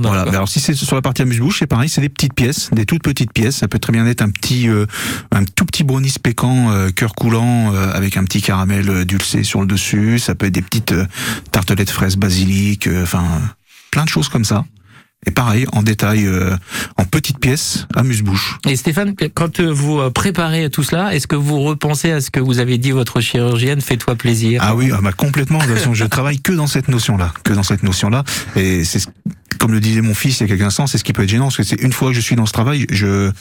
Voilà. 0.08 0.22
Alors 0.30 0.48
si 0.48 0.60
c'est 0.60 0.74
sur 0.74 0.94
la 0.96 1.02
partie 1.02 1.22
amuse-bouche, 1.22 1.58
c'est 1.60 1.66
pareil, 1.66 1.88
c'est 1.88 2.00
des 2.00 2.08
petites 2.08 2.34
pièces, 2.34 2.70
des 2.72 2.86
toutes 2.86 3.02
petites 3.02 3.32
pièces. 3.32 3.56
Ça 3.56 3.68
peut 3.68 3.78
très 3.78 3.92
bien 3.92 4.06
être 4.06 4.22
un 4.22 4.30
petit, 4.30 4.68
euh, 4.68 4.86
un 5.32 5.44
tout 5.44 5.64
petit 5.64 5.84
brownie 5.84 6.12
pécan, 6.22 6.70
euh, 6.70 6.90
cœur 6.90 7.14
coulant, 7.14 7.72
euh, 7.74 7.92
avec 7.92 8.16
un 8.16 8.24
petit 8.24 8.42
caramel 8.42 8.88
euh, 8.88 9.04
dulcé 9.04 9.42
sur 9.44 9.60
le 9.60 9.66
dessus. 9.66 10.18
Ça 10.18 10.34
peut 10.34 10.46
être 10.46 10.54
des 10.54 10.62
petites 10.62 10.92
euh, 10.92 11.06
tartelettes 11.52 11.90
fraises 11.90 12.16
basilic, 12.16 12.86
euh, 12.86 13.02
enfin 13.02 13.24
plein 13.90 14.04
de 14.04 14.08
choses 14.08 14.28
comme 14.28 14.44
ça. 14.44 14.64
Et 15.26 15.32
pareil, 15.32 15.66
en 15.72 15.82
détail, 15.82 16.24
euh, 16.26 16.56
en 16.96 17.04
petites 17.04 17.38
pièces, 17.40 17.86
amuse-bouche. 17.96 18.58
Et 18.68 18.76
Stéphane, 18.76 19.14
quand 19.34 19.58
euh, 19.60 19.72
vous 19.72 19.98
euh, 19.98 20.10
préparez 20.10 20.70
tout 20.70 20.84
cela, 20.84 21.14
est-ce 21.14 21.26
que 21.26 21.34
vous 21.34 21.60
repensez 21.62 22.12
à 22.12 22.20
ce 22.20 22.30
que 22.30 22.38
vous 22.38 22.60
avez 22.60 22.78
dit 22.78 22.92
votre 22.92 23.20
chirurgienne, 23.20 23.80
fais-toi 23.80 24.14
plaisir? 24.14 24.60
Ah 24.64 24.76
oui, 24.76 24.90
ah 24.96 25.00
bah 25.02 25.12
complètement. 25.12 25.58
De 25.58 25.64
toute 25.64 25.74
façon, 25.78 25.94
je 25.94 26.04
travaille 26.04 26.40
que 26.40 26.52
dans 26.52 26.68
cette 26.68 26.86
notion-là, 26.88 27.34
que 27.42 27.52
dans 27.52 27.64
cette 27.64 27.82
notion-là. 27.82 28.22
Et 28.54 28.84
c'est 28.84 29.00
ce- 29.00 29.08
comme 29.58 29.72
le 29.72 29.80
disait 29.80 30.00
mon 30.00 30.14
fils 30.14 30.38
il 30.38 30.42
y 30.42 30.44
a 30.44 30.48
quelques 30.48 30.62
instants, 30.66 30.86
c'est 30.86 30.98
ce 30.98 31.02
qui 31.04 31.12
peut 31.12 31.24
être 31.24 31.28
gênant, 31.28 31.46
parce 31.46 31.56
que 31.56 31.62
c'est 31.64 31.80
une 31.82 31.92
fois 31.92 32.10
que 32.10 32.14
je 32.14 32.20
suis 32.20 32.36
dans 32.36 32.46
ce 32.46 32.52
travail, 32.52 32.86
je 32.90 33.32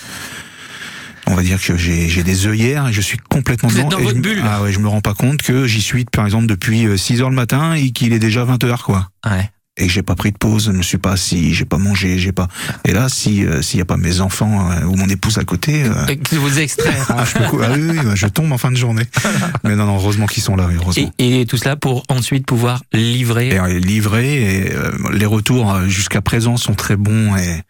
on 1.28 1.34
va 1.36 1.42
dire 1.42 1.60
que 1.62 1.76
j'ai 1.76 2.24
des 2.24 2.48
œillères 2.48 2.88
et 2.90 2.94
je 2.94 3.02
suis 3.02 3.18
complètement 3.18 3.68
Vous 3.70 3.80
êtes 3.80 3.86
dedans 3.86 3.98
dans 3.98 4.02
et 4.04 4.06
votre 4.06 4.18
je, 4.18 4.22
bulle. 4.22 4.42
Ah 4.46 4.62
ouais, 4.62 4.72
je 4.72 4.78
me 4.80 4.88
rends 4.88 5.02
pas 5.02 5.14
compte 5.16 5.42
que 5.42 5.66
j'y 5.66 5.82
suis 5.82 6.06
par 6.06 6.26
exemple 6.26 6.46
depuis 6.46 6.86
6 6.98 7.22
heures 7.22 7.32
le 7.32 7.36
matin 7.36 7.74
et 7.74 7.92
qu'il 7.92 8.14
est 8.14 8.20
déjà 8.20 8.44
20 8.44 8.64
heures 8.64 8.84
quoi. 8.84 9.10
Ouais. 9.26 9.50
Et 9.78 9.88
que 9.88 9.92
j'ai 9.92 10.04
pas 10.04 10.16
pris 10.16 10.32
de 10.32 10.38
pause, 10.38 10.66
je 10.66 10.72
ne 10.72 10.78
me 10.78 10.84
suis 10.84 10.98
pas 10.98 11.12
assis, 11.12 11.54
j'ai 11.54 11.66
pas 11.66 11.78
mangé, 11.78 12.18
j'ai 12.18 12.32
pas. 12.32 12.48
Et 12.86 12.94
là, 12.94 13.10
si 13.10 13.46
euh, 13.46 13.62
s'il 13.62 13.80
y 13.80 13.82
a 13.82 13.86
pas 13.86 13.98
mes 13.98 14.22
enfants 14.22 14.72
euh, 14.72 14.86
ou 14.86 14.96
mon 14.96 15.08
épouse 15.08 15.38
à 15.38 15.44
côté, 15.44 15.84
euh, 15.84 16.16
vous 16.32 16.60
extraire. 16.60 17.06
ah, 17.10 17.26
je, 17.26 17.34
peux 17.34 17.44
ah 17.64 17.72
oui, 17.76 17.82
oui, 17.90 18.12
je 18.16 18.28
tombe 18.28 18.52
en 18.54 18.58
fin 18.58 18.72
de 18.72 18.78
journée. 18.78 19.04
Mais 19.66 19.76
non, 19.76 19.86
non, 19.86 19.96
heureusement 19.96 20.28
qu'ils 20.28 20.44
sont 20.44 20.56
là, 20.56 20.70
heureusement. 20.74 21.12
Et, 21.18 21.42
et 21.42 21.46
tout 21.46 21.58
cela 21.58 21.76
pour 21.76 22.04
ensuite 22.10 22.46
pouvoir 22.46 22.84
livrer. 22.94 23.50
et 23.50 23.60
euh, 23.60 23.80
livré 23.80 24.36
et 24.36 24.72
euh, 24.72 24.92
les 25.14 25.26
retours 25.26 25.74
euh, 25.74 25.88
jusqu'à 25.88 26.22
présent 26.22 26.58
sont 26.58 26.74
très 26.74 26.96
bons 26.96 27.36
et 27.36 27.62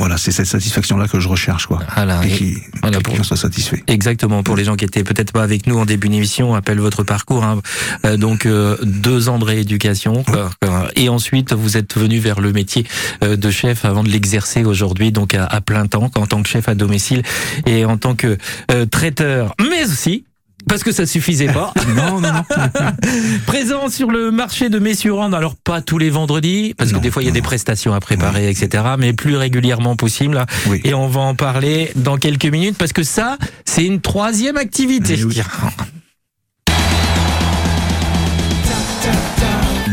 voilà 0.00 0.16
c'est 0.16 0.30
cette 0.32 0.46
satisfaction 0.46 0.96
là 0.96 1.08
que 1.08 1.18
je 1.20 1.28
recherche 1.28 1.66
quoi 1.66 1.80
Voilà, 1.94 2.24
et 2.24 2.30
qui 2.30 2.58
voilà, 2.82 3.00
pour- 3.00 3.24
soient 3.24 3.36
satisfaits 3.36 3.82
Exactement. 3.88 4.42
Pour 4.42 4.56
les 4.56 4.64
gens 4.64 4.76
qui 4.76 4.84
étaient 4.84 5.02
peut-être 5.04 5.32
pas 5.32 5.42
avec 5.42 5.66
nous 5.66 5.78
en 5.78 5.84
début 5.86 6.08
d'émission, 6.08 6.54
appelle 6.54 6.78
votre 6.78 7.02
parcours. 7.02 7.42
hein. 7.44 7.60
Euh, 8.04 8.16
donc 8.16 8.46
euh, 8.46 8.76
deux 8.82 9.28
ans 9.28 9.38
de 9.38 9.44
rééducation, 9.44 10.22
quoi, 10.24 10.50
quoi. 10.62 10.88
et 10.96 11.08
ensuite 11.08 11.52
vous 11.52 11.76
êtes 11.76 11.96
venu 11.96 12.18
vers 12.18 12.40
le 12.40 12.52
métier 12.52 12.86
euh, 13.24 13.36
de 13.36 13.50
chef 13.50 13.84
avant 13.84 14.02
de 14.04 14.08
l'exercer 14.08 14.64
aujourd'hui, 14.64 15.10
donc 15.12 15.34
à, 15.34 15.44
à 15.46 15.60
plein 15.60 15.86
temps, 15.86 16.10
en 16.14 16.26
tant 16.26 16.42
que 16.42 16.48
chef 16.48 16.68
à 16.68 16.74
domicile 16.74 17.22
et 17.66 17.84
en 17.84 17.96
tant 17.98 18.14
que 18.14 18.38
euh, 18.70 18.86
traiteur, 18.86 19.54
mais 19.60 19.84
aussi. 19.84 20.24
Parce 20.68 20.82
que 20.82 20.92
ça 20.92 21.06
suffisait 21.06 21.46
pas. 21.46 21.72
non, 21.96 22.20
non, 22.20 22.32
non. 22.32 22.42
Présent 23.46 23.88
sur 23.88 24.10
le 24.10 24.30
marché 24.30 24.68
de 24.68 24.78
Messurande, 24.78 25.34
alors 25.34 25.56
pas 25.56 25.80
tous 25.80 25.98
les 25.98 26.10
vendredis, 26.10 26.74
parce 26.74 26.92
que 26.92 26.98
des 26.98 27.10
fois 27.10 27.22
il 27.22 27.26
y 27.26 27.30
a 27.30 27.32
des 27.32 27.42
prestations 27.42 27.94
à 27.94 28.00
préparer, 28.00 28.48
etc., 28.48 28.84
mais 28.98 29.12
plus 29.12 29.36
régulièrement 29.36 29.96
possible. 29.96 30.44
Et 30.84 30.94
on 30.94 31.08
va 31.08 31.20
en 31.20 31.34
parler 31.34 31.90
dans 31.96 32.16
quelques 32.16 32.46
minutes, 32.46 32.76
parce 32.78 32.92
que 32.92 33.02
ça, 33.02 33.38
c'est 33.64 33.84
une 33.84 34.00
troisième 34.00 34.56
activité. 34.56 35.18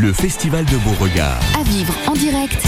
le 0.05 0.13
festival 0.13 0.63
de 0.65 0.77
Beauregard. 0.77 1.39
À 1.59 1.63
vivre 1.63 1.91
en 2.05 2.13
direct 2.13 2.61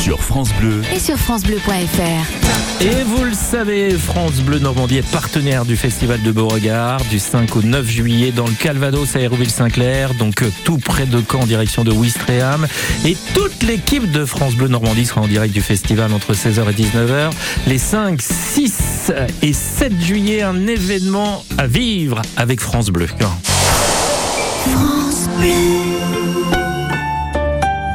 Sur 0.00 0.22
France 0.22 0.50
Bleu, 0.60 0.82
et 0.94 1.00
sur 1.00 1.16
FranceBleu.fr. 1.16 2.84
Et 2.84 3.02
vous 3.04 3.24
le 3.24 3.32
savez, 3.32 3.90
France 3.90 4.36
Bleu 4.36 4.60
Normandie 4.60 4.98
est 4.98 5.10
partenaire 5.10 5.64
du 5.64 5.76
Festival 5.76 6.22
de 6.22 6.30
Beauregard 6.30 7.02
du 7.10 7.18
5 7.18 7.56
au 7.56 7.62
9 7.62 7.88
juillet 7.88 8.30
dans 8.30 8.46
le 8.46 8.52
Calvados 8.52 9.16
à 9.16 9.20
Hérouville-Saint-Clair, 9.20 10.14
donc 10.14 10.42
euh, 10.42 10.52
tout 10.62 10.78
près 10.78 11.06
de 11.06 11.20
Caen 11.28 11.40
en 11.40 11.46
direction 11.46 11.82
de 11.82 11.90
Ouistreham. 11.90 12.68
Et 13.04 13.16
toute 13.34 13.64
l'équipe 13.64 14.08
de 14.12 14.24
France 14.24 14.54
Bleu 14.54 14.68
Normandie 14.68 15.06
sera 15.06 15.22
en 15.22 15.26
direct 15.26 15.52
du 15.52 15.60
festival 15.60 16.12
entre 16.12 16.34
16h 16.34 16.70
et 16.70 16.82
19h. 16.82 17.32
Les 17.66 17.78
5, 17.78 18.22
6 18.22 19.12
et 19.42 19.52
7 19.52 20.00
juillet, 20.00 20.42
un 20.42 20.68
événement 20.68 21.44
à 21.58 21.66
vivre 21.66 22.22
avec 22.36 22.60
France 22.60 22.90
Bleu. 22.90 23.08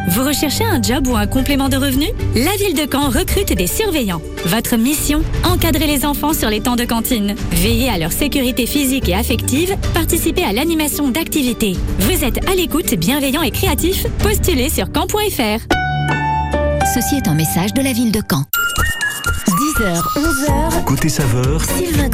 Vous 0.10 0.24
recherchez 0.24 0.64
un 0.64 0.82
job 0.82 1.08
ou 1.08 1.16
un 1.16 1.28
complément 1.28 1.70
de 1.70 1.78
revenu? 1.78 2.06
La 2.36 2.56
ville 2.56 2.74
de 2.74 2.88
Caen 2.90 3.10
recrute 3.10 3.54
des 3.54 3.68
surveillants. 3.68 4.22
Votre 4.46 4.78
mission? 4.78 5.22
Encadrer 5.44 5.88
les 5.88 6.06
enfants 6.06 6.34
sur 6.34 6.50
les 6.50 6.62
temps 6.62 6.76
de 6.76 6.86
cantine. 6.86 7.36
Veiller 7.52 7.90
à 7.90 7.98
leur 7.98 8.12
sécurité 8.12 8.66
physique 8.66 9.10
et 9.10 9.14
affective. 9.14 9.76
Participer 9.94 10.44
à 10.44 10.54
l'animation 10.54 11.10
d'activités. 11.10 11.74
Vous 12.00 12.24
êtes 12.24 12.48
à 12.50 12.56
l'écoute, 12.56 12.96
bienveillant 12.96 13.42
et 13.42 13.52
créatif 13.52 14.06
Postulez 14.20 14.70
sur 14.70 14.92
camp.fr. 14.92 15.66
Ceci 16.94 17.16
est 17.16 17.28
un 17.28 17.36
message 17.36 17.74
de 17.74 17.82
la 17.82 17.92
ville 17.92 18.12
de 18.12 18.22
Caen. 18.30 18.46
10h, 19.76 20.02
11h, 20.16 20.84
côté 20.86 21.10
saveur, 21.10 21.62
Sylvain. 21.66 22.10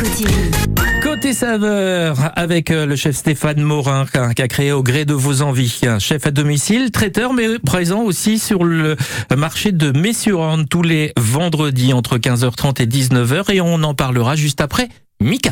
Côté 1.04 1.32
saveur, 1.32 2.32
avec 2.36 2.72
euh, 2.72 2.88
le 2.88 2.96
chef 2.96 3.16
Stéphane 3.16 3.62
Morin, 3.62 4.08
qui 4.36 4.42
a 4.42 4.48
créé 4.48 4.72
au 4.72 4.82
gré 4.82 5.06
de 5.06 5.14
vos 5.14 5.44
envies. 5.44 5.82
Un 5.84 6.00
Chef 6.00 6.26
à 6.26 6.32
domicile, 6.32 6.90
traiteur, 6.90 7.34
mais 7.34 7.60
présent 7.60 8.02
aussi 8.02 8.40
sur 8.40 8.64
le 8.64 8.98
marché 9.38 9.72
de 9.72 9.92
Messurande 9.92 10.68
tous 10.70 10.82
les 10.82 11.14
vendredis 11.18 11.94
entre 11.94 12.18
15h30 12.18 12.82
et 12.82 12.88
19h. 12.88 13.54
Et 13.54 13.62
on 13.62 13.84
en 13.84 13.94
parlera 13.94 14.36
juste 14.36 14.60
après. 14.60 14.90
Mika. 15.20 15.52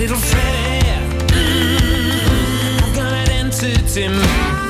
little 0.00 0.16
Freddy. 0.16 0.80
Mm 1.28 1.76
-hmm. 1.76 2.84
I've 2.84 2.94
got 2.94 3.12
an 3.12 3.30
answer 3.30 3.74
to 3.94 4.08
me. 4.08 4.69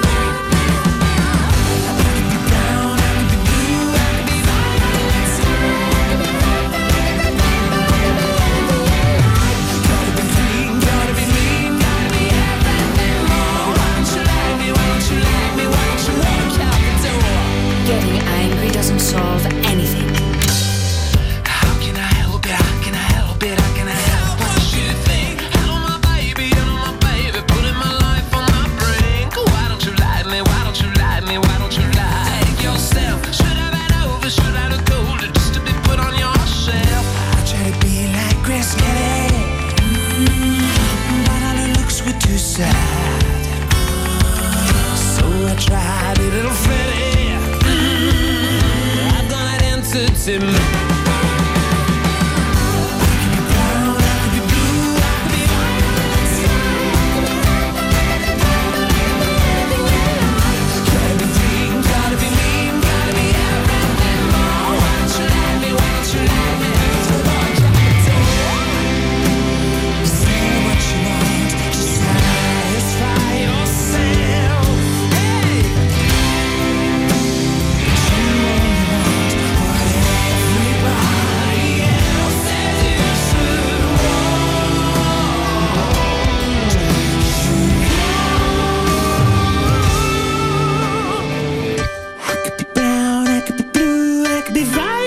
desire 94.71 95.00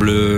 Bleu. 0.00 0.29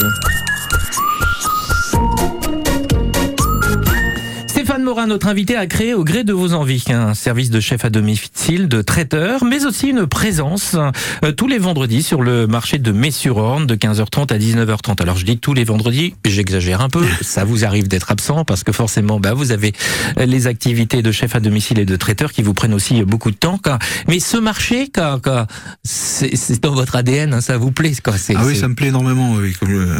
Notre 5.06 5.26
invité, 5.26 5.56
a 5.56 5.66
créé 5.66 5.94
au 5.94 6.04
gré 6.04 6.24
de 6.24 6.32
vos 6.32 6.52
envies 6.52 6.84
un 6.88 7.14
service 7.14 7.50
de 7.50 7.60
chef 7.60 7.84
à 7.84 7.90
domicile, 7.90 8.68
de 8.68 8.82
traiteur, 8.82 9.44
mais 9.44 9.66
aussi 9.66 9.88
une 9.88 10.06
présence 10.06 10.76
euh, 11.24 11.32
tous 11.32 11.48
les 11.48 11.58
vendredis 11.58 12.02
sur 12.02 12.22
le 12.22 12.46
marché 12.46 12.78
de 12.78 12.92
Messurorne 12.92 13.66
de 13.66 13.74
15h30 13.74 14.32
à 14.32 14.38
19h30. 14.38 15.02
Alors 15.02 15.16
je 15.16 15.24
dis 15.24 15.38
tous 15.38 15.54
les 15.54 15.64
vendredis, 15.64 16.14
j'exagère 16.24 16.80
un 16.80 16.88
peu, 16.88 17.04
ça 17.20 17.44
vous 17.44 17.64
arrive 17.64 17.88
d'être 17.88 18.10
absent 18.10 18.44
parce 18.44 18.64
que 18.64 18.72
forcément 18.72 19.18
bah, 19.20 19.34
vous 19.34 19.50
avez 19.52 19.72
euh, 20.18 20.24
les 20.24 20.46
activités 20.46 21.02
de 21.02 21.12
chef 21.12 21.34
à 21.34 21.40
domicile 21.40 21.78
et 21.78 21.84
de 21.84 21.96
traiteur 21.96 22.32
qui 22.32 22.42
vous 22.42 22.54
prennent 22.54 22.74
aussi 22.74 23.02
beaucoup 23.02 23.30
de 23.30 23.36
temps. 23.36 23.58
quoi. 23.58 23.78
Mais 24.08 24.20
ce 24.20 24.36
marché, 24.36 24.88
quoi, 24.94 25.20
quoi, 25.22 25.46
c'est 25.84 26.60
dans 26.62 26.74
votre 26.74 26.96
ADN, 26.96 27.34
hein, 27.34 27.40
ça 27.40 27.58
vous 27.58 27.72
plaît. 27.72 27.92
Quoi. 28.02 28.16
C'est- 28.16 28.34
Ah 28.36 28.44
oui, 28.46 28.56
ça 28.56 28.68
me 28.68 28.74
plaît 28.74 28.88
énormément. 28.88 29.34
oui. 29.34 29.54
Euh, 29.64 29.98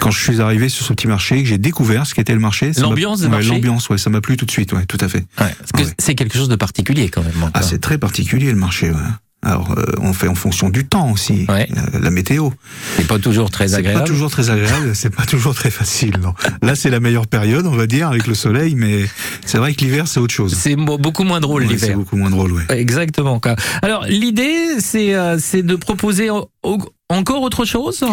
quand 0.00 0.10
je 0.10 0.20
suis 0.22 0.40
arrivé 0.40 0.68
sur 0.68 0.84
ce 0.84 0.92
petit 0.92 1.06
marché, 1.06 1.42
que 1.42 1.48
j'ai 1.48 1.58
découvert 1.58 2.06
ce 2.06 2.14
qu'était 2.14 2.34
le 2.34 2.40
marché. 2.40 2.72
L'ambiance 2.78 3.20
du 3.20 3.24
ouais, 3.24 3.30
marché 3.30 3.48
L'ambiance, 3.48 3.88
ouais, 3.88 3.98
ça 3.98 4.10
m'a 4.10 4.17
plu 4.20 4.36
tout 4.36 4.46
de 4.46 4.50
suite, 4.50 4.72
ouais, 4.72 4.84
tout 4.86 4.98
à 5.00 5.08
fait. 5.08 5.24
Parce 5.36 5.72
que 5.74 5.82
c'est 5.98 6.14
quelque 6.14 6.36
chose 6.36 6.48
de 6.48 6.56
particulier 6.56 7.08
quand 7.08 7.22
même. 7.22 7.50
Ah, 7.54 7.62
c'est 7.62 7.80
très 7.80 7.98
particulier 7.98 8.50
le 8.50 8.58
marché. 8.58 8.90
Ouais. 8.90 8.96
Alors, 9.40 9.72
euh, 9.78 9.84
on 10.00 10.12
fait 10.12 10.26
en 10.26 10.34
fonction 10.34 10.68
du 10.68 10.84
temps 10.88 11.12
aussi, 11.12 11.46
euh, 11.48 11.64
la 12.00 12.10
météo. 12.10 12.50
C'est 12.96 13.06
pas 13.06 13.20
toujours 13.20 13.50
très 13.50 13.68
C'est 13.68 13.76
agréable. 13.76 14.00
pas 14.00 14.06
toujours 14.06 14.30
très 14.32 14.50
agréable, 14.50 14.96
c'est 14.96 15.14
pas 15.14 15.24
toujours 15.26 15.54
très 15.54 15.70
facile. 15.70 16.16
Non. 16.20 16.34
Là, 16.60 16.74
c'est 16.74 16.90
la 16.90 16.98
meilleure 16.98 17.28
période, 17.28 17.64
on 17.64 17.76
va 17.76 17.86
dire, 17.86 18.08
avec 18.08 18.26
le 18.26 18.34
soleil, 18.34 18.74
mais 18.74 19.04
c'est 19.46 19.58
vrai 19.58 19.74
que 19.74 19.84
l'hiver, 19.84 20.08
c'est 20.08 20.18
autre 20.18 20.34
chose. 20.34 20.56
C'est 20.58 20.74
beaucoup 20.74 21.22
moins 21.22 21.38
drôle 21.38 21.62
Ouais, 21.62 21.68
l'hiver. 21.68 21.90
C'est 21.90 21.94
beaucoup 21.94 22.16
moins 22.16 22.30
drôle, 22.30 22.50
ouais. 22.52 22.64
Exactement. 22.70 23.38
quoi. 23.38 23.54
Alors 23.82 24.06
l'idée, 24.08 24.80
c'est 24.80 25.14
euh, 25.14 25.38
c'est 25.38 25.62
de 25.62 25.76
proposer 25.76 26.30
au- 26.30 26.50
au- 26.64 26.78
encore 27.08 27.42
autre 27.42 27.64
chose. 27.64 28.04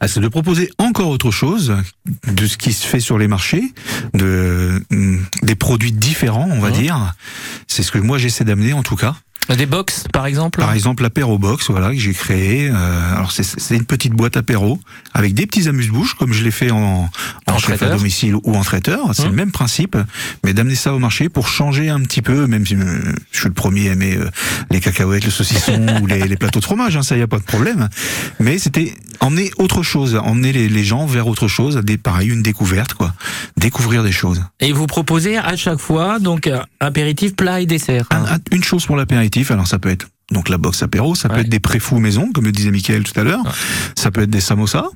Ah, 0.00 0.08
c'est 0.08 0.20
de 0.20 0.28
proposer 0.28 0.70
encore 0.78 1.08
autre 1.08 1.30
chose 1.30 1.76
de 2.26 2.46
ce 2.46 2.56
qui 2.56 2.72
se 2.72 2.86
fait 2.86 3.00
sur 3.00 3.18
les 3.18 3.28
marchés, 3.28 3.72
de 4.14 4.82
mm, 4.90 5.18
des 5.42 5.54
produits 5.54 5.92
différents, 5.92 6.48
on 6.50 6.60
va 6.60 6.70
dire. 6.70 7.14
C'est 7.66 7.82
ce 7.82 7.90
que 7.90 7.98
moi 7.98 8.18
j'essaie 8.18 8.44
d'amener 8.44 8.72
en 8.72 8.82
tout 8.82 8.96
cas. 8.96 9.16
Des 9.48 9.66
box, 9.66 10.04
par 10.12 10.26
exemple. 10.26 10.58
Par 10.60 10.72
exemple, 10.72 11.02
l'apéro 11.02 11.38
box, 11.38 11.70
voilà, 11.70 11.90
que 11.90 11.98
j'ai 11.98 12.12
créé. 12.12 12.68
Euh, 12.68 13.14
alors 13.14 13.30
c'est- 13.32 13.74
une 13.76 13.84
petite 13.84 14.12
boîte 14.12 14.36
apéro 14.36 14.80
avec 15.14 15.34
des 15.34 15.46
petits 15.46 15.68
amuse-bouches, 15.68 16.14
comme 16.14 16.32
je 16.32 16.42
l'ai 16.42 16.50
fait 16.50 16.70
en, 16.70 17.08
en, 17.46 17.58
chef 17.58 17.80
à 17.82 17.88
domicile 17.90 18.34
ou 18.42 18.54
en 18.56 18.62
traiteur. 18.62 19.10
C'est 19.14 19.22
Hum. 19.22 19.30
le 19.30 19.36
même 19.36 19.52
principe, 19.52 19.96
mais 20.44 20.52
d'amener 20.52 20.74
ça 20.74 20.94
au 20.94 20.98
marché 20.98 21.28
pour 21.28 21.48
changer 21.48 21.88
un 21.90 22.00
petit 22.00 22.22
peu. 22.22 22.46
Même 22.46 22.66
si 22.66 22.74
euh, 22.74 23.00
je 23.30 23.38
suis 23.38 23.48
le 23.48 23.54
premier 23.54 23.88
à 23.88 23.92
aimer 23.92 24.16
euh, 24.16 24.28
les 24.70 24.80
cacahuètes, 24.80 25.24
le 25.24 25.30
saucisson 25.30 25.86
ou 26.02 26.06
les, 26.06 26.26
les 26.26 26.36
plateaux 26.36 26.60
de 26.60 26.64
fromage, 26.64 26.96
hein, 26.96 27.02
ça 27.02 27.16
y 27.16 27.22
a 27.22 27.26
pas 27.28 27.38
de 27.38 27.44
problème. 27.44 27.88
Mais 28.40 28.58
c'était 28.58 28.94
emmener 29.20 29.50
autre 29.58 29.82
chose, 29.82 30.16
emmener 30.16 30.52
les, 30.52 30.68
les 30.68 30.84
gens 30.84 31.06
vers 31.06 31.26
autre 31.28 31.46
chose, 31.48 31.76
des 31.76 31.96
pareil 31.98 32.28
une 32.30 32.42
découverte, 32.42 32.94
quoi, 32.94 33.14
découvrir 33.56 34.02
des 34.02 34.12
choses. 34.12 34.42
Et 34.60 34.72
vous 34.72 34.86
proposez 34.86 35.36
à 35.38 35.56
chaque 35.56 35.78
fois 35.78 36.18
donc 36.18 36.50
apéritif, 36.80 37.34
plat 37.36 37.60
et 37.60 37.66
dessert. 37.66 38.06
Un- 38.10 38.24
un- 38.34 38.38
une 38.50 38.64
chose 38.64 38.84
pour 38.86 38.96
l'apéritif, 38.96 39.35
alors 39.50 39.66
ça 39.66 39.78
peut 39.78 39.88
être 39.88 40.08
donc 40.32 40.48
la 40.48 40.58
box 40.58 40.82
apéro, 40.82 41.14
ça 41.14 41.28
peut 41.28 41.38
être 41.38 41.48
des 41.48 41.60
préfous 41.60 41.98
maison, 41.98 42.32
comme 42.32 42.44
le 42.44 42.52
disait 42.52 42.70
Mickaël 42.70 43.04
tout 43.04 43.18
à 43.18 43.22
l'heure, 43.22 43.42
ça 43.94 44.10
peut 44.10 44.22
être 44.22 44.30
des 44.30 44.40
samosas, 44.40 44.88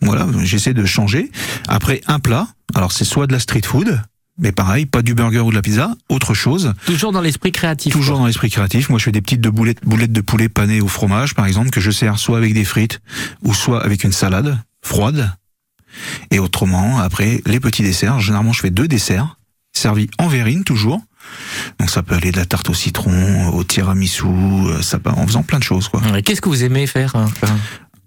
voilà, 0.00 0.26
j'essaie 0.42 0.74
de 0.74 0.84
changer. 0.84 1.30
Après, 1.68 2.00
un 2.06 2.18
plat, 2.18 2.48
alors 2.74 2.92
c'est 2.92 3.04
soit 3.04 3.26
de 3.26 3.32
la 3.32 3.40
street 3.40 3.62
food, 3.64 4.00
mais 4.38 4.52
pareil, 4.52 4.86
pas 4.86 5.02
du 5.02 5.14
burger 5.14 5.40
ou 5.40 5.50
de 5.50 5.54
la 5.54 5.62
pizza, 5.62 5.94
autre 6.08 6.34
chose. 6.34 6.74
Toujours 6.86 7.12
dans 7.12 7.20
l'esprit 7.20 7.52
créatif. 7.52 7.92
Toujours 7.92 8.18
dans 8.18 8.26
l'esprit 8.26 8.50
créatif. 8.50 8.88
Moi, 8.88 8.98
je 8.98 9.04
fais 9.04 9.12
des 9.12 9.22
petites 9.22 9.40
de 9.40 9.50
boulettes, 9.50 9.84
boulettes 9.84 10.12
de 10.12 10.20
poulet 10.20 10.48
panées 10.48 10.80
au 10.80 10.88
fromage, 10.88 11.34
par 11.34 11.46
exemple, 11.46 11.70
que 11.70 11.80
je 11.80 11.90
sers 11.90 12.18
soit 12.18 12.38
avec 12.38 12.52
des 12.52 12.64
frites 12.64 13.00
ou 13.42 13.54
soit 13.54 13.84
avec 13.84 14.04
une 14.04 14.12
salade 14.12 14.58
froide. 14.82 15.30
Et 16.32 16.40
autrement, 16.40 16.98
après, 16.98 17.42
les 17.46 17.60
petits 17.60 17.82
desserts. 17.82 18.18
Généralement, 18.18 18.52
je 18.52 18.60
fais 18.60 18.70
deux 18.70 18.88
desserts, 18.88 19.38
servis 19.72 20.08
en 20.18 20.26
verrine 20.26 20.64
toujours. 20.64 21.00
Donc 21.78 21.90
ça 21.90 22.02
peut 22.02 22.14
aller 22.14 22.32
de 22.32 22.36
la 22.36 22.44
tarte 22.46 22.70
au 22.70 22.74
citron, 22.74 23.48
au 23.48 23.64
tiramisu, 23.64 24.24
euh, 24.26 24.82
ça 24.82 24.98
peut, 24.98 25.10
en 25.10 25.26
faisant 25.26 25.42
plein 25.42 25.58
de 25.58 25.64
choses, 25.64 25.88
quoi. 25.88 26.00
Qu'est-ce 26.24 26.40
que 26.40 26.48
vous 26.48 26.64
aimez 26.64 26.86
faire 26.86 27.14
hein, 27.16 27.26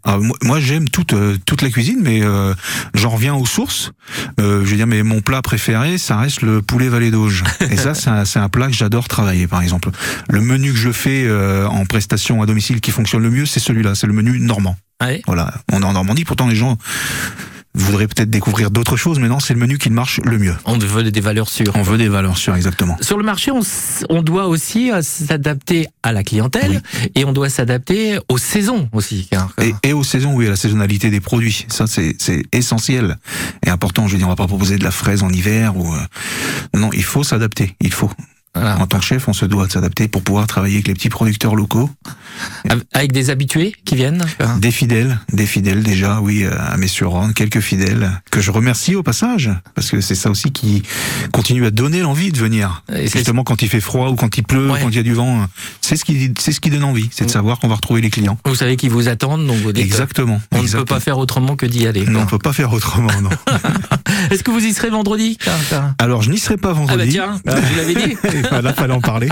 Ah, 0.04 0.18
moi, 0.18 0.38
moi, 0.42 0.60
j'aime 0.60 0.88
toute 0.90 1.14
euh, 1.14 1.38
toute 1.46 1.62
la 1.62 1.70
cuisine, 1.70 2.00
mais 2.02 2.24
euh, 2.24 2.54
j'en 2.94 3.10
reviens 3.10 3.36
aux 3.36 3.46
sources. 3.46 3.92
Euh, 4.40 4.64
je 4.64 4.70
veux 4.70 4.78
dire, 4.78 4.88
mais 4.88 5.04
mon 5.04 5.22
plat 5.22 5.42
préféré, 5.42 5.98
ça 5.98 6.18
reste 6.18 6.42
le 6.42 6.62
poulet 6.62 6.88
valet 6.88 7.12
d'auge. 7.12 7.44
Et 7.72 7.78
ça, 7.78 7.94
c'est 7.94 8.10
un, 8.10 8.26
c'est 8.26 8.40
un 8.40 8.50
plat 8.50 8.68
que 8.68 8.74
j'adore 8.74 9.08
travailler, 9.08 9.48
par 9.48 9.62
exemple. 9.62 9.90
Le 10.30 10.42
menu 10.42 10.72
que 10.72 10.80
je 10.80 10.92
fais 10.92 11.26
euh, 11.26 11.68
en 11.68 11.86
prestation 11.86 12.42
à 12.42 12.46
domicile 12.46 12.80
qui 12.82 12.92
fonctionne 12.92 13.24
le 13.24 13.32
mieux, 13.32 13.46
c'est 13.46 13.60
celui-là. 13.60 13.96
C'est 13.96 14.08
le 14.08 14.14
menu 14.14 14.40
normand. 14.40 14.78
Voilà. 15.28 15.54
On 15.72 15.82
est 15.82 15.86
en 15.86 15.94
Normandie, 15.94 16.24
pourtant 16.26 16.48
les 16.48 16.56
gens 16.56 16.78
voudraient 17.78 18.08
peut-être 18.08 18.30
découvrir 18.30 18.72
d'autres 18.72 18.98
choses, 18.98 19.20
mais 19.20 19.28
non, 19.28 19.40
c'est 19.40 19.54
le 19.54 19.60
menu 19.60 19.78
qui 19.78 19.90
marche 19.90 20.20
le 20.24 20.38
mieux. 20.38 20.56
On 20.66 20.78
veut 20.78 21.04
des 21.12 21.22
valeurs 21.22 21.50
sûres. 21.50 21.72
On 21.76 21.82
veut 21.82 21.98
des 21.98 22.10
valeurs 22.10 22.38
sûres, 22.38 22.56
exactement. 22.56 22.98
Sur 23.02 23.18
le 23.18 23.24
marché, 23.24 23.52
on, 23.52 23.62
on 24.10 24.22
doit 24.22 24.48
aussi 24.48 24.92
euh, 24.92 25.02
s'adapter 25.02 25.88
à 26.04 26.12
la 26.12 26.24
clientèle 26.24 26.82
et 27.16 27.26
on 27.26 27.34
doit 27.34 27.50
s'adapter 27.50 28.18
aux 28.30 28.38
saisons 28.38 28.90
aussi. 28.94 29.30
hein. 29.32 29.48
Et, 29.62 29.74
et 29.90 29.94
aux 29.94 30.04
saisons, 30.04 30.34
oui, 30.34 30.48
à 30.48 30.52
la 30.52 30.56
saisonnalité 30.56 31.10
des 31.10 31.20
produits. 31.22 31.66
Ça, 31.70 31.86
c'est 31.88 32.16
c'est 32.20 32.44
essentiel 32.52 33.18
et 33.66 33.70
important. 33.70 34.08
Je 34.08 34.14
veux 34.14 34.18
dire, 34.18 34.28
on 34.28 34.32
va 34.32 34.36
pas 34.36 34.48
proposer 34.48 34.78
de 34.78 34.84
la 34.84 34.92
fraise 34.92 35.24
en 35.24 35.30
hiver 35.30 35.78
ou 35.78 35.94
euh, 35.94 36.00
non, 36.74 36.90
il 36.94 37.04
faut 37.04 37.24
s'adapter. 37.24 37.76
Il 37.82 37.94
faut. 37.94 38.10
En 38.80 38.88
tant 38.88 39.00
que 39.00 39.06
chef, 39.06 39.28
on 39.28 39.34
se 39.34 39.46
doit 39.46 39.68
de 39.68 39.72
s'adapter 39.72 40.08
pour 40.08 40.22
pouvoir 40.22 40.48
travailler 40.48 40.76
avec 40.76 40.88
les 40.88 40.94
petits 40.94 41.10
producteurs 41.10 41.56
locaux. 41.56 41.90
Avec 42.94 43.12
des 43.12 43.30
habitués 43.30 43.74
qui 43.86 43.96
viennent. 43.96 44.26
Des 44.60 44.72
fidèles, 44.72 45.20
des 45.34 45.46
fidèles 45.46 45.84
déjà, 45.84 46.22
oui, 46.22 46.44
euh, 46.44 46.52
à 46.60 46.78
Messuron, 46.78 47.32
quelques 47.34 47.60
fidèles 47.60 48.12
que 48.32 48.42
je 48.42 48.52
remercie 48.52 48.96
au 48.96 49.04
passage, 49.04 49.50
parce 49.76 49.90
que 49.90 50.02
c'est 50.02 50.16
ça 50.16 50.30
aussi 50.30 50.52
qui 50.52 50.84
continue 51.32 51.66
à 51.66 51.72
donner 51.72 52.02
l'envie 52.02 52.32
de 52.32 52.38
venir. 52.38 52.84
Et 52.94 53.08
Justement, 53.08 53.44
quand 53.44 53.62
il 53.62 53.70
fait 53.70 53.82
froid 53.82 54.10
ou 54.10 54.16
quand 54.16 54.38
il 54.38 54.44
pleut, 54.44 54.68
quand 54.68 54.90
il 54.90 54.96
y 54.96 55.00
a 55.00 55.04
du 55.04 55.14
vent, 55.14 55.48
c'est 55.82 55.96
ce 55.96 56.06
qui, 56.06 56.34
c'est 56.40 56.52
ce 56.52 56.60
qui 56.60 56.70
donne 56.70 56.84
envie, 56.84 57.10
c'est 57.12 57.26
de 57.26 57.32
savoir 57.32 57.60
qu'on 57.60 57.68
va 57.68 57.76
retrouver 57.76 58.02
les 58.02 58.10
clients. 58.10 58.38
Vous 58.46 58.56
savez 58.56 58.76
qu'ils 58.76 58.92
vous 58.92 59.08
attendent, 59.08 59.48
donc 59.48 59.58
vous 59.58 59.72
dites, 59.72 59.86
Exactement. 59.86 60.42
On 60.52 60.62
ne 60.62 60.68
peut 60.68 60.86
pas 60.86 61.00
faire 61.00 61.18
autrement 61.18 61.56
que 61.56 61.66
d'y 61.66 61.88
aller. 61.88 62.06
Non, 62.06 62.22
on 62.22 62.26
peut 62.26 62.38
pas 62.38 62.54
faire 62.54 62.74
autrement, 62.74 63.12
non. 63.22 63.30
Est-ce 64.32 64.44
que 64.44 64.52
vous 64.52 64.64
y 64.64 64.74
serez 64.74 64.90
vendredi? 64.90 65.38
Alors, 66.00 66.22
je 66.22 66.32
n'y 66.32 66.38
serai 66.38 66.58
pas 66.58 66.74
vendredi. 66.74 67.20
Ah 67.20 67.28
bah 67.28 67.40
tiens, 67.46 67.62
vous 67.62 67.76
l'avais 67.78 67.96
dit. 67.96 68.18
voilà, 68.52 68.74
fallait 68.74 68.94
en 68.94 69.02
parler. 69.02 69.30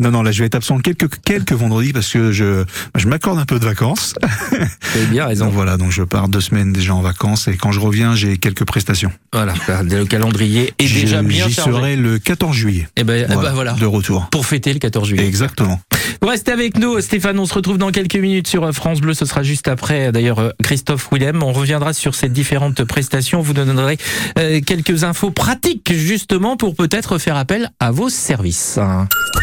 Non, 0.00 0.10
non, 0.10 0.22
là, 0.22 0.32
je 0.32 0.40
vais 0.40 0.46
être 0.46 0.54
absent 0.54 0.78
quelques, 0.78 1.08
quelques 1.24 1.52
vendredis 1.52 1.92
parce 1.92 2.08
que 2.08 2.32
je, 2.32 2.64
je 2.96 3.08
m'accorde 3.08 3.38
un 3.38 3.44
peu 3.44 3.58
de 3.58 3.64
vacances. 3.64 4.14
Vous 4.94 5.06
bien 5.06 5.26
raison. 5.26 5.46
Donc 5.46 5.54
voilà, 5.54 5.76
donc 5.76 5.90
je 5.90 6.02
pars 6.02 6.28
deux 6.28 6.40
semaines 6.40 6.72
déjà 6.72 6.94
en 6.94 7.02
vacances 7.02 7.48
et 7.48 7.56
quand 7.56 7.72
je 7.72 7.80
reviens, 7.80 8.14
j'ai 8.14 8.38
quelques 8.38 8.64
prestations. 8.64 9.12
Voilà, 9.32 9.54
le 9.82 10.04
calendrier 10.04 10.72
est 10.78 10.92
déjà 10.92 11.22
bien 11.22 11.48
J'y 11.48 11.54
serai 11.54 11.96
le 11.96 12.18
14 12.18 12.56
juillet. 12.56 12.88
Et 12.96 13.04
ben, 13.04 13.26
eh 13.30 13.34
ben 13.34 13.52
voilà. 13.52 13.72
De 13.72 13.86
retour. 13.86 14.28
Pour 14.30 14.46
fêter 14.46 14.72
le 14.72 14.78
14 14.78 15.08
juillet. 15.08 15.26
Exactement. 15.26 15.80
Vous 16.20 16.28
restez 16.28 16.52
avec 16.52 16.78
nous, 16.78 17.00
Stéphane. 17.00 17.38
On 17.38 17.46
se 17.46 17.54
retrouve 17.54 17.78
dans 17.78 17.92
quelques 17.92 18.16
minutes 18.16 18.48
sur 18.48 18.72
France 18.74 19.00
Bleu. 19.00 19.14
Ce 19.14 19.24
sera 19.24 19.42
juste 19.42 19.68
après, 19.68 20.10
d'ailleurs, 20.10 20.40
euh, 20.40 20.50
Christophe 20.62 21.08
Willem. 21.12 21.42
On 21.42 21.52
reviendra 21.52 21.92
sur 21.92 22.14
ces 22.14 22.28
différentes 22.28 22.82
prestations. 22.84 23.40
Vous 23.40 23.52
donnerez 23.52 23.98
euh, 24.38 24.60
quelques 24.60 25.04
infos 25.04 25.30
pratiques, 25.30 25.92
justement, 25.94 26.56
pour 26.56 26.74
peut-être 26.74 27.18
faire 27.18 27.36
appel 27.36 27.70
à 27.78 27.92
vos 27.92 28.08
services. 28.08 28.57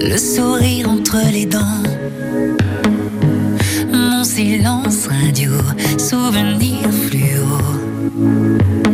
le 0.00 0.16
sourire 0.16 0.88
entre 0.88 1.18
les 1.32 1.46
dents, 1.46 1.84
mon 3.92 4.24
silence 4.24 5.06
radio, 5.06 5.52
souvenir 5.98 6.80
fluo. 7.06 8.87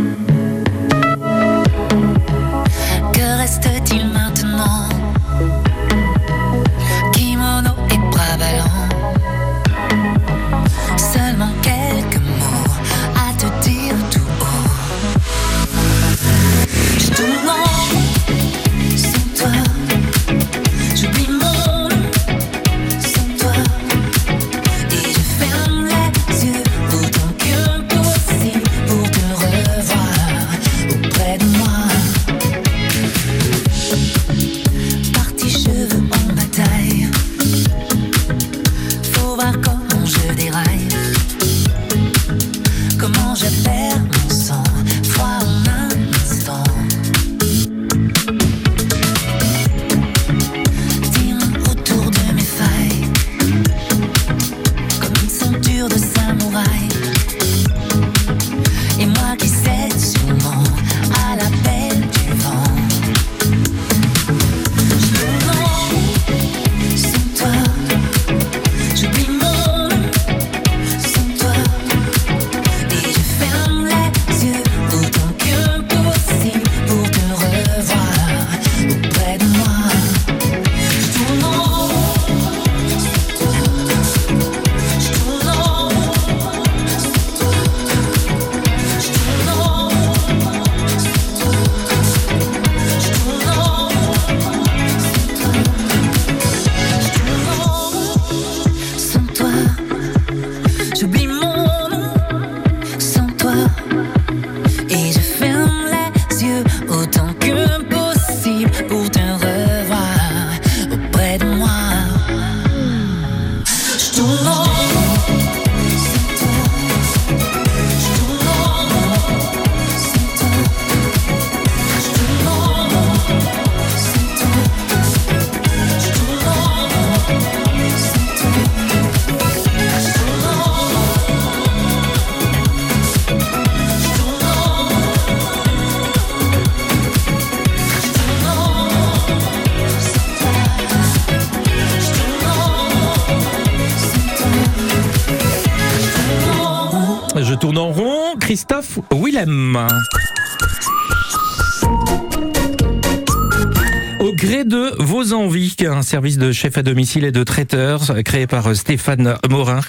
Au 154.21 154.33
gré 154.33 154.65
de 154.65 154.95
vos 155.03 155.35
envies, 155.35 155.77
un 155.87 156.01
service 156.01 156.39
de 156.39 156.51
chef 156.51 156.79
à 156.79 156.83
domicile 156.83 157.25
et 157.25 157.33
de 157.33 157.45
traiteur 157.45 158.01
créé 158.25 158.47
par 158.47 158.75
Stéphane 158.75 159.37
Morin. 159.51 159.81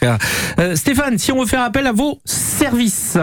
Euh, 0.60 0.76
Stéphane, 0.76 1.18
si 1.18 1.32
on 1.32 1.40
veut 1.40 1.46
faire 1.46 1.62
appel 1.62 1.88
à 1.88 1.94
vos 1.94 2.20
services, 2.26 3.18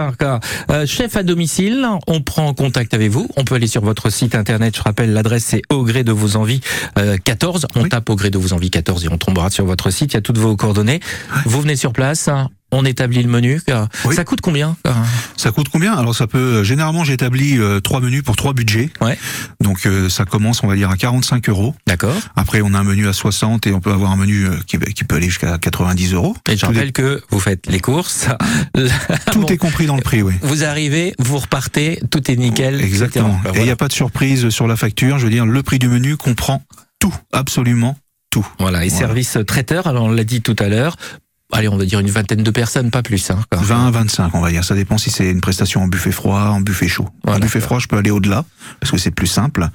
euh, 0.71 0.85
chef 0.87 1.15
à 1.15 1.21
domicile, 1.21 1.87
on 2.07 2.21
prend 2.21 2.51
contact 2.55 2.95
avec 2.95 3.11
vous. 3.11 3.29
On 3.37 3.43
peut 3.43 3.55
aller 3.55 3.67
sur 3.67 3.83
votre 3.83 4.09
site 4.09 4.33
internet. 4.33 4.75
Je 4.75 4.81
rappelle, 4.81 5.13
l'adresse 5.13 5.45
c'est 5.45 5.61
au 5.69 5.83
gré 5.83 6.03
de 6.03 6.11
vos 6.11 6.35
envies 6.35 6.61
euh, 6.97 7.17
14. 7.23 7.67
On 7.75 7.87
tape 7.87 8.09
au 8.09 8.15
gré 8.15 8.31
de 8.31 8.39
vos 8.39 8.53
envies 8.53 8.71
14 8.71 9.05
et 9.05 9.09
on 9.09 9.19
tombera 9.19 9.51
sur 9.51 9.65
votre 9.65 9.91
site. 9.91 10.13
Il 10.13 10.15
y 10.15 10.17
a 10.17 10.21
toutes 10.21 10.39
vos 10.39 10.55
coordonnées. 10.55 10.99
Vous 11.45 11.61
venez 11.61 11.75
sur 11.75 11.93
place. 11.93 12.27
On 12.73 12.85
établit 12.85 13.21
le 13.21 13.29
menu. 13.29 13.61
Ça 14.11 14.23
coûte 14.25 14.41
combien 14.41 14.75
Ça 15.37 15.51
coûte 15.51 15.69
combien? 15.69 15.93
Alors 15.93 16.15
ça 16.15 16.27
peut 16.27 16.63
généralement 16.63 17.03
j'établis 17.03 17.59
euh, 17.59 17.79
trois 17.79 18.01
menus 18.01 18.23
pour 18.23 18.35
trois 18.35 18.53
budgets. 18.53 18.89
Ouais. 18.99 19.17
Donc 19.61 19.85
euh, 19.85 20.09
ça 20.09 20.25
commence 20.25 20.63
on 20.63 20.67
va 20.67 20.75
dire 20.75 20.89
à 20.89 20.97
45 20.97 21.49
euros. 21.49 21.75
D'accord. 21.87 22.15
Après 22.35 22.61
on 22.61 22.73
a 22.73 22.79
un 22.79 22.83
menu 22.83 23.07
à 23.07 23.13
60 23.13 23.67
et 23.67 23.73
on 23.73 23.79
peut 23.79 23.91
avoir 23.91 24.11
un 24.11 24.15
menu 24.15 24.45
euh, 24.45 24.57
qui, 24.65 24.79
qui 24.79 25.03
peut 25.03 25.15
aller 25.15 25.27
jusqu'à 25.27 25.57
90 25.57 26.13
euros. 26.13 26.35
Et 26.49 26.57
je 26.57 26.65
rappelle 26.65 26.91
que 26.91 27.21
vous 27.29 27.39
faites 27.39 27.67
les 27.67 27.79
courses. 27.79 28.27
Tout 29.31 29.51
est 29.51 29.57
compris 29.57 29.85
dans 29.85 29.95
le 29.95 30.01
prix, 30.01 30.21
oui. 30.21 30.33
Vous 30.41 30.63
arrivez, 30.63 31.13
vous 31.19 31.37
repartez, 31.37 31.99
tout 32.09 32.31
est 32.31 32.35
nickel. 32.35 32.81
Exactement. 32.81 33.39
etc. 33.43 33.55
Et 33.55 33.59
il 33.59 33.65
n'y 33.65 33.71
a 33.71 33.75
pas 33.75 33.87
de 33.87 33.93
surprise 33.93 34.49
sur 34.49 34.67
la 34.67 34.75
facture. 34.75 35.19
Je 35.19 35.25
veux 35.25 35.31
dire, 35.31 35.45
le 35.45 35.63
prix 35.63 35.79
du 35.79 35.87
menu 35.87 36.17
comprend 36.17 36.63
tout, 36.99 37.13
absolument 37.31 37.97
tout. 38.29 38.47
Voilà, 38.57 38.83
et 38.83 38.89
service 38.89 39.37
traiteur, 39.45 39.85
alors 39.85 40.05
on 40.05 40.09
l'a 40.09 40.23
dit 40.23 40.41
tout 40.41 40.55
à 40.57 40.67
l'heure, 40.67 40.97
allez, 41.53 41.67
on 41.69 41.77
va 41.77 41.85
dire 41.85 41.99
une 41.99 42.09
vingtaine 42.09 42.43
de 42.43 42.51
personnes, 42.51 42.91
pas 42.91 43.01
plus. 43.03 43.31
Hein, 43.31 43.39
quoi. 43.51 43.61
20 43.61 43.91
25, 43.91 44.35
on 44.35 44.41
va 44.41 44.49
dire. 44.49 44.63
Ça 44.63 44.75
dépend 44.75 44.97
si 44.97 45.09
c'est 45.09 45.29
une 45.29 45.41
prestation 45.41 45.81
en 45.81 45.87
buffet 45.87 46.11
froid, 46.11 46.39
en 46.39 46.61
buffet 46.61 46.87
chaud. 46.87 47.07
en 47.27 47.39
buffet 47.39 47.59
froid, 47.61 47.79
je 47.79 47.87
peux 47.87 47.97
aller 47.97 48.11
au-delà 48.11 48.43
parce 48.79 48.91
que 48.91 48.97
c'est 48.97 49.11
plus 49.11 49.27
simple. 49.27 49.67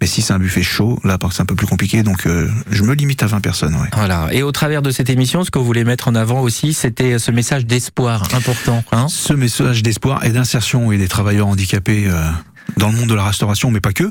Mais 0.00 0.06
si 0.06 0.22
c'est 0.22 0.32
un 0.32 0.38
buffet 0.38 0.62
chaud, 0.62 0.98
là, 1.04 1.18
c'est 1.30 1.42
un 1.42 1.46
peu 1.46 1.54
plus 1.54 1.66
compliqué. 1.66 2.02
Donc, 2.02 2.26
euh, 2.26 2.48
je 2.70 2.82
me 2.82 2.94
limite 2.94 3.22
à 3.22 3.26
20 3.26 3.40
personnes. 3.40 3.74
Ouais. 3.74 3.88
Voilà. 3.94 4.28
Et 4.32 4.42
au 4.42 4.52
travers 4.52 4.82
de 4.82 4.90
cette 4.90 5.10
émission, 5.10 5.44
ce 5.44 5.50
que 5.50 5.58
vous 5.58 5.64
voulez 5.64 5.84
mettre 5.84 6.08
en 6.08 6.14
avant 6.14 6.40
aussi, 6.40 6.72
c'était 6.72 7.18
ce 7.18 7.30
message 7.30 7.66
d'espoir 7.66 8.22
important. 8.34 8.82
Hein 8.92 9.06
Ce 9.08 9.32
message 9.32 9.82
d'espoir 9.82 10.24
et 10.24 10.30
d'insertion 10.30 10.92
et 10.92 10.98
des 10.98 11.08
travailleurs 11.08 11.48
handicapés. 11.48 12.06
euh, 12.08 12.30
dans 12.76 12.88
le 12.90 12.96
monde 12.96 13.08
de 13.08 13.14
la 13.14 13.24
restauration, 13.24 13.70
mais 13.70 13.80
pas 13.80 13.92
que. 13.92 14.10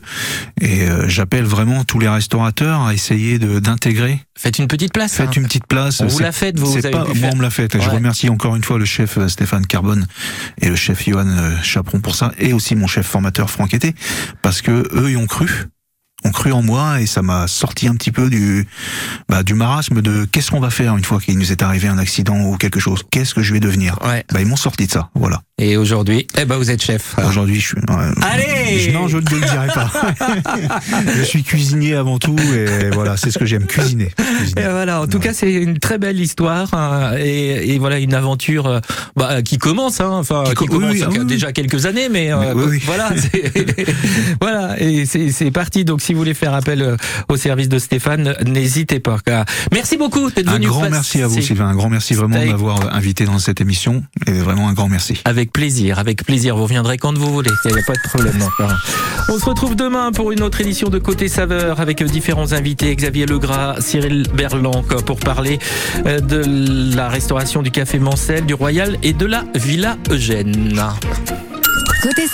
Et 0.62 0.84
euh, 0.84 1.08
j'appelle 1.08 1.43
vraiment 1.45 1.84
tous 1.84 1.99
les 1.99 2.08
restaurateurs 2.08 2.82
à 2.82 2.93
essayer 2.93 3.39
de 3.39 3.60
d'intégrer. 3.60 4.20
Faites 4.38 4.60
une 4.60 4.68
petite 4.68 4.93
place. 4.93 5.16
Faites 5.16 5.30
hein. 5.30 5.32
une 5.38 5.43
petite 5.43 5.68
place. 5.68 6.01
On 6.01 6.08
vous 6.08 6.20
l'a 6.20 6.32
faite, 6.32 6.60
vous, 6.60 6.66
vous 6.72 6.82
pas, 6.82 7.03
moi, 7.06 7.14
faire. 7.16 7.32
on 7.34 7.38
me 7.38 7.41
l'a 7.41 7.49
faite. 7.49 7.74
Je 7.74 7.80
Ouais. 7.80 7.95
remercie 7.95 8.30
encore 8.30 8.56
une 8.56 8.64
fois 8.64 8.78
le 8.78 8.86
chef 8.86 9.18
euh, 9.18 9.28
Stéphane 9.28 9.66
Carbone 9.68 10.08
et 10.62 10.70
le 10.70 10.76
chef 10.76 11.08
Johan 11.08 11.28
euh, 11.28 11.56
Chaperon 11.64 11.99
pour 11.99 12.16
ça, 12.16 12.32
et 12.39 12.53
aussi 12.53 12.76
mon 12.76 12.88
chef 12.88 13.06
formateur 13.06 13.49
Franck 13.49 13.74
Été, 13.74 13.93
parce 14.41 14.62
que 14.62 14.88
eux 14.93 15.12
y 15.12 15.18
ont 15.18 15.28
cru 15.28 15.68
ont 16.26 16.32
cru 16.32 16.51
en 16.51 16.61
moi 16.61 16.99
et 17.01 17.05
ça 17.05 17.21
m'a 17.21 17.47
sorti 17.47 17.88
un 17.88 17.95
petit 17.95 18.11
peu 18.11 18.30
du 18.30 18.67
bah, 19.30 19.43
du 19.43 19.53
marasme 19.53 20.01
de 20.01 20.26
qu'est-ce 20.32 20.51
qu'on 20.51 20.59
va 20.59 20.69
faire 20.69 20.97
une 20.97 21.03
fois 21.03 21.19
qu'il 21.19 21.38
nous 21.38 21.51
est 21.51 21.61
arrivé 21.63 21.88
un 21.88 21.97
accident 21.97 22.38
ou 22.41 22.57
quelque 22.57 22.80
chose? 22.80 23.03
Qu'est-ce 23.11 23.34
que 23.34 23.41
je 23.41 23.53
vais 23.53 23.59
devenir? 23.59 23.97
Bah, 24.01 24.39
ils 24.39 24.45
m'ont 24.47 24.55
sorti 24.55 24.88
de 24.88 24.91
ça 24.91 25.09
voilà. 25.15 25.41
Et 25.57 25.78
aujourd'hui, 25.78 26.28
eh 26.38 26.43
ben 26.43 26.57
vous 26.57 26.69
êtes 26.69 26.84
chef. 26.84 27.15
aujourd'hui 27.26 27.61
je 27.61 27.67
suis 27.67 27.78
ouais, 27.78 28.11
Allez! 28.21 28.80
Je- 28.80 28.91
non 28.91 29.07
je 29.07 29.17
ne 29.17 29.21
le 29.21 29.39
dirai 29.39 29.67
pas. 29.67 29.89
Je 31.15 31.21
suis 31.23 31.43
cuisinier 31.43 31.95
avant 31.95 32.19
tout 32.19 32.36
et 32.53 32.89
voilà 32.91 33.15
c'est 33.17 33.32
ce 33.32 33.38
que 33.38 33.45
j'aime 33.45 33.65
cuisiner 33.65 34.11
Et 34.57 34.61
voilà, 34.69 35.01
en 35.01 35.07
tout 35.07 35.19
cas, 35.19 35.34
c'est 35.34 35.51
une 35.53 35.80
très 35.80 35.97
belle 35.97 36.19
histoire 36.19 36.73
hein, 36.73 37.13
et, 37.17 37.73
et 37.73 37.80
voilà 37.80 37.99
une 37.99 38.13
aventure 38.13 38.67
euh, 38.67 38.80
bah, 39.15 39.41
qui 39.41 39.57
commence, 39.57 40.01
hein, 40.01 40.09
enfin 40.11 40.43
qui, 40.49 40.53
co- 40.55 40.65
commence 40.67 40.93
oui, 40.93 41.03
ah 41.05 41.09
oui, 41.11 41.26
déjà 41.26 41.51
quelques 41.51 41.86
années, 41.86 42.09
mais, 42.09 42.32
euh, 42.32 42.53
Mais 42.55 42.78
voilà, 42.86 43.11
c'est- 43.17 43.53
voilà, 44.41 44.76
et 44.82 45.05
c'est 45.05 45.51
parti. 45.51 45.86
Donc, 45.86 46.01
si 46.01 46.13
vous 46.16 46.22
voulez 46.22 46.34
faire 46.34 46.53
appel 46.53 46.82
euh, 46.82 46.97
au 47.30 47.38
service 47.38 47.70
de 47.70 47.78
Stéphane, 47.80 48.36
n'hésitez 48.45 48.99
pas. 48.99 49.18
Merci 49.72 49.97
beaucoup 49.97 50.30
d'être 50.32 50.49
un 50.49 50.53
venu. 50.53 50.68
grand 50.68 50.80
passer- 50.82 50.91
merci 50.91 51.22
à 51.22 51.28
vous 51.28 51.41
Sylvain 51.41 51.68
un 51.68 51.76
grand 51.76 51.89
merci 51.89 52.13
vraiment 52.13 52.36
de 52.36 52.39
Avec- 52.39 52.51
m'avoir 52.51 52.93
invité 52.95 53.26
dans 53.26 53.39
cette 53.39 53.61
émission 53.61 54.03
et 54.28 54.32
vraiment 54.32 54.70
un 54.70 54.74
grand 54.74 54.88
merci 54.89 55.22
Avec 55.26 55.51
plaisir, 55.53 55.99
avec 55.99 56.24
plaisir. 56.26 56.55
Vous 56.55 56.63
reviendrez 56.63 56.97
quand 56.97 57.18
vous 57.18 57.32
voulez. 57.32 57.51
Il 57.66 57.72
n'y 57.74 57.80
a 57.80 57.84
pas 57.86 57.93
de 57.93 58.09
problème. 58.09 58.39
On 59.30 59.38
se 59.39 59.45
retrouve 59.45 59.76
demain 59.76 60.11
pour 60.11 60.32
une 60.32 60.41
autre 60.43 60.61
édition 60.61 60.89
de 60.89 60.99
Côté 60.99 61.28
Saveur 61.28 61.80
avec 61.80 62.03
différents 62.03 62.53
invités. 62.53 62.95
Xavier 62.95 63.26
Legras, 63.26 63.82
Cyril 63.82 64.28
Berland 64.34 64.84
pour 65.05 65.20
parler 65.20 65.59
euh, 66.05 66.20
de 66.20 66.95
la 66.95 67.09
restauration 67.09 67.61
du 67.61 67.72
Café 67.72 67.99
Mancel, 67.99 68.45
du 68.45 68.53
Royal 68.53 68.97
et 69.03 69.13
de 69.13 69.26
la 69.26 69.45
Villa 69.55 69.97
Eugène. 70.09 70.80
Côté 72.01 72.28